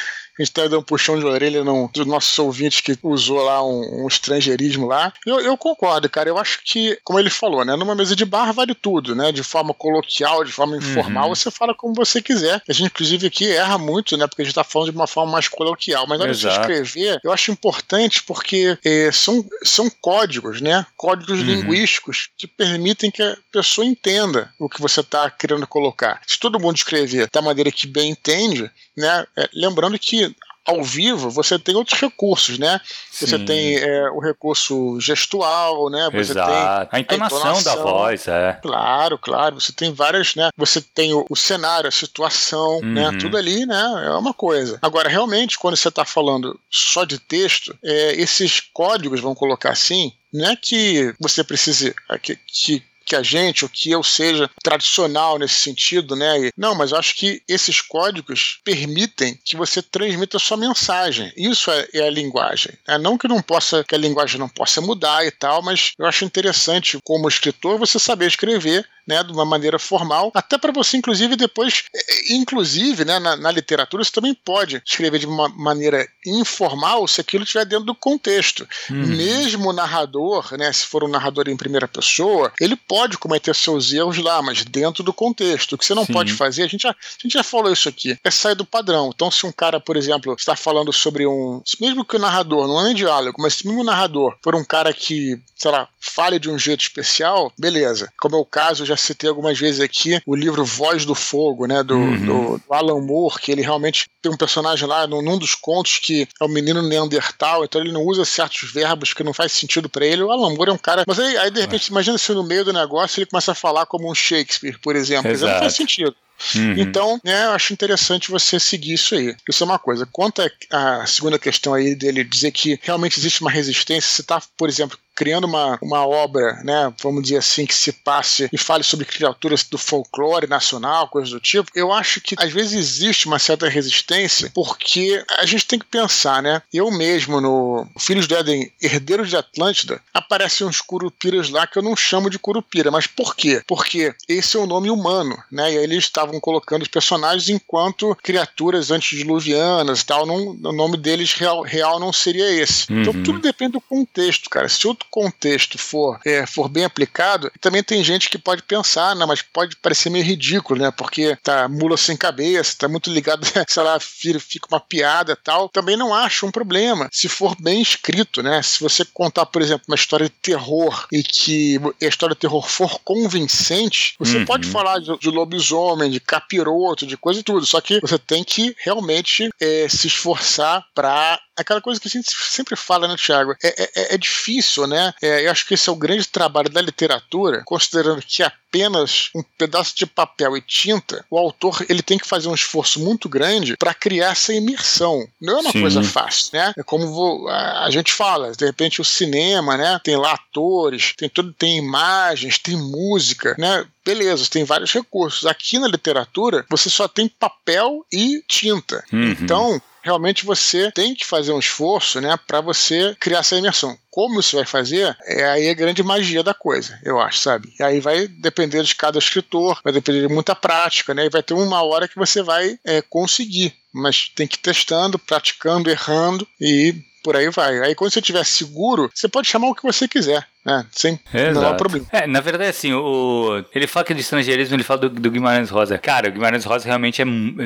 A 0.41 0.43
gente 0.43 0.53
tá 0.53 0.63
dando 0.63 0.79
um 0.79 0.83
puxão 0.83 1.19
de 1.19 1.25
orelha 1.25 1.63
no, 1.63 1.87
dos 1.93 2.05
nossos 2.07 2.37
ouvintes 2.39 2.81
que 2.81 2.97
usou 3.03 3.43
lá 3.43 3.63
um, 3.63 4.03
um 4.03 4.07
estrangeirismo 4.07 4.87
lá. 4.87 5.13
Eu, 5.23 5.39
eu, 5.39 5.55
concordo, 5.55 6.09
cara. 6.09 6.29
Eu 6.29 6.37
acho 6.37 6.61
que, 6.63 6.97
como 7.03 7.19
ele 7.19 7.29
falou, 7.29 7.63
né? 7.63 7.75
Numa 7.75 7.93
mesa 7.93 8.15
de 8.15 8.25
bar 8.25 8.51
vale 8.51 8.73
tudo, 8.73 9.15
né? 9.15 9.31
De 9.31 9.43
forma 9.43 9.71
coloquial, 9.71 10.43
de 10.43 10.51
forma 10.51 10.77
informal, 10.77 11.29
uhum. 11.29 11.35
você 11.35 11.51
fala 11.51 11.75
como 11.75 11.93
você 11.93 12.21
quiser. 12.21 12.59
A 12.67 12.73
gente, 12.73 12.87
inclusive, 12.87 13.27
aqui 13.27 13.51
erra 13.51 13.77
muito, 13.77 14.17
né? 14.17 14.25
Porque 14.25 14.41
a 14.41 14.45
gente 14.45 14.55
tá 14.55 14.63
falando 14.63 14.91
de 14.91 14.97
uma 14.97 15.05
forma 15.05 15.33
mais 15.33 15.47
coloquial. 15.47 16.07
Mas 16.07 16.17
na 16.17 16.25
hora 16.25 16.33
de 16.33 16.47
escrever, 16.47 17.19
eu 17.23 17.31
acho 17.31 17.51
importante 17.51 18.23
porque 18.23 18.75
é, 18.83 19.11
são 19.11 19.45
são 19.63 19.91
códigos, 20.01 20.59
né? 20.59 20.87
Códigos 20.97 21.39
uhum. 21.39 21.45
linguísticos 21.45 22.29
que 22.35 22.47
permitem 22.47 23.11
que 23.11 23.21
a 23.21 23.37
pessoa 23.51 23.85
entenda 23.85 24.51
o 24.59 24.67
que 24.67 24.81
você 24.81 25.01
está 25.01 25.29
querendo 25.29 25.67
colocar. 25.67 26.19
Se 26.25 26.39
todo 26.39 26.59
mundo 26.59 26.77
escrever 26.77 27.29
da 27.31 27.43
maneira 27.43 27.71
que 27.71 27.85
bem 27.85 28.09
entende, 28.09 28.71
né? 28.97 29.25
É, 29.37 29.49
lembrando 29.53 29.99
que 29.99 30.30
ao 30.65 30.83
vivo 30.83 31.29
você 31.29 31.57
tem 31.57 31.75
outros 31.75 31.99
recursos, 31.99 32.59
né? 32.59 32.79
Sim. 33.11 33.25
Você 33.25 33.39
tem 33.39 33.77
é, 33.77 34.09
o 34.11 34.19
recurso 34.19 34.99
gestual, 34.99 35.89
né? 35.89 36.09
Você 36.11 36.31
Exato. 36.31 36.89
tem 36.89 36.97
a 36.97 36.99
entonação, 36.99 37.37
a 37.37 37.41
entonação, 37.41 37.63
da 37.63 37.81
voz, 37.81 38.27
é. 38.27 38.59
Claro, 38.61 39.17
claro. 39.17 39.59
Você 39.59 39.71
tem 39.71 39.91
várias, 39.93 40.35
né? 40.35 40.49
Você 40.55 40.81
tem 40.81 41.13
o, 41.13 41.25
o 41.29 41.35
cenário, 41.35 41.87
a 41.87 41.91
situação, 41.91 42.79
né? 42.81 43.05
uhum. 43.05 43.11
né? 43.11 43.17
Tudo 43.19 43.37
ali, 43.37 43.65
né? 43.65 43.81
É 44.05 44.11
uma 44.11 44.33
coisa. 44.33 44.77
Agora, 44.81 45.09
realmente, 45.09 45.57
quando 45.57 45.75
você 45.75 45.89
está 45.89 46.05
falando 46.05 46.59
só 46.69 47.05
de 47.05 47.19
texto, 47.19 47.77
é, 47.83 48.13
esses 48.13 48.59
códigos, 48.59 49.19
vamos 49.19 49.37
colocar 49.37 49.71
assim, 49.71 50.13
não 50.33 50.51
é 50.51 50.55
que 50.55 51.13
você 51.19 51.43
precise 51.43 51.93
é, 52.09 52.17
que, 52.17 52.35
que 52.35 52.83
que 53.11 53.15
a 53.17 53.21
gente, 53.21 53.65
ou 53.65 53.69
que 53.69 53.91
eu 53.91 54.01
seja 54.01 54.49
tradicional 54.63 55.37
nesse 55.37 55.55
sentido, 55.55 56.15
né? 56.15 56.49
Não, 56.55 56.73
mas 56.73 56.91
eu 56.91 56.97
acho 56.97 57.13
que 57.13 57.43
esses 57.45 57.81
códigos 57.81 58.61
permitem 58.63 59.37
que 59.43 59.57
você 59.57 59.81
transmita 59.81 60.37
a 60.37 60.39
sua 60.39 60.55
mensagem. 60.55 61.29
Isso 61.35 61.69
é, 61.69 61.87
é 61.93 62.07
a 62.07 62.09
linguagem. 62.09 62.71
É, 62.87 62.97
não 62.97 63.17
que 63.17 63.27
não 63.27 63.41
possa, 63.41 63.83
que 63.83 63.93
a 63.93 63.97
linguagem 63.97 64.39
não 64.39 64.47
possa 64.47 64.79
mudar 64.79 65.25
e 65.25 65.31
tal, 65.31 65.61
mas 65.61 65.91
eu 65.99 66.05
acho 66.05 66.23
interessante, 66.23 66.97
como 67.03 67.27
escritor, 67.27 67.77
você 67.77 67.99
saber 67.99 68.27
escrever 68.27 68.87
né, 69.07 69.23
de 69.23 69.31
uma 69.31 69.45
maneira 69.45 69.79
formal, 69.79 70.31
até 70.33 70.57
para 70.57 70.71
você, 70.71 70.97
inclusive, 70.97 71.35
depois, 71.35 71.83
é, 71.93 72.33
inclusive, 72.33 73.03
né, 73.03 73.19
na, 73.19 73.35
na, 73.35 73.51
literatura, 73.51 74.03
você 74.03 74.11
também 74.11 74.33
pode 74.33 74.81
escrever 74.85 75.19
de 75.19 75.25
uma 75.25 75.49
maneira 75.49 76.07
informal 76.25 77.07
se 77.07 77.19
aquilo 77.21 77.43
estiver 77.43 77.65
dentro 77.65 77.85
do 77.85 77.95
contexto. 77.95 78.67
Hum. 78.89 79.05
Mesmo 79.07 79.69
o 79.69 79.73
narrador, 79.73 80.55
né, 80.57 80.71
se 80.71 80.85
for 80.85 81.03
um 81.03 81.09
narrador 81.09 81.49
em 81.49 81.57
primeira 81.57 81.87
pessoa, 81.87 82.51
ele 82.59 82.75
pode 82.75 83.00
cometer 83.17 83.55
seus 83.55 83.91
erros 83.91 84.17
lá, 84.17 84.41
mas 84.41 84.63
dentro 84.63 85.03
do 85.03 85.13
contexto. 85.13 85.73
O 85.73 85.77
que 85.77 85.85
você 85.85 85.93
não 85.93 86.05
Sim. 86.05 86.13
pode 86.13 86.33
fazer, 86.33 86.63
a 86.63 86.67
gente, 86.67 86.83
já, 86.83 86.91
a 86.91 87.21
gente 87.21 87.33
já 87.33 87.43
falou 87.43 87.71
isso 87.71 87.87
aqui, 87.89 88.17
é 88.23 88.31
sair 88.31 88.55
do 88.55 88.65
padrão. 88.65 89.11
Então, 89.13 89.29
se 89.31 89.45
um 89.45 89.51
cara, 89.51 89.79
por 89.79 89.97
exemplo, 89.97 90.33
está 90.33 90.55
falando 90.55 90.91
sobre 90.91 91.25
um. 91.25 91.61
Mesmo 91.79 92.05
que 92.05 92.15
o 92.15 92.19
narrador, 92.19 92.67
não 92.67 92.81
é 92.81 92.85
nem 92.85 92.95
diálogo, 92.95 93.41
mas 93.41 93.55
se 93.55 93.67
mesmo 93.67 93.81
o 93.81 93.85
narrador 93.85 94.35
for 94.41 94.55
um 94.55 94.63
cara 94.63 94.93
que, 94.93 95.39
sei 95.55 95.71
lá, 95.71 95.87
fale 95.99 96.39
de 96.39 96.49
um 96.49 96.57
jeito 96.57 96.81
especial, 96.81 97.51
beleza. 97.57 98.11
Como 98.19 98.35
é 98.35 98.39
o 98.39 98.45
caso, 98.45 98.85
já 98.85 98.97
citei 98.97 99.29
algumas 99.29 99.57
vezes 99.57 99.79
aqui 99.79 100.21
o 100.25 100.35
livro 100.35 100.65
Voz 100.65 101.05
do 101.05 101.15
Fogo, 101.15 101.67
né, 101.67 101.83
do, 101.83 101.95
uhum. 101.95 102.25
do, 102.25 102.57
do 102.57 102.73
Alan 102.73 103.01
Moore, 103.01 103.39
que 103.39 103.51
ele 103.51 103.61
realmente 103.61 104.09
tem 104.21 104.31
um 104.31 104.37
personagem 104.37 104.87
lá 104.87 105.07
num, 105.07 105.21
num, 105.21 105.37
dos 105.37 105.55
contos 105.55 105.99
que 105.99 106.27
é 106.39 106.43
o 106.43 106.47
menino 106.47 106.81
Neandertal, 106.81 107.63
então 107.63 107.81
ele 107.81 107.91
não 107.91 108.03
usa 108.03 108.25
certos 108.25 108.71
verbos 108.71 109.13
que 109.13 109.23
não 109.23 109.33
faz 109.33 109.51
sentido 109.51 109.89
para 109.89 110.05
ele. 110.05 110.23
O 110.23 110.31
Alan 110.31 110.53
Moore 110.55 110.71
é 110.71 110.73
um 110.73 110.77
cara. 110.77 111.03
Mas 111.07 111.19
aí, 111.19 111.37
aí 111.37 111.51
de 111.51 111.61
repente, 111.61 111.89
é. 111.89 111.91
imagina 111.91 112.17
se 112.17 112.33
no 112.33 112.43
meio 112.43 112.65
do 112.65 112.73
negócio 112.81 113.19
ele 113.19 113.25
começa 113.25 113.51
a 113.51 113.55
falar 113.55 113.85
como 113.85 114.09
um 114.09 114.15
Shakespeare, 114.15 114.77
por 114.79 114.95
exemplo. 114.95 115.31
Exato. 115.31 115.53
Não 115.53 115.59
faz 115.59 115.75
sentido. 115.75 116.15
Uhum. 116.55 116.73
Então, 116.77 117.21
né, 117.23 117.45
eu 117.45 117.51
acho 117.51 117.71
interessante 117.71 118.31
você 118.31 118.59
seguir 118.59 118.93
isso 118.93 119.15
aí. 119.15 119.35
Isso 119.47 119.63
é 119.63 119.65
uma 119.65 119.79
coisa. 119.79 120.07
Quanto 120.11 120.41
à 120.71 121.05
segunda 121.05 121.37
questão 121.37 121.73
aí 121.73 121.95
dele 121.95 122.23
dizer 122.23 122.51
que 122.51 122.79
realmente 122.81 123.19
existe 123.19 123.41
uma 123.41 123.51
resistência, 123.51 124.09
você 124.09 124.21
está, 124.21 124.41
por 124.57 124.67
exemplo, 124.67 124.97
criando 125.21 125.45
uma, 125.45 125.77
uma 125.83 126.03
obra, 126.03 126.59
né, 126.63 126.91
vamos 126.99 127.21
dizer 127.21 127.37
assim, 127.37 127.63
que 127.63 127.75
se 127.75 127.91
passe 127.91 128.49
e 128.51 128.57
fale 128.57 128.83
sobre 128.83 129.05
criaturas 129.05 129.63
do 129.63 129.77
folclore 129.77 130.47
nacional, 130.47 131.07
coisas 131.09 131.29
do 131.29 131.39
tipo, 131.39 131.69
eu 131.75 131.93
acho 131.93 132.19
que 132.19 132.33
às 132.39 132.51
vezes 132.51 132.73
existe 132.73 133.27
uma 133.27 133.37
certa 133.37 133.69
resistência, 133.69 134.51
porque 134.51 135.23
a 135.37 135.45
gente 135.45 135.67
tem 135.67 135.77
que 135.77 135.85
pensar, 135.85 136.41
né? 136.41 136.63
Eu 136.73 136.89
mesmo, 136.89 137.39
no 137.39 137.87
Filhos 137.99 138.25
do 138.25 138.35
Éden, 138.35 138.71
Herdeiros 138.81 139.29
de 139.29 139.37
Atlântida, 139.37 140.01
aparecem 140.11 140.65
uns 140.65 140.81
curupiras 140.81 141.51
lá 141.51 141.67
que 141.67 141.77
eu 141.77 141.83
não 141.83 141.95
chamo 141.95 142.27
de 142.27 142.39
curupira, 142.39 142.89
mas 142.89 143.05
por 143.05 143.35
quê? 143.35 143.61
Porque 143.67 144.15
esse 144.27 144.57
é 144.57 144.59
o 144.59 144.63
um 144.63 144.67
nome 144.67 144.89
humano, 144.89 145.37
né? 145.51 145.71
E 145.71 145.77
aí 145.77 145.83
eles 145.83 146.05
estavam 146.05 146.39
colocando 146.39 146.81
os 146.81 146.87
personagens 146.87 147.47
enquanto 147.47 148.17
criaturas 148.23 148.89
antediluvianas 148.89 150.01
e 150.01 150.05
tal, 150.07 150.25
não, 150.25 150.57
o 150.63 150.71
nome 150.71 150.97
deles 150.97 151.33
real, 151.33 151.61
real 151.61 151.99
não 151.99 152.11
seria 152.11 152.49
esse. 152.51 152.85
Então, 152.85 152.95
uhum. 152.95 153.01
Então 153.01 153.23
tudo 153.23 153.39
depende 153.39 153.73
do 153.73 153.81
contexto, 153.81 154.49
cara. 154.49 154.67
Se 154.67 154.85
eu 154.87 154.95
contexto 155.11 155.77
for, 155.77 156.19
é, 156.25 156.45
for 156.45 156.69
bem 156.69 156.85
aplicado, 156.85 157.51
também 157.59 157.83
tem 157.83 158.03
gente 158.03 158.29
que 158.29 158.37
pode 158.37 158.63
pensar, 158.63 159.15
né, 159.15 159.25
mas 159.25 159.41
pode 159.41 159.75
parecer 159.75 160.09
meio 160.09 160.23
ridículo, 160.23 160.81
né? 160.81 160.91
Porque 160.91 161.37
tá 161.43 161.67
mula 161.67 161.97
sem 161.97 162.15
cabeça, 162.15 162.77
tá 162.77 162.87
muito 162.87 163.11
ligado, 163.11 163.45
sei 163.67 163.83
lá, 163.83 163.99
fica 163.99 164.67
uma 164.71 164.79
piada 164.79 165.35
tal. 165.35 165.69
Também 165.69 165.97
não 165.97 166.13
acho 166.13 166.45
um 166.45 166.51
problema. 166.51 167.09
Se 167.11 167.27
for 167.27 167.55
bem 167.59 167.81
escrito, 167.81 168.41
né? 168.41 168.61
Se 168.61 168.79
você 168.81 169.03
contar, 169.05 169.45
por 169.45 169.61
exemplo, 169.61 169.85
uma 169.87 169.95
história 169.95 170.25
de 170.25 170.35
terror 170.41 171.07
e 171.11 171.21
que 171.21 171.79
a 172.01 172.05
história 172.05 172.33
de 172.33 172.41
terror 172.41 172.67
for 172.67 172.99
convincente, 173.03 174.15
você 174.17 174.37
uhum. 174.37 174.45
pode 174.45 174.67
falar 174.67 174.99
de, 174.99 175.17
de, 175.17 175.29
lobisomem, 175.29 176.09
de 176.09 176.19
capiroto, 176.19 177.05
de 177.05 177.17
coisa 177.17 177.39
e 177.39 177.43
tudo. 177.43 177.65
Só 177.65 177.81
que 177.81 177.99
você 177.99 178.17
tem 178.17 178.43
que 178.43 178.75
realmente 178.79 179.49
é, 179.59 179.87
se 179.89 180.07
esforçar 180.07 180.85
para 180.93 181.39
aquela 181.61 181.81
coisa 181.81 181.99
que 181.99 182.07
a 182.07 182.11
gente 182.11 182.31
sempre 182.31 182.75
fala, 182.75 183.07
né, 183.07 183.15
Tiago? 183.15 183.55
É, 183.63 183.83
é, 183.83 184.15
é, 184.15 184.17
difícil, 184.17 184.87
né? 184.87 184.90
É, 185.21 185.45
eu 185.45 185.51
acho 185.51 185.65
que 185.65 185.73
esse 185.73 185.89
é 185.89 185.91
o 185.91 185.95
grande 185.95 186.27
trabalho 186.27 186.69
da 186.69 186.81
literatura, 186.81 187.63
considerando 187.65 188.21
que 188.21 188.43
apenas 188.43 189.29
um 189.35 189.43
pedaço 189.57 189.95
de 189.95 190.05
papel 190.05 190.55
e 190.55 190.61
tinta, 190.61 191.25
o 191.29 191.37
autor 191.37 191.85
ele 191.89 192.01
tem 192.01 192.17
que 192.17 192.27
fazer 192.27 192.47
um 192.47 192.55
esforço 192.55 192.99
muito 192.99 193.27
grande 193.27 193.75
para 193.75 193.93
criar 193.93 194.31
essa 194.31 194.53
imersão. 194.53 195.27
Não 195.41 195.57
é 195.57 195.61
uma 195.61 195.71
Sim. 195.71 195.81
coisa 195.81 196.03
fácil, 196.03 196.51
né? 196.53 196.73
É 196.77 196.83
como 196.83 197.07
vou, 197.07 197.49
a, 197.49 197.85
a, 197.85 197.91
gente 197.91 198.13
fala, 198.13 198.51
de 198.53 198.65
repente 198.65 199.01
o 199.01 199.05
cinema, 199.05 199.75
né? 199.75 199.99
Tem 200.03 200.15
lá 200.15 200.33
atores, 200.33 201.13
tem 201.17 201.29
tudo, 201.29 201.53
tem 201.53 201.77
imagens, 201.77 202.57
tem 202.57 202.77
música, 202.77 203.55
né? 203.57 203.85
beleza, 204.05 204.49
tem 204.49 204.63
vários 204.63 204.91
recursos. 204.91 205.45
Aqui 205.45 205.77
na 205.77 205.87
literatura, 205.87 206.65
você 206.69 206.89
só 206.89 207.07
tem 207.07 207.27
papel 207.27 208.05
e 208.11 208.43
tinta. 208.47 209.03
Uhum. 209.13 209.29
Então, 209.29 209.81
realmente 210.01 210.45
você 210.45 210.91
tem 210.91 211.13
que 211.13 211.25
fazer 211.25 211.51
um 211.51 211.59
esforço, 211.59 212.19
né, 212.19 212.37
para 212.47 212.61
você 212.61 213.15
criar 213.19 213.39
essa 213.39 213.55
imersão. 213.55 213.97
Como 214.11 214.41
você 214.41 214.57
vai 214.57 214.65
fazer, 214.65 215.15
é 215.25 215.45
aí 215.45 215.69
a 215.69 215.73
grande 215.73 216.03
magia 216.03 216.43
da 216.43 216.53
coisa, 216.53 216.99
eu 217.03 217.19
acho, 217.19 217.39
sabe? 217.39 217.73
E 217.79 217.83
aí 217.83 217.99
vai 218.01 218.27
depender 218.27 218.83
de 218.83 218.93
cada 218.93 219.17
escritor, 219.17 219.79
vai 219.83 219.93
depender 219.93 220.27
de 220.27 220.33
muita 220.33 220.53
prática, 220.53 221.13
né? 221.13 221.25
E 221.25 221.29
vai 221.29 221.41
ter 221.41 221.53
uma 221.53 221.81
hora 221.81 222.07
que 222.07 222.17
você 222.17 222.43
vai 222.43 222.77
é, 222.83 223.01
conseguir. 223.01 223.73
Mas 223.93 224.29
tem 224.35 224.47
que 224.47 224.55
ir 224.55 224.59
testando, 224.59 225.17
praticando, 225.17 225.89
errando 225.89 226.47
e 226.59 226.95
por 227.23 227.35
aí 227.35 227.49
vai. 227.49 227.79
Aí 227.79 227.95
quando 227.95 228.11
você 228.11 228.19
estiver 228.19 228.43
seguro, 228.45 229.09
você 229.13 229.27
pode 229.27 229.47
chamar 229.47 229.69
o 229.69 229.75
que 229.75 229.83
você 229.83 230.07
quiser. 230.07 230.45
É, 230.65 230.85
sim. 230.91 231.17
Exato. 231.33 231.53
Não 231.53 231.67
há 231.69 231.73
problema. 231.73 232.05
É, 232.11 232.27
na 232.27 232.39
verdade, 232.39 232.69
assim, 232.69 232.93
o, 232.93 233.63
ele 233.73 233.87
fala 233.87 234.05
que 234.05 234.13
é 234.13 234.15
de 234.15 234.21
estrangeirismo, 234.21 234.75
ele 234.75 234.83
fala 234.83 235.01
do, 235.01 235.09
do, 235.09 235.31
Guimarães 235.31 235.71
Rosa. 235.71 235.97
Cara, 235.97 236.29
o 236.29 236.31
Guimarães 236.31 236.65
Rosa 236.65 236.85
realmente 236.85 237.21
é, 237.21 237.25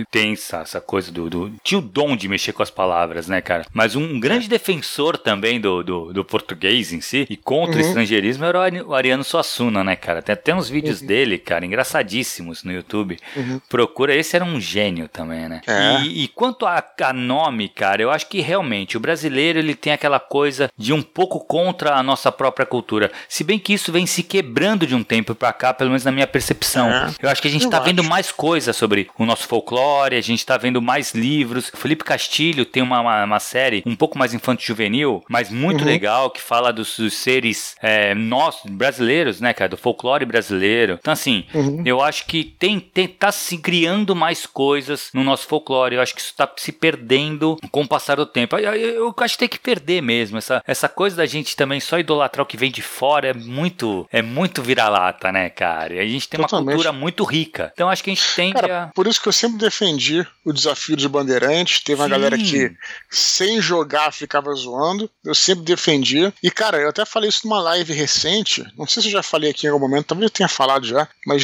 tem 0.10 0.31
essa, 0.31 0.60
essa 0.60 0.79
coisa 0.79 1.12
do, 1.12 1.29
do, 1.29 1.51
Tinha 1.62 1.79
o 1.79 1.81
dom 1.81 2.15
de 2.15 2.29
mexer 2.29 2.53
com 2.53 2.63
as 2.63 2.69
palavras, 2.69 3.27
né, 3.27 3.41
cara? 3.41 3.65
Mas 3.73 3.95
um 3.95 4.19
grande 4.19 4.47
defensor 4.47 5.17
também 5.17 5.60
do, 5.60 5.84
do, 5.84 6.13
do 6.13 6.23
português 6.36 6.91
em 6.91 7.00
si 7.00 7.26
e 7.30 7.38
contra 7.38 7.80
uhum. 7.80 7.82
o 7.82 7.88
estrangeirismo 7.88 8.43
era 8.43 8.60
o 8.86 8.93
Ariano 8.93 9.24
Suassuna, 9.24 9.86
né, 9.86 9.95
cara? 9.95 10.21
Tem 10.21 10.34
até 10.34 10.54
uns 10.54 10.67
vídeos 10.67 11.00
uhum. 11.00 11.08
dele, 11.08 11.38
cara, 11.38 11.65
engraçadíssimos 11.65 12.62
no 12.65 12.74
YouTube. 12.74 13.17
Uhum. 13.38 13.62
Procura, 13.69 14.13
esse 14.13 14.36
era 14.36 14.43
um 14.43 14.60
gênio 14.60 15.08
também, 15.08 15.48
né? 15.48 15.62
É. 15.65 16.02
E, 16.02 16.26
e, 16.26 16.28
quanto 16.28 16.65
a, 16.65 16.84
a 17.04 17.13
nome, 17.13 17.69
cara, 17.69 18.02
eu 18.02 18.12
acho 18.12 18.28
que 18.28 18.41
realmente 18.41 18.98
o 18.98 19.00
brasileiro 19.00 19.60
ele 19.60 19.74
tem 19.74 19.93
aquela 19.93 20.19
coisa 20.19 20.69
de 20.78 20.91
um 20.91 21.02
pouco 21.02 21.39
contra 21.39 21.95
a 21.95 22.04
nossa 22.04 22.30
própria 22.34 22.65
cultura. 22.65 23.10
Se 23.30 23.41
bem 23.45 23.58
que 23.58 23.74
isso 23.74 23.89
vem 23.93 24.06
se 24.06 24.21
quebrando 24.21 24.86
de 24.86 24.93
um 24.93 25.04
tempo 25.04 25.34
para 25.34 25.54
cá, 25.54 25.74
pelo 25.74 25.91
menos 25.91 26.04
na 26.04 26.12
minha 26.12 26.28
percepção. 26.28 26.91
É, 26.91 27.12
eu 27.21 27.30
acho 27.30 27.41
que 27.41 27.48
a 27.48 27.52
gente 27.52 27.63
está 27.63 27.80
vendo 27.80 28.04
mais 28.04 28.30
coisas 28.30 28.76
sobre 28.76 29.08
o 29.17 29.26
nosso 29.26 29.48
folclore, 29.48 30.17
a 30.17 30.21
gente 30.21 30.39
está 30.39 30.58
vendo 30.58 30.82
mais 30.82 31.13
livros. 31.13 31.71
O 31.74 31.78
Felipe 31.78 32.04
Castilho 32.04 32.65
tem 32.65 32.84
uma, 32.84 33.00
uma, 33.00 33.24
uma 33.24 33.39
série 33.39 33.82
um 33.86 33.95
pouco 33.95 34.17
mais 34.17 34.34
infanto-juvenil, 34.34 35.24
mas 35.30 35.50
muito 35.50 35.86
uhum. 35.86 35.88
Que 36.30 36.42
fala 36.42 36.72
dos, 36.72 36.98
dos 36.98 37.14
seres 37.14 37.76
é, 37.82 38.14
nossos, 38.14 38.70
brasileiros, 38.70 39.40
né, 39.40 39.54
cara? 39.54 39.70
Do 39.70 39.78
folclore 39.78 40.26
brasileiro. 40.26 40.98
Então, 41.00 41.14
assim, 41.14 41.46
uhum. 41.54 41.84
eu 41.86 42.02
acho 42.02 42.26
que 42.26 42.44
tem, 42.44 42.80
tem, 42.80 43.08
tá 43.08 43.32
se 43.32 43.58
criando 43.58 44.16
mais 44.16 44.46
coisas 44.46 45.10
no 45.14 45.24
nosso 45.24 45.48
folclore. 45.48 45.96
Eu 45.96 46.02
acho 46.02 46.14
que 46.14 46.22
isso 46.22 46.32
está 46.32 46.52
se 46.58 46.72
perdendo 46.72 47.58
com 47.72 47.82
o 47.82 47.88
passar 47.88 48.16
do 48.16 48.26
tempo. 48.26 48.58
Eu, 48.58 48.74
eu, 48.74 49.06
eu 49.06 49.16
acho 49.18 49.34
que 49.34 49.40
tem 49.40 49.50
que 49.50 49.60
perder 49.60 50.02
mesmo. 50.02 50.38
Essa, 50.38 50.64
essa 50.66 50.90
coisa 50.90 51.16
da 51.16 51.26
gente 51.26 51.56
também 51.56 51.80
só 51.80 52.00
idolatrar 52.00 52.44
o 52.44 52.48
que 52.48 52.58
vem 52.58 52.72
de 52.72 52.82
fora 52.82 53.30
é 53.30 53.34
muito 53.34 54.08
é 54.12 54.22
muito 54.22 54.62
vira-lata, 54.62 55.32
né, 55.32 55.50
cara? 55.50 55.96
E 55.96 56.00
a 56.00 56.08
gente 56.08 56.28
tem 56.28 56.40
Totalmente. 56.40 56.68
uma 56.68 56.72
cultura 56.74 56.94
muito 56.94 57.24
rica. 57.24 57.72
Então 57.74 57.90
acho 57.90 58.04
que 58.04 58.10
a 58.10 58.14
gente 58.14 58.36
tem 58.36 58.54
cara, 58.54 58.92
Por 58.94 59.08
isso 59.08 59.22
que 59.22 59.28
eu 59.28 59.34
sempre 59.34 59.58
defendi 59.58 60.26
o 60.44 60.54
desafio 60.54 60.96
dos 60.96 61.06
bandeirantes. 61.06 61.80
Teve 61.82 62.02
uma 62.02 62.08
Sim. 62.08 62.12
galera 62.12 62.38
que 62.38 62.72
sem 63.10 63.62
jogar 63.62 64.12
ficava 64.12 64.54
zoando. 64.54 65.10
Eu 65.24 65.36
sempre 65.36 65.64
defendi. 65.64 66.14
E, 66.41 66.51
cara, 66.51 66.78
eu 66.78 66.89
até 66.89 67.06
falei 67.06 67.30
isso 67.30 67.47
numa 67.47 67.62
live 67.62 67.93
recente. 67.93 68.63
Não 68.78 68.88
sei 68.88 69.01
se 69.01 69.10
eu 69.10 69.13
já 69.13 69.23
falei 69.23 69.51
aqui 69.51 69.67
em 69.67 69.69
algum 69.69 69.88
momento, 69.88 70.08
talvez 70.08 70.30
eu 70.30 70.34
tenha 70.34 70.49
falado 70.49 70.86
já, 70.86 71.08
mas 71.25 71.41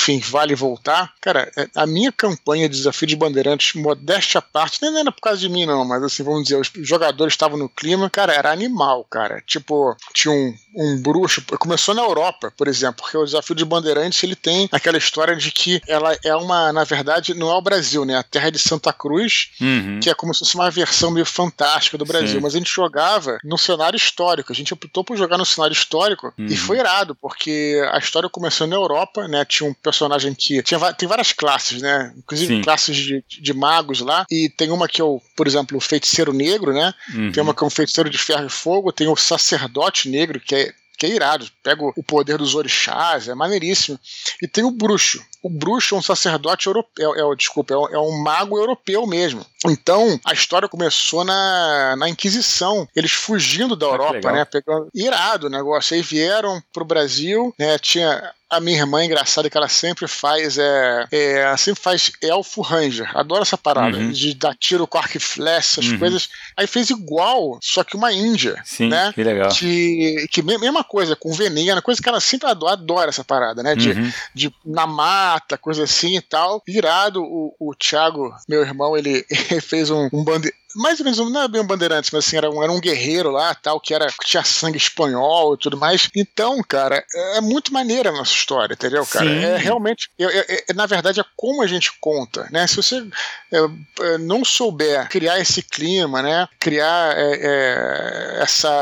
enfim, 0.00 0.18
vale 0.18 0.54
voltar. 0.54 1.12
Cara, 1.20 1.50
é, 1.56 1.68
a 1.74 1.86
minha 1.86 2.10
campanha 2.10 2.68
de 2.68 2.76
desafio 2.76 3.06
de 3.06 3.16
bandeirantes, 3.16 3.74
modéstia 3.74 4.38
à 4.38 4.42
parte, 4.42 4.80
nem 4.80 4.98
era 4.98 5.12
por 5.12 5.20
causa 5.20 5.38
de 5.38 5.48
mim, 5.48 5.66
não, 5.66 5.84
mas 5.84 6.02
assim, 6.02 6.22
vamos 6.22 6.44
dizer, 6.44 6.56
os 6.56 6.70
jogadores 6.76 7.34
estavam 7.34 7.58
no 7.58 7.68
clima, 7.68 8.08
cara, 8.08 8.32
era 8.32 8.50
animal, 8.50 9.04
cara. 9.04 9.42
Tipo, 9.46 9.94
tinha 10.14 10.32
um, 10.32 10.54
um 10.74 11.02
bruxo, 11.02 11.42
começou 11.58 11.94
na 11.94 12.02
Europa, 12.02 12.52
por 12.56 12.66
exemplo, 12.66 13.02
porque 13.02 13.16
o 13.16 13.24
desafio 13.24 13.54
de 13.54 13.64
bandeirantes 13.64 14.22
ele 14.22 14.34
tem 14.34 14.68
aquela 14.72 14.96
história 14.96 15.36
de 15.36 15.50
que 15.50 15.80
ela 15.86 16.16
é 16.24 16.34
uma, 16.34 16.72
na 16.72 16.84
verdade, 16.84 17.34
não 17.34 17.50
é 17.50 17.54
o 17.54 17.62
Brasil, 17.62 18.04
né? 18.04 18.16
A 18.16 18.22
terra 18.22 18.50
de 18.50 18.58
Santa 18.58 18.92
Cruz, 18.92 19.50
uhum. 19.60 20.00
que 20.02 20.08
é 20.08 20.14
como 20.14 20.32
se 20.32 20.40
fosse 20.40 20.54
uma 20.54 20.70
versão 20.70 21.10
meio 21.10 21.26
fantástica 21.26 21.98
do 21.98 22.04
Brasil, 22.04 22.36
Sim. 22.36 22.40
mas 22.40 22.54
a 22.54 22.58
gente 22.58 22.72
jogava 22.72 23.38
no 23.44 23.58
cenário 23.58 23.96
histórico, 23.96 24.52
a 24.52 24.54
gente 24.54 24.72
optou 24.72 25.04
por 25.04 25.16
jogar 25.16 25.36
no 25.36 25.44
cenário 25.44 25.74
histórico 25.74 26.32
uhum. 26.38 26.46
e 26.46 26.56
foi 26.56 26.78
irado, 26.78 27.14
porque 27.14 27.82
a 27.92 27.98
história 27.98 28.28
começou 28.28 28.66
na 28.66 28.76
Europa, 28.76 29.28
né? 29.28 29.44
Tinha 29.44 29.68
um 29.68 29.74
personagem 29.90 30.34
que. 30.34 30.62
Tinha, 30.62 30.92
tem 30.94 31.08
várias 31.08 31.32
classes, 31.32 31.82
né? 31.82 32.12
Inclusive 32.16 32.56
Sim. 32.56 32.62
classes 32.62 32.96
de, 32.96 33.24
de 33.28 33.52
magos 33.52 34.00
lá. 34.00 34.24
E 34.30 34.48
tem 34.48 34.70
uma 34.70 34.88
que 34.88 35.00
é 35.00 35.04
o, 35.04 35.20
por 35.36 35.46
exemplo, 35.46 35.76
o 35.76 35.80
feiticeiro 35.80 36.32
negro, 36.32 36.72
né? 36.72 36.94
Uhum. 37.14 37.32
Tem 37.32 37.42
uma 37.42 37.54
que 37.54 37.62
é 37.62 37.66
um 37.66 37.70
feiticeiro 37.70 38.08
de 38.08 38.18
ferro 38.18 38.46
e 38.46 38.50
fogo, 38.50 38.92
tem 38.92 39.08
o 39.08 39.16
sacerdote 39.16 40.08
negro, 40.08 40.40
que 40.40 40.54
é 40.54 40.72
que 41.00 41.06
é 41.06 41.08
irado. 41.08 41.48
Pega 41.62 41.82
o 41.82 42.02
poder 42.02 42.36
dos 42.36 42.54
orixás, 42.54 43.26
é 43.26 43.34
maneiríssimo. 43.34 43.98
E 44.42 44.46
tem 44.46 44.62
o 44.62 44.70
bruxo. 44.70 45.24
O 45.42 45.48
bruxo 45.48 45.94
é 45.94 45.98
um 45.98 46.02
sacerdote 46.02 46.66
europeu, 46.66 47.14
é, 47.16 47.20
é, 47.20 47.36
desculpa, 47.36 47.72
é, 47.72 47.94
é 47.94 47.98
um 47.98 48.22
mago 48.22 48.58
europeu 48.58 49.06
mesmo. 49.06 49.44
Então, 49.66 50.20
a 50.26 50.34
história 50.34 50.68
começou 50.68 51.24
na, 51.24 51.96
na 51.96 52.06
Inquisição. 52.06 52.86
Eles 52.94 53.12
fugindo 53.12 53.74
da 53.74 53.86
ah, 53.86 53.88
Europa, 53.88 54.30
né? 54.30 54.44
Pegando. 54.44 54.90
Irado 54.94 55.46
o 55.46 55.50
negócio. 55.50 55.96
Aí 55.96 56.02
vieram 56.02 56.62
pro 56.70 56.84
Brasil, 56.84 57.54
né? 57.58 57.78
Tinha 57.78 58.34
a 58.50 58.60
minha 58.60 58.78
irmã, 58.78 59.04
engraçada, 59.04 59.48
que 59.48 59.56
ela 59.56 59.68
sempre 59.68 60.08
faz 60.08 60.58
é, 60.58 61.06
é 61.12 61.32
ela 61.40 61.56
sempre 61.56 61.80
faz 61.80 62.10
elfo 62.20 62.60
ranger. 62.60 63.10
Adoro 63.16 63.42
essa 63.42 63.56
parada 63.56 63.96
uhum. 63.96 64.10
de 64.10 64.34
dar 64.34 64.56
tiro 64.56 64.86
com 64.86 64.98
arco 64.98 65.16
e 65.16 65.20
flecha, 65.20 65.80
essas 65.80 65.86
uhum. 65.86 65.98
coisas. 65.98 66.28
Aí 66.56 66.66
fez 66.66 66.90
igual, 66.90 67.58
só 67.62 67.84
que 67.84 67.96
uma 67.96 68.12
índia. 68.12 68.60
Sim, 68.64 68.88
né? 68.88 69.12
que 69.14 69.22
legal. 69.22 69.50
Que, 69.50 70.26
que 70.30 70.42
mesma 70.42 70.82
coisa, 70.82 71.14
com 71.14 71.32
veneno, 71.32 71.80
coisa 71.80 72.02
que 72.02 72.08
ela 72.08 72.20
sempre 72.20 72.48
adora, 72.48 72.72
adora 72.72 73.08
essa 73.10 73.22
parada, 73.22 73.62
né? 73.62 73.76
De, 73.76 73.90
uhum. 73.90 74.12
de 74.34 74.54
na 74.64 74.86
mata, 74.86 75.56
coisa 75.56 75.84
assim 75.84 76.16
e 76.16 76.20
tal. 76.20 76.62
Irado, 76.66 77.22
o, 77.22 77.54
o 77.58 77.74
Thiago, 77.74 78.34
meu 78.48 78.62
irmão, 78.62 78.96
ele, 78.96 79.24
ele 79.50 79.60
fez 79.60 79.90
um, 79.90 80.08
um 80.12 80.24
bande 80.24 80.52
mais 80.74 81.00
ou 81.00 81.04
menos, 81.04 81.18
não 81.18 81.42
é 81.42 81.48
bem 81.48 81.60
um 81.60 81.66
bandeirante, 81.66 82.10
mas 82.12 82.26
assim, 82.26 82.36
era 82.36 82.50
um, 82.50 82.62
era 82.62 82.70
um 82.70 82.80
guerreiro 82.80 83.30
lá, 83.30 83.54
tal, 83.54 83.80
que 83.80 83.92
era 83.92 84.06
que 84.06 84.26
tinha 84.26 84.44
sangue 84.44 84.76
espanhol 84.76 85.54
e 85.54 85.58
tudo 85.58 85.76
mais. 85.76 86.08
Então, 86.14 86.62
cara, 86.62 87.04
é 87.34 87.40
muito 87.40 87.72
maneira 87.72 88.10
a 88.10 88.12
nossa 88.12 88.32
história, 88.40 88.74
entendeu, 88.74 89.06
cara? 89.06 89.26
Sim. 89.26 89.44
É 89.44 89.56
realmente, 89.56 90.10
é, 90.18 90.70
é, 90.70 90.74
na 90.74 90.86
verdade, 90.86 91.20
é 91.20 91.24
como 91.36 91.62
a 91.62 91.66
gente 91.66 91.92
conta, 92.00 92.48
né? 92.50 92.66
Se 92.66 92.76
você 92.76 93.06
é, 93.52 93.58
é 94.00 94.18
não 94.18 94.44
souber 94.44 95.08
criar 95.08 95.38
esse 95.38 95.62
clima, 95.62 96.22
né? 96.22 96.48
Criar 96.58 97.14
é, 97.16 98.38
essa, 98.40 98.72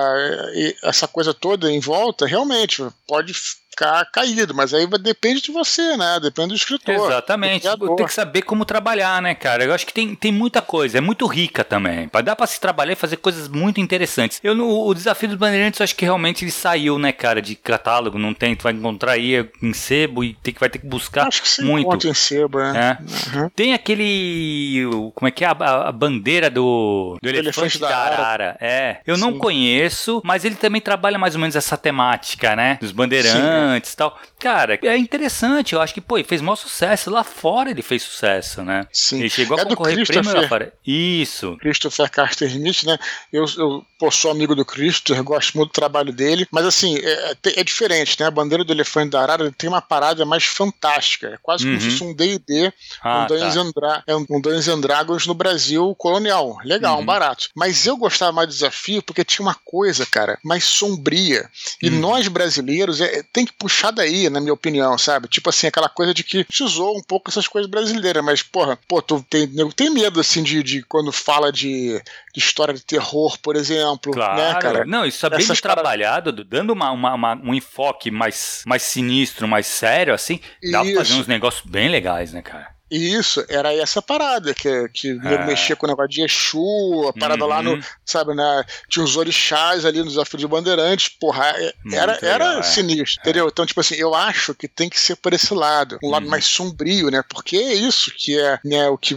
essa 0.85 1.09
coisa 1.09 1.35
toda 1.35 1.71
em 1.71 1.81
volta, 1.81 2.27
realmente 2.27 2.83
pode 3.07 3.33
ficar 3.79 4.05
caído, 4.07 4.55
mas 4.55 4.75
aí 4.75 4.87
depende 4.99 5.41
de 5.41 5.53
você, 5.53 5.97
né? 5.97 6.19
Depende 6.21 6.49
do 6.49 6.55
escritor. 6.55 6.95
Exatamente. 6.95 7.69
Tem 7.97 8.07
que 8.07 8.12
saber 8.12 8.43
como 8.43 8.64
trabalhar, 8.64 9.23
né, 9.23 9.35
cara? 9.35 9.64
Eu 9.64 9.73
acho 9.73 9.87
que 9.87 9.93
tem, 9.93 10.14
tem 10.17 10.33
muita 10.33 10.61
coisa, 10.61 10.99
é 10.99 11.01
muito 11.01 11.27
rica 11.27 11.62
também. 11.62 12.11
Dá 12.25 12.35
para 12.35 12.47
se 12.47 12.61
trabalhar 12.61 12.93
e 12.93 12.97
fazer 12.97 13.19
coisas 13.19 13.47
muito 13.47 13.81
interessantes. 13.81 14.41
Eu 14.43 14.55
no 14.55 14.88
o 14.88 14.95
desafio 14.95 15.29
dos 15.29 15.38
bandeirantes, 15.38 15.79
eu 15.79 15.85
acho 15.85 15.95
que 15.95 16.05
realmente 16.05 16.45
ele 16.45 16.51
saiu, 16.51 16.99
né, 16.99 17.12
cara, 17.12 17.41
de 17.41 17.55
catálogo, 17.55 18.19
não 18.19 18.35
tem, 18.35 18.57
tu 18.57 18.62
vai 18.64 18.73
encontrar 18.73 19.12
aí 19.12 19.49
em 19.62 19.73
sebo 19.73 20.25
e 20.25 20.35
tem 20.35 20.53
que 20.53 20.61
vai 20.61 20.69
ter 20.69 20.79
que 20.79 20.87
buscar 20.87 21.29
acho 21.29 21.43
que 21.43 21.62
muito. 21.62 22.09
em 22.09 22.14
sebo, 22.14 22.61
é. 22.61 22.77
é. 22.77 23.38
Uhum. 23.38 23.51
Tem 23.51 23.75
aquele, 23.75 24.85
como 25.14 25.29
é 25.29 25.31
que 25.31 25.45
é 25.45 25.49
a, 25.49 25.51
a 25.51 25.93
bandeira 25.93 26.51
do, 26.51 27.19
do 27.23 27.29
elefante, 27.29 27.59
elefante 27.61 27.79
da, 27.79 27.88
da 27.88 27.97
arara. 27.97 28.23
arara. 28.23 28.57
É. 28.61 28.99
Eu 29.07 29.14
sim. 29.14 29.21
não 29.21 29.38
conheço, 29.38 30.21
mas 30.25 30.45
ele 30.45 30.57
também 30.57 30.81
trabalha 30.81 31.19
mais 31.19 31.35
ou 31.35 31.41
menos 31.41 31.55
essa 31.55 31.77
temática, 31.77 32.57
né? 32.57 32.79
Dos 32.81 32.93
bandeirantes. 32.93 33.33
Sim 33.33 33.67
antes 33.68 33.94
tal. 33.94 34.18
Cara, 34.38 34.78
é 34.83 34.96
interessante. 34.96 35.74
Eu 35.74 35.81
acho 35.81 35.94
que, 35.94 36.00
pô, 36.00 36.18
ele 36.18 36.26
fez 36.26 36.40
maior 36.40 36.57
sucesso. 36.57 37.11
Lá 37.11 37.24
fora 37.24 37.70
ele 37.70 37.83
fez 37.83 38.02
sucesso, 38.02 38.62
né? 38.62 38.87
Sim. 38.92 39.20
Ele 39.20 39.31
chegou 39.31 39.59
é 39.59 39.62
a 39.62 39.66
concorrer 39.66 40.07
prêmio 40.07 40.35
lá 40.35 40.48
fora. 40.48 40.72
Isso. 40.87 41.57
Christopher 41.59 42.11
Carter 42.11 42.48
Smith, 42.48 42.85
né? 42.85 42.98
Eu, 43.33 43.44
eu 43.57 43.85
pô, 43.99 44.11
sou 44.11 44.31
amigo 44.31 44.55
do 44.55 44.65
Christopher, 44.65 45.23
gosto 45.23 45.57
muito 45.57 45.71
do 45.71 45.75
trabalho 45.75 46.13
dele, 46.13 46.47
mas 46.51 46.65
assim, 46.65 46.97
é, 46.97 47.37
é, 47.57 47.65
diferente, 47.65 48.17
né? 48.21 48.27
A 48.27 48.31
bandeira 48.31 48.63
do 48.63 48.73
elefante 48.73 49.11
da 49.11 49.21
Arara 49.21 49.53
tem 49.57 49.69
uma 49.69 49.83
parada 49.83 50.25
mais 50.25 50.45
fantástica, 50.45 51.29
é 51.29 51.39
quase 51.43 51.65
uhum. 51.65 51.77
como 51.77 51.83
se 51.83 51.91
fosse 51.91 52.05
um 52.05 52.15
D&D, 52.15 52.73
ah, 53.03 53.25
um, 53.25 53.27
Dungeons 53.27 53.73
tá. 53.73 54.03
É 54.07 54.15
um 54.15 54.41
Dungeons 54.41 54.69
and 54.69 54.81
Dragons 54.81 55.27
no 55.27 55.35
Brasil 55.35 55.95
colonial. 55.97 56.59
Legal, 56.65 56.97
uhum. 56.97 57.03
um 57.03 57.07
barato. 57.07 57.51
Mas 57.55 57.87
eu 57.87 57.97
gostava 57.97 58.33
mais 58.33 58.49
do 58.49 58.53
desafio 58.53 59.03
porque 59.03 59.25
tinha 59.25 59.45
uma 59.45 59.57
coisa, 59.65 60.07
cara, 60.07 60.39
mais 60.45 60.65
sombria. 60.65 61.49
E 61.83 61.89
uhum. 61.89 61.99
nós 61.99 62.29
brasileiros 62.29 63.01
é, 63.01 63.23
tem 63.33 63.45
que 63.45 63.53
puxar 63.53 63.91
daí, 63.91 64.31
na 64.31 64.41
minha 64.41 64.55
opinião, 64.55 64.97
sabe? 64.97 65.29
Tipo 65.29 65.51
assim, 65.51 65.67
aquela 65.67 65.89
coisa 65.89 66.15
de 66.15 66.23
que 66.23 66.45
precisou 66.45 66.97
um 66.97 67.03
pouco 67.03 67.31
essas 67.31 67.49
coisas 67.49 67.71
brasileiras, 67.71 68.25
mas, 68.25 68.43
porra, 68.43 68.79
pô, 68.87 69.03
tu 69.03 69.25
tem, 69.29 69.49
tenho 69.75 69.95
medo, 69.95 70.21
assim, 70.21 70.43
de, 70.43 70.63
de 70.63 70.83
quando 70.83 71.11
fala 71.11 71.51
de, 71.51 72.01
de 72.33 72.40
história 72.40 72.75
de 72.75 72.85
terror, 72.85 73.37
por 73.42 73.57
exemplo. 73.57 73.88
Né, 73.93 74.13
claro. 74.13 74.37
Né, 74.37 74.61
cara? 74.61 74.85
Não, 74.85 75.05
isso 75.05 75.25
é 75.27 75.31
bem 75.31 75.47
trabalhado, 75.47 76.33
cara... 76.33 76.45
dando 76.49 76.73
uma, 76.73 76.91
uma, 76.91 77.15
uma, 77.15 77.35
um 77.37 77.55
enfoque 77.55 78.11
mais, 78.11 78.63
mais 78.67 78.83
sinistro, 78.83 79.47
mais 79.47 79.67
sério, 79.67 80.15
assim, 80.15 80.41
dá 80.71 80.83
isso. 80.83 80.95
pra 80.95 81.05
fazer 81.05 81.21
uns 81.21 81.27
negócios 81.27 81.65
bem 81.65 81.89
legais, 81.89 82.33
né, 82.33 82.43
cara? 82.43 82.77
Isso, 82.91 83.45
era 83.49 83.75
essa 83.75 84.01
parada, 84.01 84.55
que, 84.55 84.89
que 84.89 85.11
é. 85.11 85.47
mexia 85.47 85.77
com 85.77 85.87
o 85.87 85.89
negócio 85.89 86.11
de 86.11 86.23
Exu, 86.23 87.09
a 87.09 87.13
parada 87.13 87.45
uhum. 87.45 87.51
lá 87.51 87.63
no, 87.63 87.73
uhum. 87.73 87.83
sabe, 88.05 88.35
né? 88.35 88.65
Tinha 88.89 89.05
os 89.05 89.17
orixás 89.17 89.85
ali 89.85 89.99
no 89.99 90.09
desafio 90.09 90.39
de 90.39 90.47
Bandeirantes, 90.47 91.09
porra, 91.09 91.49
é, 91.51 91.75
era, 91.93 92.13
legal, 92.15 92.31
era 92.31 92.59
é. 92.59 92.63
sinistro, 92.63 93.21
é. 93.21 93.23
entendeu? 93.23 93.49
Então, 93.49 93.67
tipo 93.67 93.81
assim, 93.81 93.97
eu 93.97 94.15
acho 94.15 94.55
que 94.55 94.67
tem 94.67 94.89
que 94.89 94.99
ser 94.99 95.17
por 95.17 95.33
esse 95.33 95.53
lado, 95.53 95.99
um 96.03 96.07
uhum. 96.07 96.13
lado 96.13 96.29
mais 96.29 96.47
sombrio, 96.47 97.11
né? 97.11 97.23
Porque 97.29 97.57
é 97.57 97.75
isso 97.75 98.11
que 98.17 98.39
é, 98.39 98.59
né, 98.65 98.89
o 98.89 98.97
que 98.97 99.17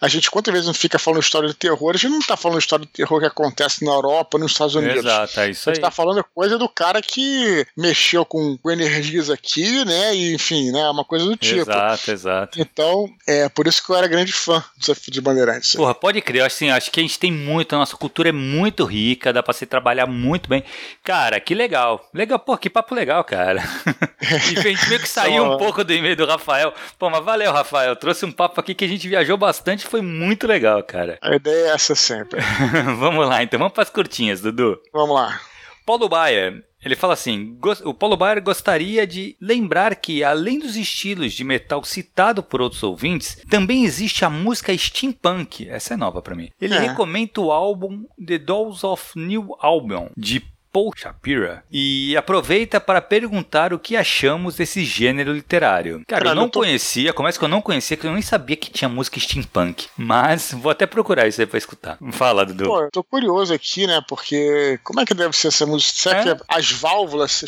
a 0.00 0.08
gente, 0.08 0.30
quantas 0.30 0.52
vezes 0.52 0.66
não 0.66 0.74
fica 0.74 0.98
falando 0.98 1.22
história 1.22 1.48
de 1.48 1.54
terror, 1.54 1.94
a 1.94 1.98
gente 1.98 2.12
não 2.12 2.20
tá 2.20 2.36
falando 2.36 2.58
história 2.58 2.84
de 2.84 2.92
terror 2.92 3.18
que 3.20 3.26
acontece 3.26 3.84
na 3.84 3.92
Europa, 3.92 4.38
nos 4.38 4.52
Estados 4.52 4.74
Unidos. 4.74 5.04
Exato, 5.04 5.40
é 5.40 5.50
isso 5.50 5.68
aí. 5.68 5.72
A 5.72 5.74
gente 5.74 5.82
tá 5.82 5.90
falando 5.90 6.24
coisa 6.34 6.58
do 6.58 6.68
cara 6.68 7.00
que 7.00 7.66
mexeu 7.76 8.24
com, 8.24 8.58
com 8.58 8.70
energias 8.70 9.30
aqui, 9.30 9.84
né? 9.84 10.14
E, 10.14 10.34
enfim, 10.34 10.70
né? 10.70 10.88
Uma 10.90 11.04
coisa 11.04 11.24
do 11.24 11.36
tipo. 11.36 11.60
Exato, 11.60 12.10
exato. 12.10 12.60
Então, 12.60 13.05
é 13.26 13.48
por 13.48 13.66
isso 13.66 13.84
que 13.84 13.90
eu 13.90 13.96
era 13.96 14.06
grande 14.06 14.32
fã 14.32 14.58
do 14.58 14.80
Desafio 14.80 15.12
de 15.12 15.20
Bandeirantes. 15.20 15.74
Porra, 15.74 15.94
pode 15.94 16.20
crer, 16.20 16.42
assim, 16.42 16.70
acho 16.70 16.90
que 16.90 17.00
a 17.00 17.02
gente 17.02 17.18
tem 17.18 17.32
muito, 17.32 17.74
a 17.74 17.78
nossa 17.78 17.96
cultura 17.96 18.28
é 18.28 18.32
muito 18.32 18.84
rica, 18.84 19.32
dá 19.32 19.42
pra 19.42 19.54
se 19.54 19.66
trabalhar 19.66 20.06
muito 20.06 20.48
bem. 20.48 20.64
Cara, 21.02 21.40
que 21.40 21.54
legal. 21.54 22.08
Legal, 22.12 22.38
pô, 22.38 22.56
que 22.56 22.70
papo 22.70 22.94
legal, 22.94 23.22
cara. 23.24 23.62
e 24.22 24.58
a 24.58 24.62
gente 24.62 24.88
meio 24.88 25.00
que 25.00 25.08
saiu 25.08 25.44
um 25.44 25.58
pouco 25.58 25.84
do 25.84 25.92
e-mail 25.92 26.16
do 26.16 26.26
Rafael. 26.26 26.72
Pô, 26.98 27.10
mas 27.10 27.24
valeu, 27.24 27.52
Rafael. 27.52 27.96
Trouxe 27.96 28.24
um 28.24 28.32
papo 28.32 28.60
aqui 28.60 28.74
que 28.74 28.84
a 28.84 28.88
gente 28.88 29.08
viajou 29.08 29.36
bastante, 29.36 29.86
foi 29.86 30.00
muito 30.00 30.46
legal, 30.46 30.82
cara. 30.82 31.18
A 31.22 31.36
ideia 31.36 31.68
é 31.68 31.74
essa 31.74 31.94
sempre. 31.94 32.40
vamos 32.98 33.26
lá, 33.28 33.42
então 33.42 33.58
vamos 33.58 33.74
pras 33.74 33.90
curtinhas, 33.90 34.40
Dudu. 34.40 34.80
Vamos 34.92 35.14
lá. 35.14 35.40
Paulo 35.84 36.08
Baia, 36.08 36.64
ele 36.86 36.94
fala 36.94 37.14
assim: 37.14 37.58
o 37.84 37.92
Paulo 37.92 38.16
Baier 38.16 38.40
gostaria 38.40 39.04
de 39.04 39.36
lembrar 39.40 39.96
que, 39.96 40.22
além 40.22 40.60
dos 40.60 40.76
estilos 40.76 41.32
de 41.32 41.42
metal 41.42 41.82
citado 41.82 42.44
por 42.44 42.60
outros 42.62 42.82
ouvintes, 42.84 43.42
também 43.50 43.84
existe 43.84 44.24
a 44.24 44.30
música 44.30 44.76
steampunk. 44.76 45.68
Essa 45.68 45.94
é 45.94 45.96
nova 45.96 46.22
para 46.22 46.36
mim. 46.36 46.48
Ele 46.60 46.74
é. 46.74 46.78
recomenda 46.78 47.40
o 47.40 47.50
álbum 47.50 48.04
The 48.24 48.38
Dolls 48.38 48.86
of 48.86 49.18
New 49.18 49.56
Album, 49.58 50.10
de 50.16 50.40
Paul 50.76 50.92
Shapira 50.94 51.64
e 51.72 52.14
aproveita 52.18 52.78
para 52.78 53.00
perguntar 53.00 53.72
o 53.72 53.78
que 53.78 53.96
achamos 53.96 54.56
desse 54.56 54.84
gênero 54.84 55.32
literário. 55.32 56.02
Cara, 56.06 56.28
eu 56.28 56.34
não 56.34 56.50
tô... 56.50 56.58
conhecia, 56.60 57.14
começa 57.14 57.38
que 57.38 57.44
eu 57.46 57.48
não 57.48 57.62
conhecia, 57.62 57.96
que 57.96 58.06
eu 58.06 58.12
nem 58.12 58.20
sabia 58.20 58.56
que 58.56 58.70
tinha 58.70 58.86
música 58.86 59.18
steampunk. 59.18 59.88
Mas 59.96 60.52
vou 60.52 60.70
até 60.70 60.84
procurar 60.84 61.26
isso 61.26 61.40
aí 61.40 61.46
pra 61.46 61.56
escutar. 61.56 61.96
Fala, 62.12 62.44
Dudu. 62.44 62.64
Pô, 62.64 62.82
eu 62.82 62.90
tô 62.90 63.02
curioso 63.02 63.54
aqui, 63.54 63.86
né? 63.86 64.02
Porque 64.06 64.78
como 64.84 65.00
é 65.00 65.06
que 65.06 65.14
deve 65.14 65.34
ser 65.34 65.48
essa 65.48 65.64
música? 65.64 65.98
Será 65.98 66.20
é? 66.20 66.34
que 66.34 66.42
as 66.46 66.70
válvulas. 66.70 67.42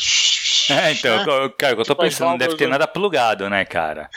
É, 0.71 0.91
então, 0.91 1.17
né? 1.17 1.53
cara, 1.55 1.73
eu 1.73 1.77
tô 1.77 1.83
tipo, 1.83 2.01
pensando, 2.01 2.31
não 2.31 2.37
deve 2.37 2.55
ter 2.55 2.67
nada 2.67 2.87
plugado, 2.87 3.47
né, 3.47 3.63
cara? 3.63 4.09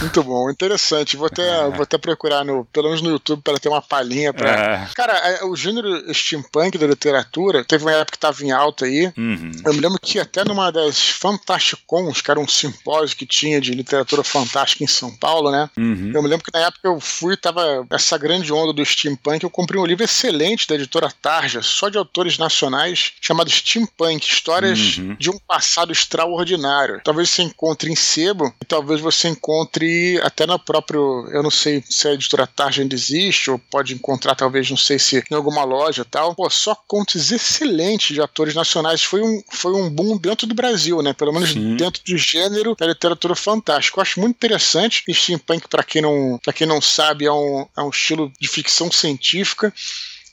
Muito 0.00 0.24
bom, 0.24 0.50
interessante. 0.50 1.16
Vou 1.16 1.28
até, 1.28 1.42
é. 1.66 1.70
vou 1.70 1.82
até 1.82 1.98
procurar, 1.98 2.44
no, 2.44 2.64
pelo 2.64 2.88
menos 2.88 3.00
no 3.00 3.10
YouTube, 3.10 3.42
para 3.42 3.60
ter 3.60 3.68
uma 3.68 3.82
palhinha. 3.82 4.32
Pra... 4.32 4.50
É. 4.50 4.88
Cara, 4.94 5.46
o 5.46 5.54
gênero 5.54 6.12
steampunk 6.12 6.76
da 6.78 6.86
literatura 6.88 7.64
teve 7.64 7.84
uma 7.84 7.92
época 7.92 8.12
que 8.12 8.18
tava 8.18 8.42
em 8.44 8.55
alta 8.56 8.86
aí. 8.86 9.12
Uhum. 9.16 9.52
Eu 9.64 9.74
me 9.74 9.80
lembro 9.80 9.98
que 10.00 10.18
até 10.18 10.44
numa 10.44 10.70
das 10.70 11.08
Fantasticons, 11.08 12.20
que 12.20 12.30
era 12.30 12.40
um 12.40 12.48
simpósio 12.48 13.16
que 13.16 13.26
tinha 13.26 13.60
de 13.60 13.72
literatura 13.72 14.22
fantástica 14.22 14.84
em 14.84 14.86
São 14.86 15.14
Paulo, 15.16 15.50
né? 15.50 15.70
Uhum. 15.76 16.12
Eu 16.14 16.22
me 16.22 16.28
lembro 16.28 16.44
que 16.44 16.56
na 16.56 16.66
época 16.66 16.88
eu 16.88 17.00
fui, 17.00 17.36
tava 17.36 17.86
essa 17.90 18.16
grande 18.18 18.52
onda 18.52 18.72
do 18.72 18.84
steampunk, 18.84 19.42
eu 19.42 19.50
comprei 19.50 19.80
um 19.80 19.86
livro 19.86 20.04
excelente 20.04 20.66
da 20.66 20.74
editora 20.74 21.08
Tarja, 21.22 21.62
só 21.62 21.88
de 21.88 21.98
autores 21.98 22.38
nacionais, 22.38 23.12
chamado 23.20 23.50
Steampunk, 23.50 24.26
Histórias 24.26 24.98
uhum. 24.98 25.16
de 25.18 25.30
um 25.30 25.38
Passado 25.38 25.92
Extraordinário. 25.92 27.00
Talvez 27.04 27.30
você 27.30 27.42
encontre 27.42 27.90
em 27.90 27.96
sebo, 27.96 28.52
e 28.60 28.64
talvez 28.64 29.00
você 29.00 29.28
encontre 29.28 30.20
até 30.22 30.46
no 30.46 30.58
próprio, 30.58 31.28
eu 31.32 31.42
não 31.42 31.50
sei 31.50 31.82
se 31.88 32.08
a 32.08 32.12
editora 32.12 32.46
Tarja 32.46 32.82
ainda 32.82 32.94
existe, 32.94 33.50
ou 33.50 33.58
pode 33.58 33.94
encontrar 33.94 34.34
talvez, 34.34 34.68
não 34.70 34.76
sei 34.76 34.98
se 34.98 35.22
em 35.30 35.34
alguma 35.34 35.64
loja 35.64 36.02
e 36.02 36.04
tal. 36.04 36.34
Pô, 36.34 36.48
só 36.50 36.74
contos 36.86 37.32
excelentes 37.32 38.14
de 38.14 38.20
atores 38.46 38.54
nacionais 38.54 39.02
foi 39.02 39.22
um, 39.22 39.42
foi 39.50 39.72
um 39.72 39.90
boom 39.90 40.16
dentro 40.16 40.46
do 40.46 40.54
Brasil, 40.54 41.02
né? 41.02 41.12
Pelo 41.12 41.32
menos 41.32 41.50
Sim. 41.50 41.76
dentro 41.76 42.02
do 42.04 42.16
gênero 42.16 42.76
da 42.76 42.86
literatura 42.86 43.34
fantástica. 43.34 43.98
Eu 43.98 44.02
acho 44.02 44.20
muito 44.20 44.36
interessante. 44.36 45.02
E 45.08 45.14
steampunk, 45.14 45.68
para 45.68 45.82
quem 45.82 46.02
não, 46.02 46.38
quem 46.54 46.66
não 46.66 46.80
sabe, 46.80 47.26
é 47.26 47.32
um, 47.32 47.66
é 47.76 47.82
um 47.82 47.90
estilo 47.90 48.32
de 48.40 48.48
ficção 48.48 48.90
científica 48.90 49.72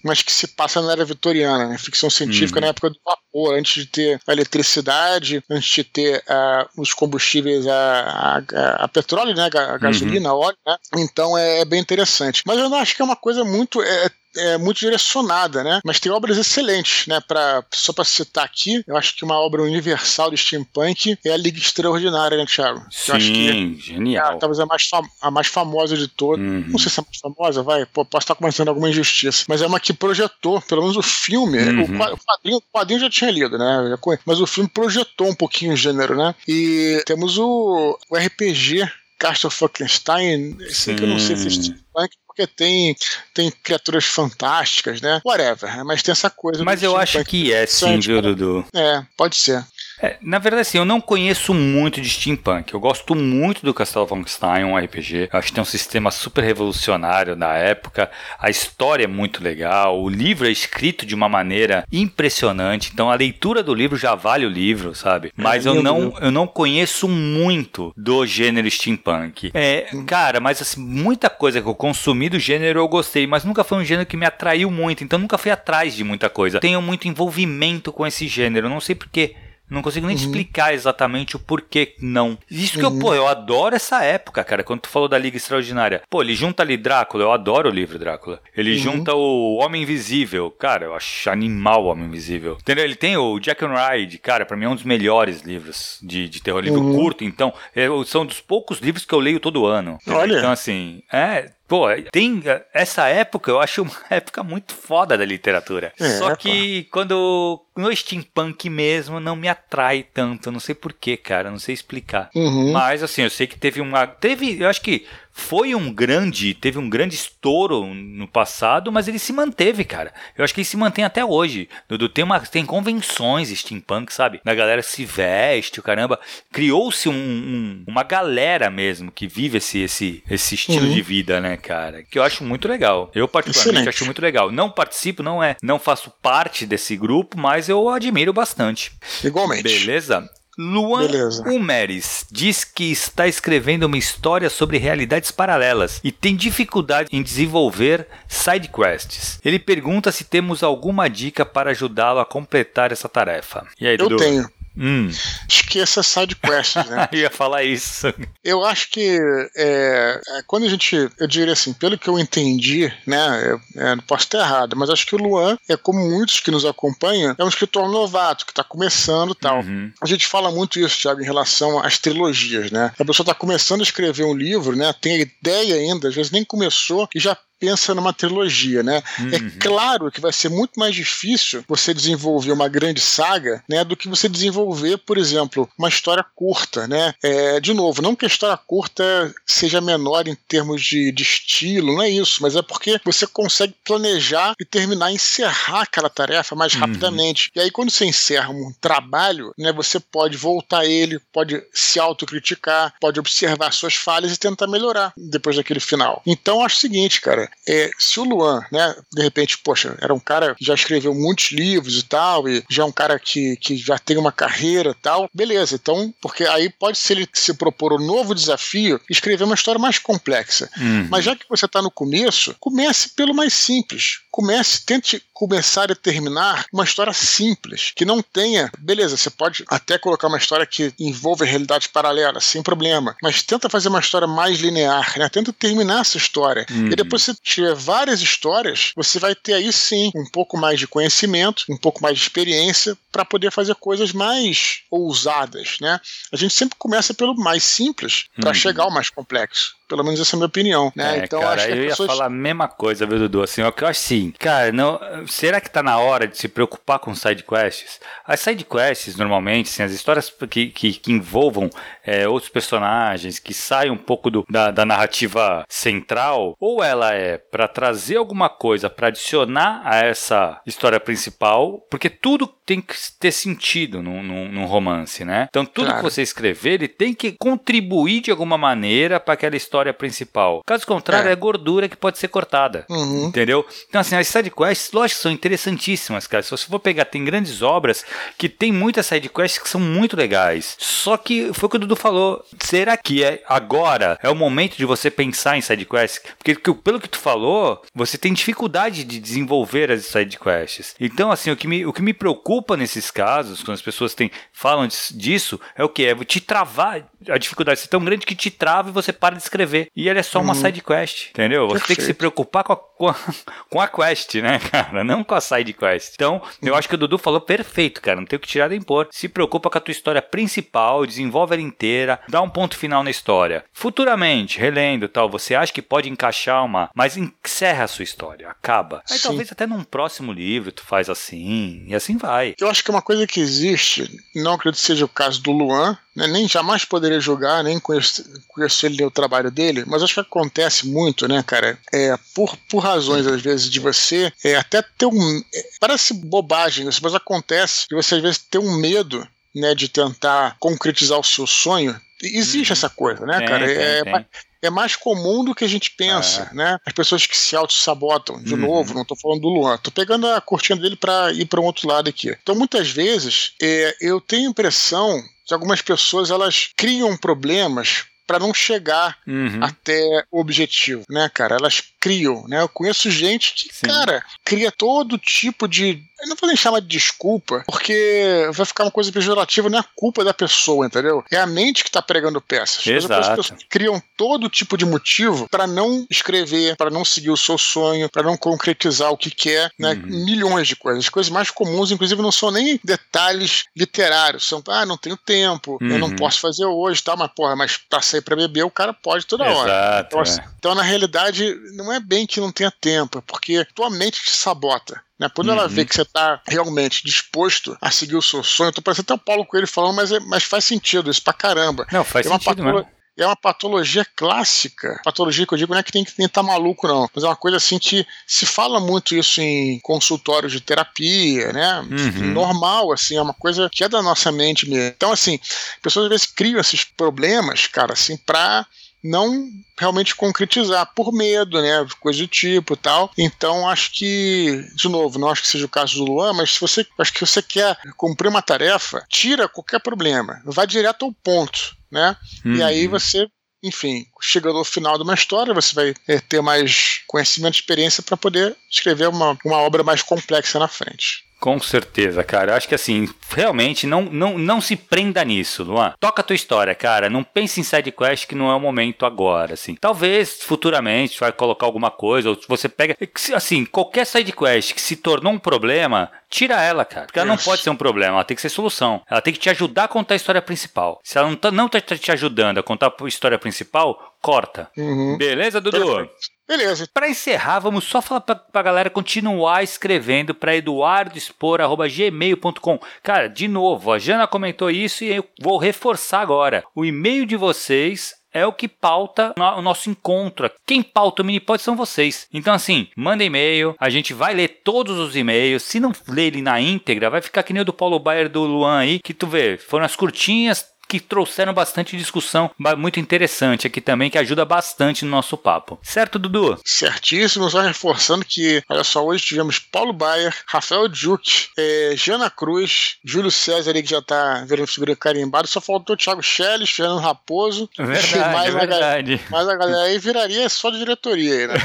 mas 0.06 0.22
que 0.22 0.34
se 0.34 0.48
passa 0.48 0.82
na 0.82 0.92
era 0.92 1.06
vitoriana, 1.06 1.70
né? 1.70 1.78
ficção 1.78 2.10
científica 2.10 2.60
uhum. 2.60 2.64
na 2.64 2.68
época 2.72 2.90
do 2.90 3.00
vapor, 3.06 3.56
antes 3.58 3.84
de 3.84 3.86
ter 3.90 4.22
a 4.28 4.34
eletricidade, 4.34 5.42
antes 5.50 5.70
de 5.70 5.84
ter 5.86 6.18
uh, 6.18 6.82
os 6.82 6.94
combustíveis 6.94 7.66
a, 7.66 8.44
a, 8.54 8.84
a 8.84 8.88
petróleo, 8.90 9.34
né? 9.34 9.46
a, 9.46 9.78
gasolina, 9.78 10.34
uhum. 10.34 10.40
óleo, 10.42 10.58
né? 10.68 10.76
Então 10.98 11.38
é, 11.38 11.62
é, 11.62 11.66
bem 11.66 11.80
interessante. 11.80 12.44
Mas 12.46 12.60
eu 12.60 12.70
não 12.70 12.80
acho 12.80 12.94
que 12.94 13.02
é 13.02 13.06
uma 13.06 13.16
coisa 13.16 13.46
muito. 13.46 13.82
É, 13.82 14.10
é 14.36 14.58
muito 14.58 14.80
direcionada, 14.80 15.64
né? 15.64 15.82
Mas 15.84 16.00
tem 16.00 16.12
obras 16.12 16.38
excelentes, 16.38 17.08
né? 17.08 17.20
Pra, 17.22 17.64
só 17.72 17.94
para 17.94 18.04
citar 18.04 18.46
aqui, 18.46 18.84
eu 18.88 18.98
acho 18.98 19.16
que 19.16 19.24
uma 19.24 19.40
obra 19.40 19.62
universal 19.62 20.30
de 20.32 20.38
steampunk 20.38 21.18
é 21.26 21.32
a 21.32 21.38
Liga 21.38 21.58
Extraordinária, 21.58 22.38
né, 22.38 22.46
Thiago? 22.46 22.86
Sim, 22.92 23.12
eu 23.12 23.16
acho 23.16 23.32
que 23.32 23.80
genial. 23.80 24.34
É, 24.34 24.40
talvez 24.40 24.60
a 24.60 24.66
mais, 24.66 24.90
a 25.22 25.32
mais 25.32 25.48
famosa 25.48 25.96
de 25.96 26.08
todas. 26.08 26.44
Uhum. 26.44 26.66
Não 26.68 26.80
sei 26.80 26.90
se 26.90 27.00
é 27.00 27.04
a 27.04 27.06
mais 27.06 27.20
famosa, 27.20 27.64
vai, 27.64 27.86
pô, 27.86 28.06
posso 28.06 28.24
estar 28.24 28.36
começando 28.36 28.70
alguma 28.70 28.90
injustiça, 28.90 29.46
mas 29.48 29.62
é 29.62 29.68
uma 29.68 29.80
que 29.80 29.94
projetou, 29.94 30.62
pelo 30.62 30.82
menos 30.82 30.98
o 30.98 31.02
filme, 31.02 31.60
uhum. 31.60 31.84
o, 31.84 32.20
quadrinho, 32.26 32.58
o 32.58 32.62
quadrinho 32.62 33.00
já 33.00 33.10
tinha 33.10 33.32
lido, 33.32 33.58
né? 33.58 33.98
Mas 34.26 34.40
o 34.40 34.48
filme 34.48 34.70
projetou 34.70 35.30
um 35.30 35.36
pouquinho 35.36 35.74
o 35.74 35.78
gênero, 35.78 36.16
né? 36.16 36.36
E 36.48 37.02
temos 37.06 37.38
o, 37.38 37.98
o 38.10 38.16
RPG 38.16 38.90
Castle 39.24 39.50
Frankenstein, 39.50 40.58
sei 40.70 40.96
que 40.96 41.04
eu 41.04 41.08
não 41.08 41.18
sei 41.18 41.38
se 41.38 41.48
é 41.48 41.50
steampunk, 41.50 42.16
porque 42.36 42.48
tem, 42.48 42.96
tem 43.34 43.52
criaturas 43.64 44.06
fantásticas, 44.06 45.00
né? 45.00 45.22
Whatever, 45.24 45.86
mas 45.86 46.02
tem 46.02 46.12
essa 46.12 46.30
coisa. 46.30 46.64
Mas 46.64 46.82
eu 46.82 46.98
acho 46.98 47.24
que 47.24 47.54
é 47.54 47.66
sim, 47.66 48.00
viu, 48.00 48.22
Dudu? 48.22 48.66
É, 48.74 49.04
pode 49.16 49.36
ser. 49.36 49.64
É, 50.02 50.18
na 50.22 50.40
verdade, 50.40 50.62
assim, 50.62 50.78
eu 50.78 50.86
não 50.86 51.00
conheço 51.00 51.54
muito 51.54 52.02
de 52.02 52.10
steampunk. 52.10 52.74
Eu 52.74 52.80
gosto 52.80 53.16
muito 53.16 53.64
do 53.66 53.74
Castle 53.74 54.08
Frankenstein, 54.08 54.64
um 54.64 54.78
RPG. 54.78 55.30
Eu 55.32 55.40
acho 55.40 55.48
que 55.48 55.54
tem 55.54 55.62
um 55.62 55.66
sistema 55.66 56.12
super 56.12 56.44
revolucionário 56.44 57.36
na 57.36 57.54
época. 57.54 58.10
A 58.40 58.50
história 58.50 59.06
é 59.06 59.08
muito 59.08 59.44
legal. 59.44 60.02
O 60.02 60.10
livro 60.10 60.48
é 60.48 60.52
escrito 60.52 61.06
de 61.06 61.16
uma 61.16 61.30
maneira 61.30 61.86
impressionante. 61.92 62.92
Então, 62.94 63.10
a 63.10 63.16
leitura 63.16 63.62
do 63.64 63.74
livro 63.74 63.98
já 63.98 64.16
vale 64.16 64.46
o 64.46 64.50
livro, 64.50 64.96
sabe? 64.96 65.30
É 65.30 65.32
mas 65.42 65.66
é, 65.66 65.70
eu, 65.70 65.82
não, 65.82 66.14
eu 66.20 66.32
não 66.32 66.48
conheço 66.48 67.08
muito 67.08 67.94
do 67.96 68.26
gênero 68.26 68.70
steampunk. 68.70 69.52
É, 69.54 69.88
cara, 70.06 70.40
mas 70.40 70.62
assim, 70.62 70.82
muita 70.82 71.30
coisa 71.30 71.62
que 71.62 71.68
eu 71.68 71.76
consumi 71.76 72.30
do 72.30 72.40
gênero 72.40 72.80
eu 72.80 72.88
gostei, 72.88 73.28
mas 73.28 73.44
nunca 73.44 73.64
foi 73.64 73.78
um 73.78 73.86
gênero 73.86 74.08
que 74.08 74.18
me 74.18 74.26
atraiu 74.26 74.70
muito. 74.70 75.04
Então, 75.04 75.20
nunca 75.20 75.38
fui 75.38 75.52
atrás 75.52 75.96
de 75.96 76.04
muita 76.04 76.30
coisa. 76.30 76.60
Tenho 76.60 76.82
muito 76.82 77.08
envolvimento 77.08 77.92
com 77.92 78.06
esse 78.06 78.28
gênero. 78.28 78.70
Não 78.70 78.80
sei 78.80 78.96
porquê. 78.96 79.36
Não 79.70 79.82
consigo 79.82 80.06
nem 80.06 80.16
uhum. 80.16 80.22
explicar 80.22 80.74
exatamente 80.74 81.36
o 81.36 81.40
porquê 81.40 81.96
não. 82.00 82.38
Isso 82.50 82.78
que 82.78 82.86
uhum. 82.86 82.96
eu, 82.96 83.00
pô, 83.00 83.16
eu 83.16 83.28
adoro 83.28 83.76
essa 83.76 84.04
época, 84.04 84.44
cara. 84.44 84.64
Quando 84.64 84.82
tu 84.82 84.90
falou 84.90 85.08
da 85.08 85.18
Liga 85.18 85.38
Extraordinária. 85.38 86.02
Pô, 86.10 86.22
ele 86.22 86.36
junta 86.36 86.64
ali 86.64 86.78
Drácula, 86.78 87.24
eu 87.24 87.32
adoro 87.32 87.70
o 87.70 87.74
livro 87.74 87.98
Drácula. 87.98 88.40
Ele 88.56 88.74
uhum. 88.74 88.78
junta 88.78 89.16
o 89.16 89.58
Homem 89.58 89.84
Invisível. 89.84 90.52
Cara, 90.52 90.86
eu 90.86 90.96
acho 90.96 91.30
animal 91.30 91.86
o 91.86 91.88
Homem 91.88 92.06
Invisível. 92.06 92.58
Entendeu? 92.60 92.84
Ele 92.84 92.96
tem 92.96 93.18
o 93.18 93.40
Jack 93.40 93.64
and 93.66 93.74
Ride, 93.74 94.18
cara, 94.18 94.46
pra 94.46 94.56
mim 94.56 94.66
é 94.66 94.70
um 94.70 94.76
dos 94.76 94.84
melhores 94.84 95.42
livros 95.42 96.00
de, 96.04 96.30
de 96.30 96.42
terror. 96.42 96.62
Livro 96.62 96.82
uhum. 96.82 96.96
curto, 96.96 97.24
então. 97.24 97.54
É, 97.76 97.88
são 98.06 98.26
dos 98.26 98.42
poucos 98.42 98.80
livros 98.80 99.06
que 99.06 99.14
eu 99.14 99.20
leio 99.20 99.40
todo 99.40 99.66
ano. 99.66 99.98
Olha. 100.08 100.38
Então, 100.38 100.52
assim, 100.52 101.02
é. 101.12 101.50
Pô, 101.74 101.88
tem 102.12 102.44
essa 102.72 103.08
época, 103.08 103.50
eu 103.50 103.60
acho 103.60 103.82
uma 103.82 103.92
época 104.08 104.44
muito 104.44 104.76
foda 104.76 105.18
da 105.18 105.26
literatura. 105.26 105.92
É, 106.00 106.08
Só 106.20 106.36
que 106.36 106.84
pô. 106.84 106.90
quando 106.92 107.66
no 107.76 107.96
steampunk 107.96 108.70
mesmo 108.70 109.20
não 109.20 109.36
me 109.36 109.48
atrai 109.48 110.04
tanto, 110.04 110.52
não 110.52 110.60
sei 110.60 110.76
porquê, 110.76 111.18
cara, 111.18 111.50
não 111.50 111.58
sei 111.58 111.74
explicar. 111.74 112.30
Uhum. 112.36 112.72
Mas 112.72 113.02
assim, 113.02 113.24
eu 113.24 113.30
sei 113.32 113.48
que 113.48 113.58
teve 113.58 113.82
uma, 113.82 114.06
teve, 114.06 114.62
eu 114.62 114.70
acho 114.70 114.82
que 114.82 115.08
foi 115.34 115.74
um 115.74 115.92
grande, 115.92 116.54
teve 116.54 116.78
um 116.78 116.88
grande 116.88 117.16
estouro 117.16 117.86
no 117.88 118.28
passado, 118.28 118.92
mas 118.92 119.08
ele 119.08 119.18
se 119.18 119.34
manteve, 119.34 119.84
cara. 119.84 120.14
Eu 120.38 120.44
acho 120.44 120.54
que 120.54 120.62
ele 120.62 120.66
se 120.66 120.78
mantém 120.78 121.04
até 121.04 121.26
hoje. 121.26 121.68
Dudu, 121.90 122.08
tem, 122.08 122.24
uma, 122.24 122.40
tem 122.40 122.64
convenções 122.66 123.50
steampunk, 123.50 124.14
sabe? 124.14 124.40
Da 124.46 124.54
galera 124.54 124.84
se 124.84 125.04
veste, 125.04 125.80
o 125.80 125.84
caramba. 125.84 126.20
Criou-se 126.52 127.10
um, 127.10 127.14
um, 127.14 127.84
uma 127.88 128.04
galera 128.04 128.70
mesmo 128.70 129.12
que 129.12 129.28
vive 129.28 129.58
esse, 129.58 129.80
esse, 129.80 130.24
esse 130.30 130.54
estilo 130.54 130.86
uhum. 130.86 130.94
de 130.94 131.02
vida, 131.02 131.42
né, 131.42 131.58
cara? 131.58 132.04
Que 132.04 132.20
eu 132.20 132.24
acho 132.24 132.44
muito 132.44 132.68
legal. 132.68 133.12
Eu, 133.16 133.28
particularmente, 133.28 133.70
Excelente. 133.70 133.90
acho 133.90 134.06
muito 134.06 134.22
legal. 134.22 134.52
Não 134.52 134.70
participo, 134.70 135.24
não 135.24 135.44
é, 135.44 135.56
não 135.64 135.80
faço 135.80 136.12
parte 136.22 136.66
desse 136.66 136.96
grupo, 136.96 137.40
mas 137.40 137.68
eu 137.68 137.90
admiro 137.90 138.32
bastante. 138.32 138.92
Igualmente. 139.24 139.64
Beleza? 139.64 140.30
Luan 140.58 141.08
Beleza. 141.08 141.44
Humeres 141.50 142.26
diz 142.32 142.64
que 142.64 142.92
está 142.92 143.28
escrevendo 143.28 143.84
uma 143.84 143.98
história 143.98 144.50
sobre 144.50 144.78
realidades 144.78 145.32
paralelas 145.32 146.00
e 146.04 146.12
tem 146.12 146.36
dificuldade 146.36 147.10
em 147.12 147.24
desenvolver 147.24 148.08
side 148.28 148.68
quests. 148.70 149.40
Ele 149.44 149.58
pergunta 149.58 150.12
se 150.12 150.24
temos 150.24 150.62
alguma 150.64 151.10
dica 151.10 151.44
para 151.46 151.72
ajudá-lo 151.72 152.20
a 152.20 152.26
completar 152.26 152.92
essa 152.92 153.10
tarefa. 153.10 153.66
E 153.80 153.88
aí, 153.88 153.94
Eu 153.94 154.10
Dudu? 154.10 154.18
tenho. 154.18 154.48
Hum. 154.78 155.10
Esqueça 155.50 156.02
side 156.02 156.36
quests, 156.36 156.86
né? 156.90 157.08
eu 157.12 157.20
ia 157.20 157.30
falar 157.30 157.64
isso. 157.64 158.14
Eu 158.44 158.66
acho 158.66 158.90
que 158.90 159.20
é, 159.56 160.22
é, 160.28 160.44
quando 160.48 160.66
a 160.66 160.70
gente, 160.70 161.10
eu 161.20 161.28
diria 161.28 161.54
assim, 161.54 161.74
pelo 161.74 161.98
que 161.98 162.10
eu 162.10 162.20
entendi, 162.20 162.92
né, 163.06 163.52
eu, 163.52 163.82
é, 163.82 163.96
não 163.96 164.04
posso 164.04 164.24
estar 164.24 164.40
errado, 164.40 164.76
mas 164.76 164.90
acho 164.90 165.06
que 165.06 165.16
o 165.16 165.20
Luan 165.20 165.58
é 165.70 165.78
como 165.78 166.00
muitos 166.00 166.40
que 166.40 166.52
nos 166.52 166.66
acompanham, 166.66 167.36
é 167.38 167.44
um 167.44 167.50
escritor 167.50 167.90
novato 167.90 168.46
que 168.46 168.52
está 168.52 168.64
começando, 168.64 169.36
tal. 169.36 169.62
Uhum. 169.62 169.92
A 170.02 170.08
gente 170.08 170.28
fala 170.28 170.52
muito 170.52 170.80
isso, 170.80 171.00
Thiago, 171.00 171.22
em 171.22 171.26
relação 171.26 171.80
às 171.80 171.98
trilogias, 171.98 172.72
né? 172.72 172.92
A 172.98 173.06
pessoa 173.06 173.24
está 173.24 173.34
começando 173.34 173.82
a 173.82 173.84
escrever 173.84 174.26
um 174.26 174.36
livro, 174.36 174.76
né? 174.76 174.94
Tem 175.00 175.16
a 175.16 175.22
ideia 175.22 175.76
ainda, 175.76 176.08
às 176.08 176.16
vezes 176.16 176.32
nem 176.32 176.44
começou 176.44 177.08
e 177.14 177.20
já 177.20 177.38
pensa 177.64 177.96
numa 177.96 178.12
trilogia, 178.12 178.84
né? 178.84 179.02
É 179.18 179.22
uhum. 179.22 179.30
É 179.34 179.60
claro 179.60 180.12
que 180.12 180.20
vai 180.20 180.34
ser 180.34 180.50
muito 180.50 180.78
mais 180.78 180.94
difícil 180.94 181.64
você 181.66 181.94
desenvolver 181.94 182.52
uma 182.52 182.68
grande 182.68 183.00
saga, 183.00 183.64
né, 183.70 183.86
do 183.86 183.96
que 183.96 184.10
você 184.10 184.28
desenvolver, 184.28 184.98
por 184.98 185.18
exemplo, 185.18 185.70
uma 185.80 185.88
história 185.88 186.26
curta, 186.36 186.86
né? 186.88 187.14
É, 187.24 187.62
de 187.62 187.74
novo, 187.74 188.02
não 188.02 188.18
que 188.18 188.26
a 188.26 188.28
história 188.28 188.58
curta 188.58 189.34
seja 189.46 189.80
menor 189.80 190.28
em 190.28 190.36
termos 190.36 190.84
de, 190.84 191.10
de 191.14 191.24
estilo, 191.24 191.94
não 191.94 192.02
é 192.02 192.10
isso, 192.10 192.42
mas 192.42 192.56
é 192.58 192.62
porque 192.62 193.00
você 193.06 193.26
consegue 193.26 193.74
planejar 193.86 194.56
e 194.60 194.66
terminar, 194.66 195.14
encerrar 195.14 195.84
aquela 195.84 196.10
tarefa 196.10 196.56
mais 196.56 196.74
uhum. 196.74 196.82
rapidamente. 196.82 197.50
E 197.56 197.62
aí, 197.62 197.72
quando 197.72 197.92
você 197.92 198.04
encerra 198.04 198.50
um 198.50 198.74
trabalho, 198.82 199.54
né, 199.58 199.72
você 199.72 200.02
pode 200.02 200.36
voltar 200.36 200.80
a 200.80 200.86
ele, 200.86 201.20
pode 201.32 201.64
se 201.74 201.98
autocriticar, 201.98 202.94
pode 203.00 203.20
observar 203.20 203.72
suas 203.72 203.96
falhas 203.96 204.34
e 204.34 204.38
tentar 204.38 204.68
melhorar 204.68 205.14
depois 205.16 205.56
daquele 205.56 205.80
final. 205.80 206.22
Então, 206.26 206.62
acho 206.62 206.76
o 206.76 206.80
seguinte, 206.80 207.22
cara, 207.22 207.50
é, 207.68 207.90
se 207.98 208.20
o 208.20 208.24
Luan, 208.24 208.62
né, 208.72 208.96
de 209.14 209.22
repente, 209.22 209.58
poxa, 209.58 209.98
era 210.02 210.14
um 210.14 210.20
cara 210.20 210.56
que 210.56 210.66
já 210.66 210.74
escreveu 210.74 211.14
muitos 211.14 211.52
livros 211.52 211.98
e 211.98 212.04
tal, 212.04 212.48
e 212.48 212.64
já 212.70 212.84
é 212.84 212.86
um 212.86 212.92
cara 212.92 213.20
que, 213.20 213.56
que 213.58 213.78
já 213.78 213.98
tem 213.98 214.18
uma 214.18 214.32
carreira 214.32 214.92
e 214.92 215.02
tal, 215.02 215.30
beleza, 215.34 215.76
então, 215.76 216.14
porque 216.22 216.44
aí 216.46 216.70
pode 216.70 216.98
ser 216.98 217.14
ele 217.14 217.30
se 217.34 217.54
propor 217.54 217.94
um 217.94 218.06
novo 218.06 218.36
desafio 218.36 219.00
escrever 219.10 219.44
uma 219.44 219.56
história 219.56 219.80
mais 219.80 219.98
complexa. 220.00 220.70
Uhum. 220.78 221.08
Mas 221.10 221.26
já 221.26 221.36
que 221.36 221.46
você 221.50 221.66
está 221.66 221.82
no 221.82 221.92
começo, 221.92 222.56
comece 222.60 223.10
pelo 223.16 223.34
mais 223.34 223.54
simples. 223.54 224.23
Comece, 224.34 224.84
tente 224.84 225.24
começar 225.32 225.92
e 225.92 225.96
terminar 225.96 226.66
uma 226.74 226.84
história 226.84 227.14
simples, 227.14 227.92
que 227.96 228.04
não 228.04 228.20
tenha, 228.20 228.72
beleza, 228.80 229.16
você 229.16 229.30
pode 229.30 229.64
até 229.68 230.00
colocar 230.00 230.28
uma 230.28 230.40
história 230.40 230.66
que 230.66 230.92
envolve 231.00 231.46
realidades 231.46 231.86
paralelas, 231.86 232.44
sem 232.44 232.64
problema, 232.64 233.16
mas 233.22 233.44
tenta 233.44 233.70
fazer 233.70 233.90
uma 233.90 234.00
história 234.00 234.28
mais 234.28 234.58
linear, 234.60 235.20
né? 235.20 235.30
Tenta 235.30 235.54
terminar 235.54 236.02
essa 236.02 236.18
história. 236.18 236.66
Uhum. 236.72 236.88
E 236.88 236.96
depois 236.96 237.22
você 237.22 237.36
tiver 237.44 237.76
várias 237.76 238.22
histórias, 238.22 238.92
você 238.96 239.20
vai 239.20 239.36
ter 239.36 239.54
aí 239.54 239.72
sim 239.72 240.12
um 240.16 240.26
pouco 240.26 240.58
mais 240.58 240.80
de 240.80 240.88
conhecimento, 240.88 241.66
um 241.70 241.78
pouco 241.78 242.02
mais 242.02 242.18
de 242.18 242.24
experiência 242.24 242.98
para 243.12 243.24
poder 243.24 243.52
fazer 243.52 243.76
coisas 243.76 244.14
mais 244.14 244.80
ousadas, 244.90 245.78
né? 245.80 246.02
A 246.32 246.36
gente 246.36 246.56
sempre 246.56 246.76
começa 246.80 247.14
pelo 247.14 247.36
mais 247.36 247.64
simples 247.64 248.26
para 248.36 248.50
uhum. 248.50 248.56
chegar 248.56 248.86
ao 248.86 248.92
mais 248.92 249.12
complexo. 249.12 249.76
Pelo 249.88 250.04
menos 250.04 250.20
essa 250.20 250.36
é 250.36 250.38
a 250.38 250.40
minha 250.40 250.48
opinião, 250.48 250.92
né? 250.96 251.20
É, 251.20 251.24
então 251.26 251.42
cara, 251.42 251.56
acho 251.56 251.68
que 251.68 251.72
eu 251.74 251.88
pessoas... 251.88 252.10
ia 252.10 252.16
falar 252.16 252.26
a 252.26 252.30
mesma 252.30 252.68
coisa, 252.68 253.06
viu, 253.06 253.20
Dudu? 253.20 253.44
Assim, 253.44 253.62
eu 253.62 253.68
acho 253.68 253.86
assim, 253.86 254.34
cara, 254.40 254.72
não, 254.72 255.00
será 255.28 255.60
que 255.60 255.70
tá 255.70 255.84
na 255.84 255.98
hora 255.98 256.28
de 256.28 256.38
se 256.38 256.48
preocupar 256.48 257.00
com 257.00 257.14
side 257.16 257.44
quests? 257.44 258.00
As 258.26 258.40
side 258.40 258.66
quests, 258.66 259.16
normalmente, 259.18 259.70
assim, 259.70 259.84
as 259.84 259.92
histórias 259.92 260.34
que, 260.50 260.68
que, 260.68 260.94
que 260.94 261.12
envolvam 261.12 261.70
é, 262.06 262.28
outros 262.28 262.52
personagens, 262.52 263.40
que 263.40 263.54
saem 263.54 263.92
um 263.92 263.98
pouco 263.98 264.30
do, 264.30 264.46
da, 264.50 264.72
da 264.72 264.86
narrativa 264.86 265.66
central, 265.68 266.56
ou 266.60 266.84
ela 266.84 267.14
é 267.14 267.38
para 267.38 267.68
trazer 267.68 268.18
alguma 268.18 268.50
coisa 268.50 268.90
para 268.90 269.08
adicionar 269.08 269.82
a 269.84 269.98
essa 269.98 270.62
história 270.66 271.00
principal, 271.00 271.86
porque 271.90 272.10
tudo 272.10 272.48
tem 272.48 272.80
que 272.80 272.96
ter 273.20 273.32
sentido 273.32 274.02
num, 274.02 274.24
num, 274.24 274.50
num 274.50 274.66
romance, 274.66 275.26
né? 275.26 275.48
Então 275.50 275.66
tudo 275.66 275.88
claro. 275.88 276.04
que 276.04 276.10
você 276.10 276.22
escrever, 276.22 276.74
ele 276.74 276.88
tem 276.88 277.14
que 277.14 277.34
contribuir 277.34 278.22
de 278.22 278.32
alguma 278.32 278.58
maneira 278.58 279.20
para 279.20 279.34
aquela 279.34 279.56
história 279.56 279.83
principal. 279.92 280.62
Caso 280.66 280.86
contrário, 280.86 281.30
é, 281.30 281.34
é 281.34 281.36
gordura 281.36 281.90
que 281.90 281.98
pode 281.98 282.18
ser 282.18 282.28
cortada, 282.28 282.86
uhum. 282.90 283.26
entendeu? 283.26 283.66
Então 283.90 284.00
assim, 284.00 284.16
as 284.16 284.28
sidequests, 284.28 284.92
lógico, 284.92 285.20
são 285.20 285.32
interessantíssimas, 285.32 286.28
cara. 286.28 286.44
Se 286.44 286.52
você 286.52 286.68
for 286.68 286.80
pegar, 286.80 287.06
tem 287.06 287.26
grandes 287.26 287.62
obras 287.62 288.06
que 288.38 288.48
tem 288.48 288.72
muitas 288.72 289.08
sidequests 289.08 289.62
que 289.62 289.68
são 289.68 289.82
muito 289.82 290.16
legais. 290.16 290.76
Só 290.80 291.18
que 291.18 291.52
foi 291.54 291.68
o 291.68 291.70
que 291.70 291.76
o 291.78 291.80
Dudu 291.80 291.96
falou. 291.96 292.46
Será 292.62 292.96
que 292.96 293.24
é 293.24 293.44
agora 293.48 294.18
é 294.22 294.30
o 294.30 294.36
momento 294.36 294.78
de 294.78 294.86
você 294.86 295.10
pensar 295.10 295.58
em 295.58 295.62
sidequests? 295.62 296.22
Porque 296.38 296.56
pelo 296.74 297.00
que 297.00 297.10
tu 297.10 297.18
falou, 297.18 297.82
você 297.94 298.18
tem 298.18 298.34
dificuldade 298.34 299.04
de 299.04 299.20
desenvolver 299.20 299.92
as 299.92 300.06
sidequests. 300.06 300.96
Então 301.00 301.32
assim, 301.32 301.52
o 301.52 301.58
que 301.58 301.68
me, 301.68 301.86
o 301.86 301.92
que 301.92 302.02
me 302.02 302.14
preocupa 302.14 302.78
nesses 302.78 303.10
casos, 303.10 303.64
quando 303.64 303.76
as 303.76 303.82
pessoas 303.82 304.14
têm, 304.14 304.32
falam 304.52 304.88
disso, 305.12 305.60
é 305.76 305.84
o 305.84 305.90
que? 305.90 306.06
É 306.06 306.16
te 306.24 306.40
travar. 306.40 307.08
A 307.30 307.38
dificuldade 307.38 307.82
é 307.84 307.88
tão 307.88 308.04
grande 308.04 308.26
que 308.26 308.36
te 308.36 308.52
trava 308.52 308.90
e 308.90 308.94
você 308.94 309.12
para 309.12 309.36
de 309.36 309.42
escrever. 309.42 309.63
E 309.96 310.10
ele 310.10 310.20
é 310.20 310.24
só 310.24 310.42
uma 310.42 310.54
uhum. 310.54 310.62
side 310.62 310.82
quest, 310.82 311.30
entendeu? 311.30 311.68
Você 311.68 311.80
Perfeito. 311.80 311.88
tem 311.88 311.96
que 311.98 312.04
se 312.04 312.14
preocupar 312.14 312.64
com 312.64 312.74
a, 312.74 312.80
com 313.04 313.10
a, 313.10 313.16
com, 313.70 313.82
a, 313.82 313.88
quest, 313.88 314.36
né, 314.36 314.60
cara? 314.72 315.04
Não 315.04 315.24
com 315.24 315.36
a 315.36 315.42
side 315.42 315.74
quest. 315.74 316.14
Então, 316.14 316.42
eu 316.62 316.76
acho 316.76 316.88
que 316.88 316.96
o 316.96 316.98
Dudu 316.98 317.18
falou 317.18 317.42
perfeito, 317.42 318.02
cara. 318.02 318.20
Não 318.20 318.26
tem 318.26 318.38
o 318.38 318.40
que 318.40 318.48
tirar 318.48 318.70
nem 318.70 318.82
pôr. 318.82 319.08
Se 319.12 319.28
preocupa 319.28 319.70
com 319.70 319.78
a 319.78 319.82
tua 319.82 319.92
história 319.92 320.22
principal, 320.22 321.06
desenvolve 321.06 321.54
ela 321.54 321.62
inteira, 321.62 322.20
dá 322.30 322.42
um 322.42 322.50
ponto 322.50 322.78
final 322.78 323.04
na 323.04 323.12
história. 323.12 323.66
Futuramente, 323.74 324.60
relendo 324.60 325.08
tal, 325.08 325.30
você 325.30 325.56
acha 325.56 325.74
que 325.74 325.82
pode 325.82 326.10
encaixar 326.10 326.64
uma, 326.64 326.90
mas 326.96 327.18
encerra 327.18 327.84
a 327.84 327.88
sua 327.88 328.04
história, 328.04 328.50
acaba. 328.50 329.04
Aí 329.10 329.18
Sim. 329.18 329.28
talvez 329.28 329.52
até 329.52 329.68
num 329.68 329.84
próximo 329.84 330.32
livro 330.32 330.72
tu 330.72 330.84
faz 330.84 331.10
assim, 331.10 331.84
e 331.88 331.96
assim 331.96 332.18
vai. 332.18 332.56
Eu 332.60 332.70
acho 332.70 332.84
que 332.84 332.92
uma 332.92 333.02
coisa 333.02 333.28
que 333.28 333.40
existe, 333.40 334.10
não 334.36 334.54
acredito 334.54 334.80
que 334.80 334.86
seja 334.86 335.06
o 335.06 335.10
caso 335.10 335.42
do 335.42 335.52
Luan, 335.52 335.98
né, 336.16 336.28
nem 336.28 336.48
jamais 336.48 336.86
poderia 336.86 337.20
julgar, 337.20 337.64
nem 337.64 337.80
conheço, 337.80 338.24
conheço 338.48 338.86
ele 338.86 339.04
o 339.04 339.12
trabalho 339.12 339.50
dele, 339.50 339.84
mas 339.88 340.04
acho 340.04 340.14
que 340.14 340.20
acontece 340.20 340.88
muito, 340.88 341.28
né, 341.28 341.44
cara? 341.44 341.78
É, 341.92 342.16
por, 342.36 342.56
por 342.70 342.86
razões, 342.94 343.28
às 343.28 343.42
vezes, 343.42 343.70
de 343.70 343.80
você 343.80 344.32
é, 344.44 344.56
até 344.56 344.82
ter 344.82 345.06
um. 345.06 345.44
É, 345.54 345.64
parece 345.80 346.14
bobagem 346.14 346.88
isso, 346.88 347.02
mas 347.04 347.16
acontece 347.16 347.88
de 347.90 347.96
você, 347.96 348.16
às 348.16 348.22
vezes, 348.22 348.38
ter 348.38 348.60
um 348.60 348.78
medo 348.78 349.28
né, 349.56 349.76
de 349.76 349.88
tentar 349.88 350.56
concretizar 350.60 351.20
o 351.20 351.24
seu 351.24 351.46
sonho. 351.46 352.00
Existe 352.22 352.72
uhum. 352.72 352.74
essa 352.74 352.90
coisa, 352.90 353.26
né, 353.26 353.40
tem, 353.40 353.48
cara? 353.48 353.66
Tem, 353.66 353.76
é, 353.76 354.04
tem 354.04 354.26
é 354.64 354.70
mais 354.70 354.96
comum 354.96 355.44
do 355.44 355.54
que 355.54 355.66
a 355.66 355.68
gente 355.68 355.92
pensa, 355.92 356.50
é. 356.52 356.56
né? 356.56 356.78
As 356.86 356.94
pessoas 356.94 357.28
que 357.28 357.38
se 357.38 357.54
auto-sabotam, 357.56 358.42
de 358.42 358.54
uhum. 358.54 358.62
novo, 358.62 358.94
não 358.94 359.02
estou 359.02 359.18
falando 359.18 359.42
do 359.42 359.50
Luan, 359.50 359.76
estou 359.76 359.92
pegando 359.92 360.26
a 360.28 360.40
cortina 360.40 360.82
dele 360.82 360.96
para 360.96 361.34
ir 361.34 361.46
para 361.46 361.60
um 361.60 361.66
outro 361.66 361.88
lado 361.88 362.10
aqui. 362.10 362.36
Então, 362.42 362.56
muitas 362.56 362.90
vezes, 362.90 363.54
é, 363.62 363.96
eu 364.00 364.22
tenho 364.22 364.48
a 364.48 364.52
impressão 364.52 365.22
que 365.46 365.54
algumas 365.54 365.82
pessoas 365.82 366.32
elas 366.32 366.70
criam 366.78 367.18
problemas 367.18 368.06
para 368.26 368.40
não 368.40 368.54
chegar 368.54 369.18
uhum. 369.28 369.60
até 369.62 370.24
o 370.32 370.40
objetivo, 370.40 371.04
né, 371.10 371.30
cara? 371.34 371.58
Elas 371.58 371.84
criam, 372.04 372.46
né? 372.50 372.62
Eu 372.62 372.68
conheço 372.68 373.10
gente 373.10 373.54
que, 373.54 373.74
Sim. 373.74 373.88
cara, 373.88 374.22
cria 374.44 374.70
todo 374.70 375.18
tipo 375.18 375.70
de 375.70 376.04
eu 376.24 376.30
não 376.30 376.38
vou 376.40 376.48
nem 376.48 376.56
chamar 376.56 376.80
de 376.80 376.88
desculpa, 376.88 377.64
porque 377.68 378.48
vai 378.54 378.66
ficar 378.66 378.86
uma 378.86 378.92
coisa 378.92 379.12
pejorativa, 379.12 379.70
não 379.70 379.78
é 379.78 379.82
a 379.82 379.86
culpa 379.96 380.24
da 380.24 380.34
pessoa, 380.34 380.86
entendeu? 380.86 381.24
É 381.30 381.38
a 381.38 381.46
mente 381.46 381.84
que 381.84 381.92
tá 381.92 382.02
pregando 382.02 382.40
peças. 382.40 382.88
Exato. 382.88 383.14
As 383.14 383.36
pessoas 383.36 383.60
criam 383.70 384.02
todo 384.16 384.50
tipo 384.50 384.78
de 384.78 384.86
motivo 384.86 385.50
para 385.50 385.68
não 385.68 386.06
escrever, 386.10 386.78
para 386.78 386.90
não 386.90 387.04
seguir 387.04 387.30
o 387.30 387.38
seu 387.38 387.58
sonho, 387.58 388.10
para 388.10 388.24
não 388.24 388.38
concretizar 388.38 389.12
o 389.12 389.18
que 389.18 389.30
quer, 389.30 389.70
né? 389.78 389.92
Uhum. 389.92 390.26
Milhões 390.26 390.68
de 390.68 390.78
coisas. 390.78 391.04
As 391.04 391.10
coisas 391.10 391.30
mais 391.30 391.52
comuns, 391.52 391.92
inclusive, 391.92 392.22
não 392.22 392.32
são 392.32 392.52
nem 392.52 392.80
detalhes 392.84 393.66
literários. 393.76 394.48
São, 394.48 394.64
ah, 394.70 394.86
não 394.86 394.98
tenho 394.98 395.18
tempo, 395.18 395.78
uhum. 395.82 395.90
eu 395.90 396.00
não 396.00 396.08
uhum. 396.08 396.16
posso 396.16 396.40
fazer 396.40 396.66
hoje, 396.66 397.04
tá? 397.04 397.18
Mas, 397.18 397.32
porra, 397.36 397.56
mas 397.56 397.76
pra 397.76 398.02
sair 398.02 398.22
pra 398.22 398.36
beber, 398.36 398.64
o 398.64 398.72
cara 398.72 398.94
pode 398.94 399.26
toda 399.26 399.44
hora. 399.44 399.70
Exato, 399.70 400.08
então, 400.08 400.20
assim, 400.22 400.40
é. 400.40 400.46
então, 400.58 400.76
na 400.76 400.84
realidade, 400.84 401.54
não 401.74 401.92
é 401.92 401.93
bem 402.00 402.26
que 402.26 402.40
não 402.40 402.52
tenha 402.52 402.72
tempo, 402.72 403.20
é 403.20 403.22
porque 403.22 403.66
tua 403.74 403.90
mente 403.90 404.24
te 404.24 404.32
sabota. 404.32 405.02
Né? 405.20 405.30
Quando 405.34 405.50
uhum. 405.50 405.56
ela 405.56 405.68
vê 405.68 405.86
que 405.86 405.96
você 405.96 406.02
está 406.02 406.42
realmente 406.48 407.04
disposto 407.04 407.78
a 407.82 407.92
seguir 407.92 408.16
o 408.16 408.22
seu 408.22 408.44
sonho, 408.44 408.70
eu 408.70 408.74
tô 408.74 408.82
parecendo 408.82 409.06
até 409.06 409.14
o 409.14 409.26
Paulo 409.26 409.46
Coelho 409.46 409.68
falando, 409.68 409.96
mas, 409.96 410.12
é, 410.12 410.20
mas 410.20 410.44
faz 410.44 410.66
sentido 410.66 411.10
isso 411.10 411.24
pra 411.24 411.34
caramba. 411.34 411.86
Não, 411.92 412.04
faz 412.04 412.26
sentido 412.26 412.46
patroa, 412.46 412.74
mesmo 412.74 412.94
é 413.18 413.26
uma 413.26 413.36
patologia 413.36 414.06
clássica. 414.16 415.00
Patologia 415.04 415.46
que 415.46 415.54
eu 415.54 415.58
digo 415.58 415.72
não 415.72 415.80
é 415.80 415.84
que 415.84 415.92
tem 415.92 416.04
que 416.04 416.12
estar 416.12 416.30
tá 416.30 416.44
maluco, 416.44 416.88
não. 416.88 417.08
Mas 417.14 417.24
é 417.24 417.28
uma 417.28 417.36
coisa 417.36 417.58
assim 417.58 417.78
que 417.78 418.06
se 418.26 418.46
fala 418.46 418.80
muito 418.80 419.16
isso 419.16 419.40
em 419.40 419.80
consultórios 419.82 420.52
de 420.52 420.62
terapia, 420.62 421.54
né? 421.54 421.80
Uhum. 421.82 422.34
Normal, 422.34 422.92
assim, 422.92 423.16
é 423.16 423.22
uma 423.22 423.34
coisa 423.34 423.70
que 423.72 423.84
é 423.84 423.90
da 423.90 424.02
nossa 424.02 424.32
mente 424.32 424.68
mesmo. 424.68 424.94
Então, 424.96 425.12
assim, 425.12 425.40
pessoas 425.82 426.06
às 426.06 426.10
vezes 426.10 426.26
criam 426.26 426.60
esses 426.60 426.84
problemas, 426.84 427.68
cara, 427.68 427.94
assim, 427.94 428.18
pra 428.18 428.66
não 429.04 429.50
realmente 429.78 430.16
concretizar 430.16 430.90
por 430.96 431.12
medo, 431.12 431.62
né, 431.62 431.86
coisa 432.00 432.20
do 432.20 432.28
tipo, 432.28 432.78
tal. 432.78 433.12
Então 433.18 433.68
acho 433.68 433.92
que, 433.92 434.66
de 434.76 434.88
novo, 434.88 435.20
não 435.20 435.30
acho 435.30 435.42
que 435.42 435.48
seja 435.48 435.66
o 435.66 435.70
caso 435.70 435.98
do 435.98 436.06
Luan, 436.06 436.34
mas 436.34 436.54
se 436.54 436.62
você, 436.62 436.86
acho 436.98 437.14
que 437.14 437.20
você 437.20 437.42
quer 437.42 437.78
cumprir 437.98 438.30
uma 438.30 438.42
tarefa, 438.42 439.06
tira 439.10 439.50
qualquer 439.50 439.80
problema, 439.80 440.42
vai 440.46 440.66
direto 440.66 441.06
ao 441.06 441.12
ponto, 441.12 441.76
né? 441.92 442.16
Uhum. 442.46 442.56
E 442.56 442.64
aí 442.64 442.88
você 442.88 443.28
enfim, 443.64 444.06
chegando 444.20 444.58
ao 444.58 444.66
final 444.66 444.98
de 444.98 445.04
uma 445.04 445.14
história, 445.14 445.54
você 445.54 445.74
vai 445.74 445.94
é, 446.06 446.20
ter 446.20 446.42
mais 446.42 447.02
conhecimento 447.08 447.56
e 447.56 447.60
experiência 447.60 448.04
para 448.04 448.18
poder 448.18 448.54
escrever 448.70 449.08
uma, 449.08 449.38
uma 449.46 449.58
obra 449.58 449.84
mais 449.84 450.02
complexa 450.02 450.60
na 450.60 450.68
frente. 450.68 451.24
Com 451.44 451.60
certeza, 451.60 452.24
cara. 452.24 452.54
Eu 452.54 452.56
acho 452.56 452.70
que 452.70 452.74
assim, 452.74 453.06
realmente 453.30 453.86
não, 453.86 454.04
não, 454.04 454.38
não 454.38 454.62
se 454.62 454.78
prenda 454.78 455.22
nisso, 455.26 455.62
Luan. 455.62 455.94
Toca 456.00 456.22
a 456.22 456.24
tua 456.24 456.38
história, 456.38 456.74
cara. 456.74 457.10
Não 457.10 457.22
pense 457.22 457.60
em 457.60 457.64
side 457.64 457.92
quest 457.92 458.26
que 458.26 458.34
não 458.34 458.50
é 458.50 458.56
o 458.56 458.62
momento 458.62 459.06
agora, 459.06 459.56
assim. 459.56 459.76
Talvez 459.76 460.42
futuramente 460.42 461.20
vai 461.20 461.34
colocar 461.34 461.66
alguma 461.66 461.92
coisa, 461.92 462.30
ou 462.30 462.40
você 462.48 462.70
pega. 462.70 462.96
Assim, 463.36 463.66
qualquer 463.66 464.06
side 464.06 464.32
quest 464.32 464.74
que 464.74 464.80
se 464.80 464.96
tornou 464.96 465.34
um 465.34 465.38
problema, 465.38 466.10
tira 466.30 466.62
ela, 466.62 466.86
cara. 466.86 467.08
Porque 467.08 467.20
ela 467.20 467.28
não 467.28 467.38
pode 467.38 467.62
ser 467.62 467.70
um 467.70 467.76
problema, 467.76 468.14
ela 468.14 468.24
tem 468.24 468.36
que 468.36 468.42
ser 468.42 468.48
solução. 468.48 469.02
Ela 469.10 469.20
tem 469.20 469.34
que 469.34 469.40
te 469.40 469.50
ajudar 469.50 469.84
a 469.84 469.88
contar 469.90 470.14
a 470.14 470.16
história 470.16 470.42
principal. 470.42 471.02
Se 471.04 471.18
ela 471.18 471.28
não 471.28 471.36
tá, 471.36 471.52
não 471.52 471.68
tá 471.68 471.82
te 471.82 472.10
ajudando 472.14 472.60
a 472.60 472.64
contar 472.64 472.94
a 472.98 473.06
história 473.06 473.38
principal, 473.38 474.16
corta. 474.22 474.72
Uhum. 474.78 475.18
Beleza, 475.18 475.60
Dudu? 475.60 475.78
Perfeito. 475.78 476.33
Beleza. 476.48 476.88
Para 476.94 477.10
encerrar, 477.10 477.60
vamos 477.60 477.84
só 477.86 478.02
falar 478.02 478.22
para 478.22 478.42
a 478.54 478.62
galera 478.62 478.90
continuar 478.90 479.64
escrevendo 479.64 480.34
para 480.36 480.56
eduardoespor@gmail.com. 480.56 482.80
Cara, 483.02 483.28
de 483.28 483.48
novo, 483.48 483.94
a 483.94 484.00
Jana 484.00 484.28
comentou 484.28 484.70
isso 484.70 485.06
e 485.06 485.14
eu 485.14 485.26
vou 485.42 485.58
reforçar 485.58 486.20
agora. 486.22 486.66
O 486.76 486.84
e-mail 486.84 487.26
de 487.26 487.38
vocês 487.38 488.22
é 488.34 488.46
o 488.46 488.52
que 488.52 488.68
pauta 488.68 489.34
o 489.38 489.62
nosso 489.62 489.90
encontro. 489.90 490.52
Quem 490.66 490.82
pauta 490.82 491.22
o 491.22 491.26
Minipod 491.26 491.62
são 491.62 491.76
vocês. 491.76 492.28
Então, 492.34 492.54
assim, 492.54 492.88
manda 492.98 493.24
e-mail, 493.24 493.76
a 493.80 493.90
gente 493.90 494.14
vai 494.14 494.34
ler 494.34 494.62
todos 494.64 494.98
os 494.98 495.16
e-mails. 495.16 495.64
Se 495.64 495.80
não 495.80 495.92
ler 496.08 496.28
ele 496.28 496.42
na 496.42 496.60
íntegra, 496.60 497.12
vai 497.12 497.22
ficar 497.22 497.44
que 497.44 497.54
nem 497.54 497.62
o 497.62 497.66
do 497.66 497.72
Paulo 497.72 498.00
Baier 498.00 498.28
do 498.28 498.44
Luan 498.44 498.80
aí, 498.80 499.00
que 499.00 499.14
tu 499.14 499.28
vê, 499.28 499.58
foram 499.58 499.86
as 499.86 499.96
curtinhas, 499.96 500.66
que 500.94 501.00
trouxeram 501.00 501.56
bastante 501.56 501.98
discussão 501.98 502.52
muito 502.78 503.00
interessante 503.00 503.66
aqui 503.66 503.82
também, 503.82 504.12
que 504.12 504.18
ajuda 504.20 504.46
bastante 504.46 505.04
no 505.04 505.10
nosso 505.10 505.36
papo. 505.36 505.80
Certo, 505.82 506.20
Dudu? 506.20 506.60
Certíssimo, 506.64 507.50
só 507.50 507.62
reforçando 507.62 508.24
que, 508.24 508.62
olha 508.70 508.84
só, 508.84 509.04
hoje 509.04 509.26
tivemos 509.26 509.58
Paulo 509.58 509.92
Baier, 509.92 510.32
Rafael 510.46 510.88
Duque, 510.88 511.48
é, 511.58 511.96
Jana 511.98 512.30
Cruz, 512.30 512.98
Júlio 513.04 513.32
César 513.32 513.72
aí 513.74 513.82
que 513.82 513.90
já 513.90 514.04
tá 514.04 514.46
virando 514.48 514.68
figura 514.68 514.96
carimbada, 514.96 515.48
só 515.48 515.60
faltou 515.60 515.98
Thiago 515.98 516.22
Schelles, 516.22 516.70
Fernando 516.70 517.00
Raposo. 517.00 517.68
Verdade, 517.76 518.36
mais 518.36 518.54
verdade. 518.54 519.22
A, 519.28 519.32
mas 519.32 519.48
a 519.48 519.56
galera 519.56 519.84
aí 519.86 519.98
viraria 519.98 520.48
só 520.48 520.70
de 520.70 520.78
diretoria 520.78 521.34
aí, 521.34 521.48
né? 521.48 521.56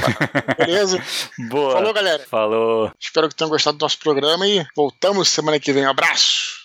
Beleza? 0.57 0.99
Boa. 1.49 1.73
Falou, 1.73 1.93
galera. 1.93 2.25
Falou. 2.27 2.91
Espero 2.99 3.29
que 3.29 3.35
tenham 3.35 3.51
gostado 3.51 3.77
do 3.77 3.81
nosso 3.83 3.99
programa 3.99 4.47
e 4.47 4.65
voltamos 4.75 5.29
semana 5.29 5.59
que 5.59 5.71
vem. 5.71 5.85
Um 5.85 5.89
abraço. 5.91 6.58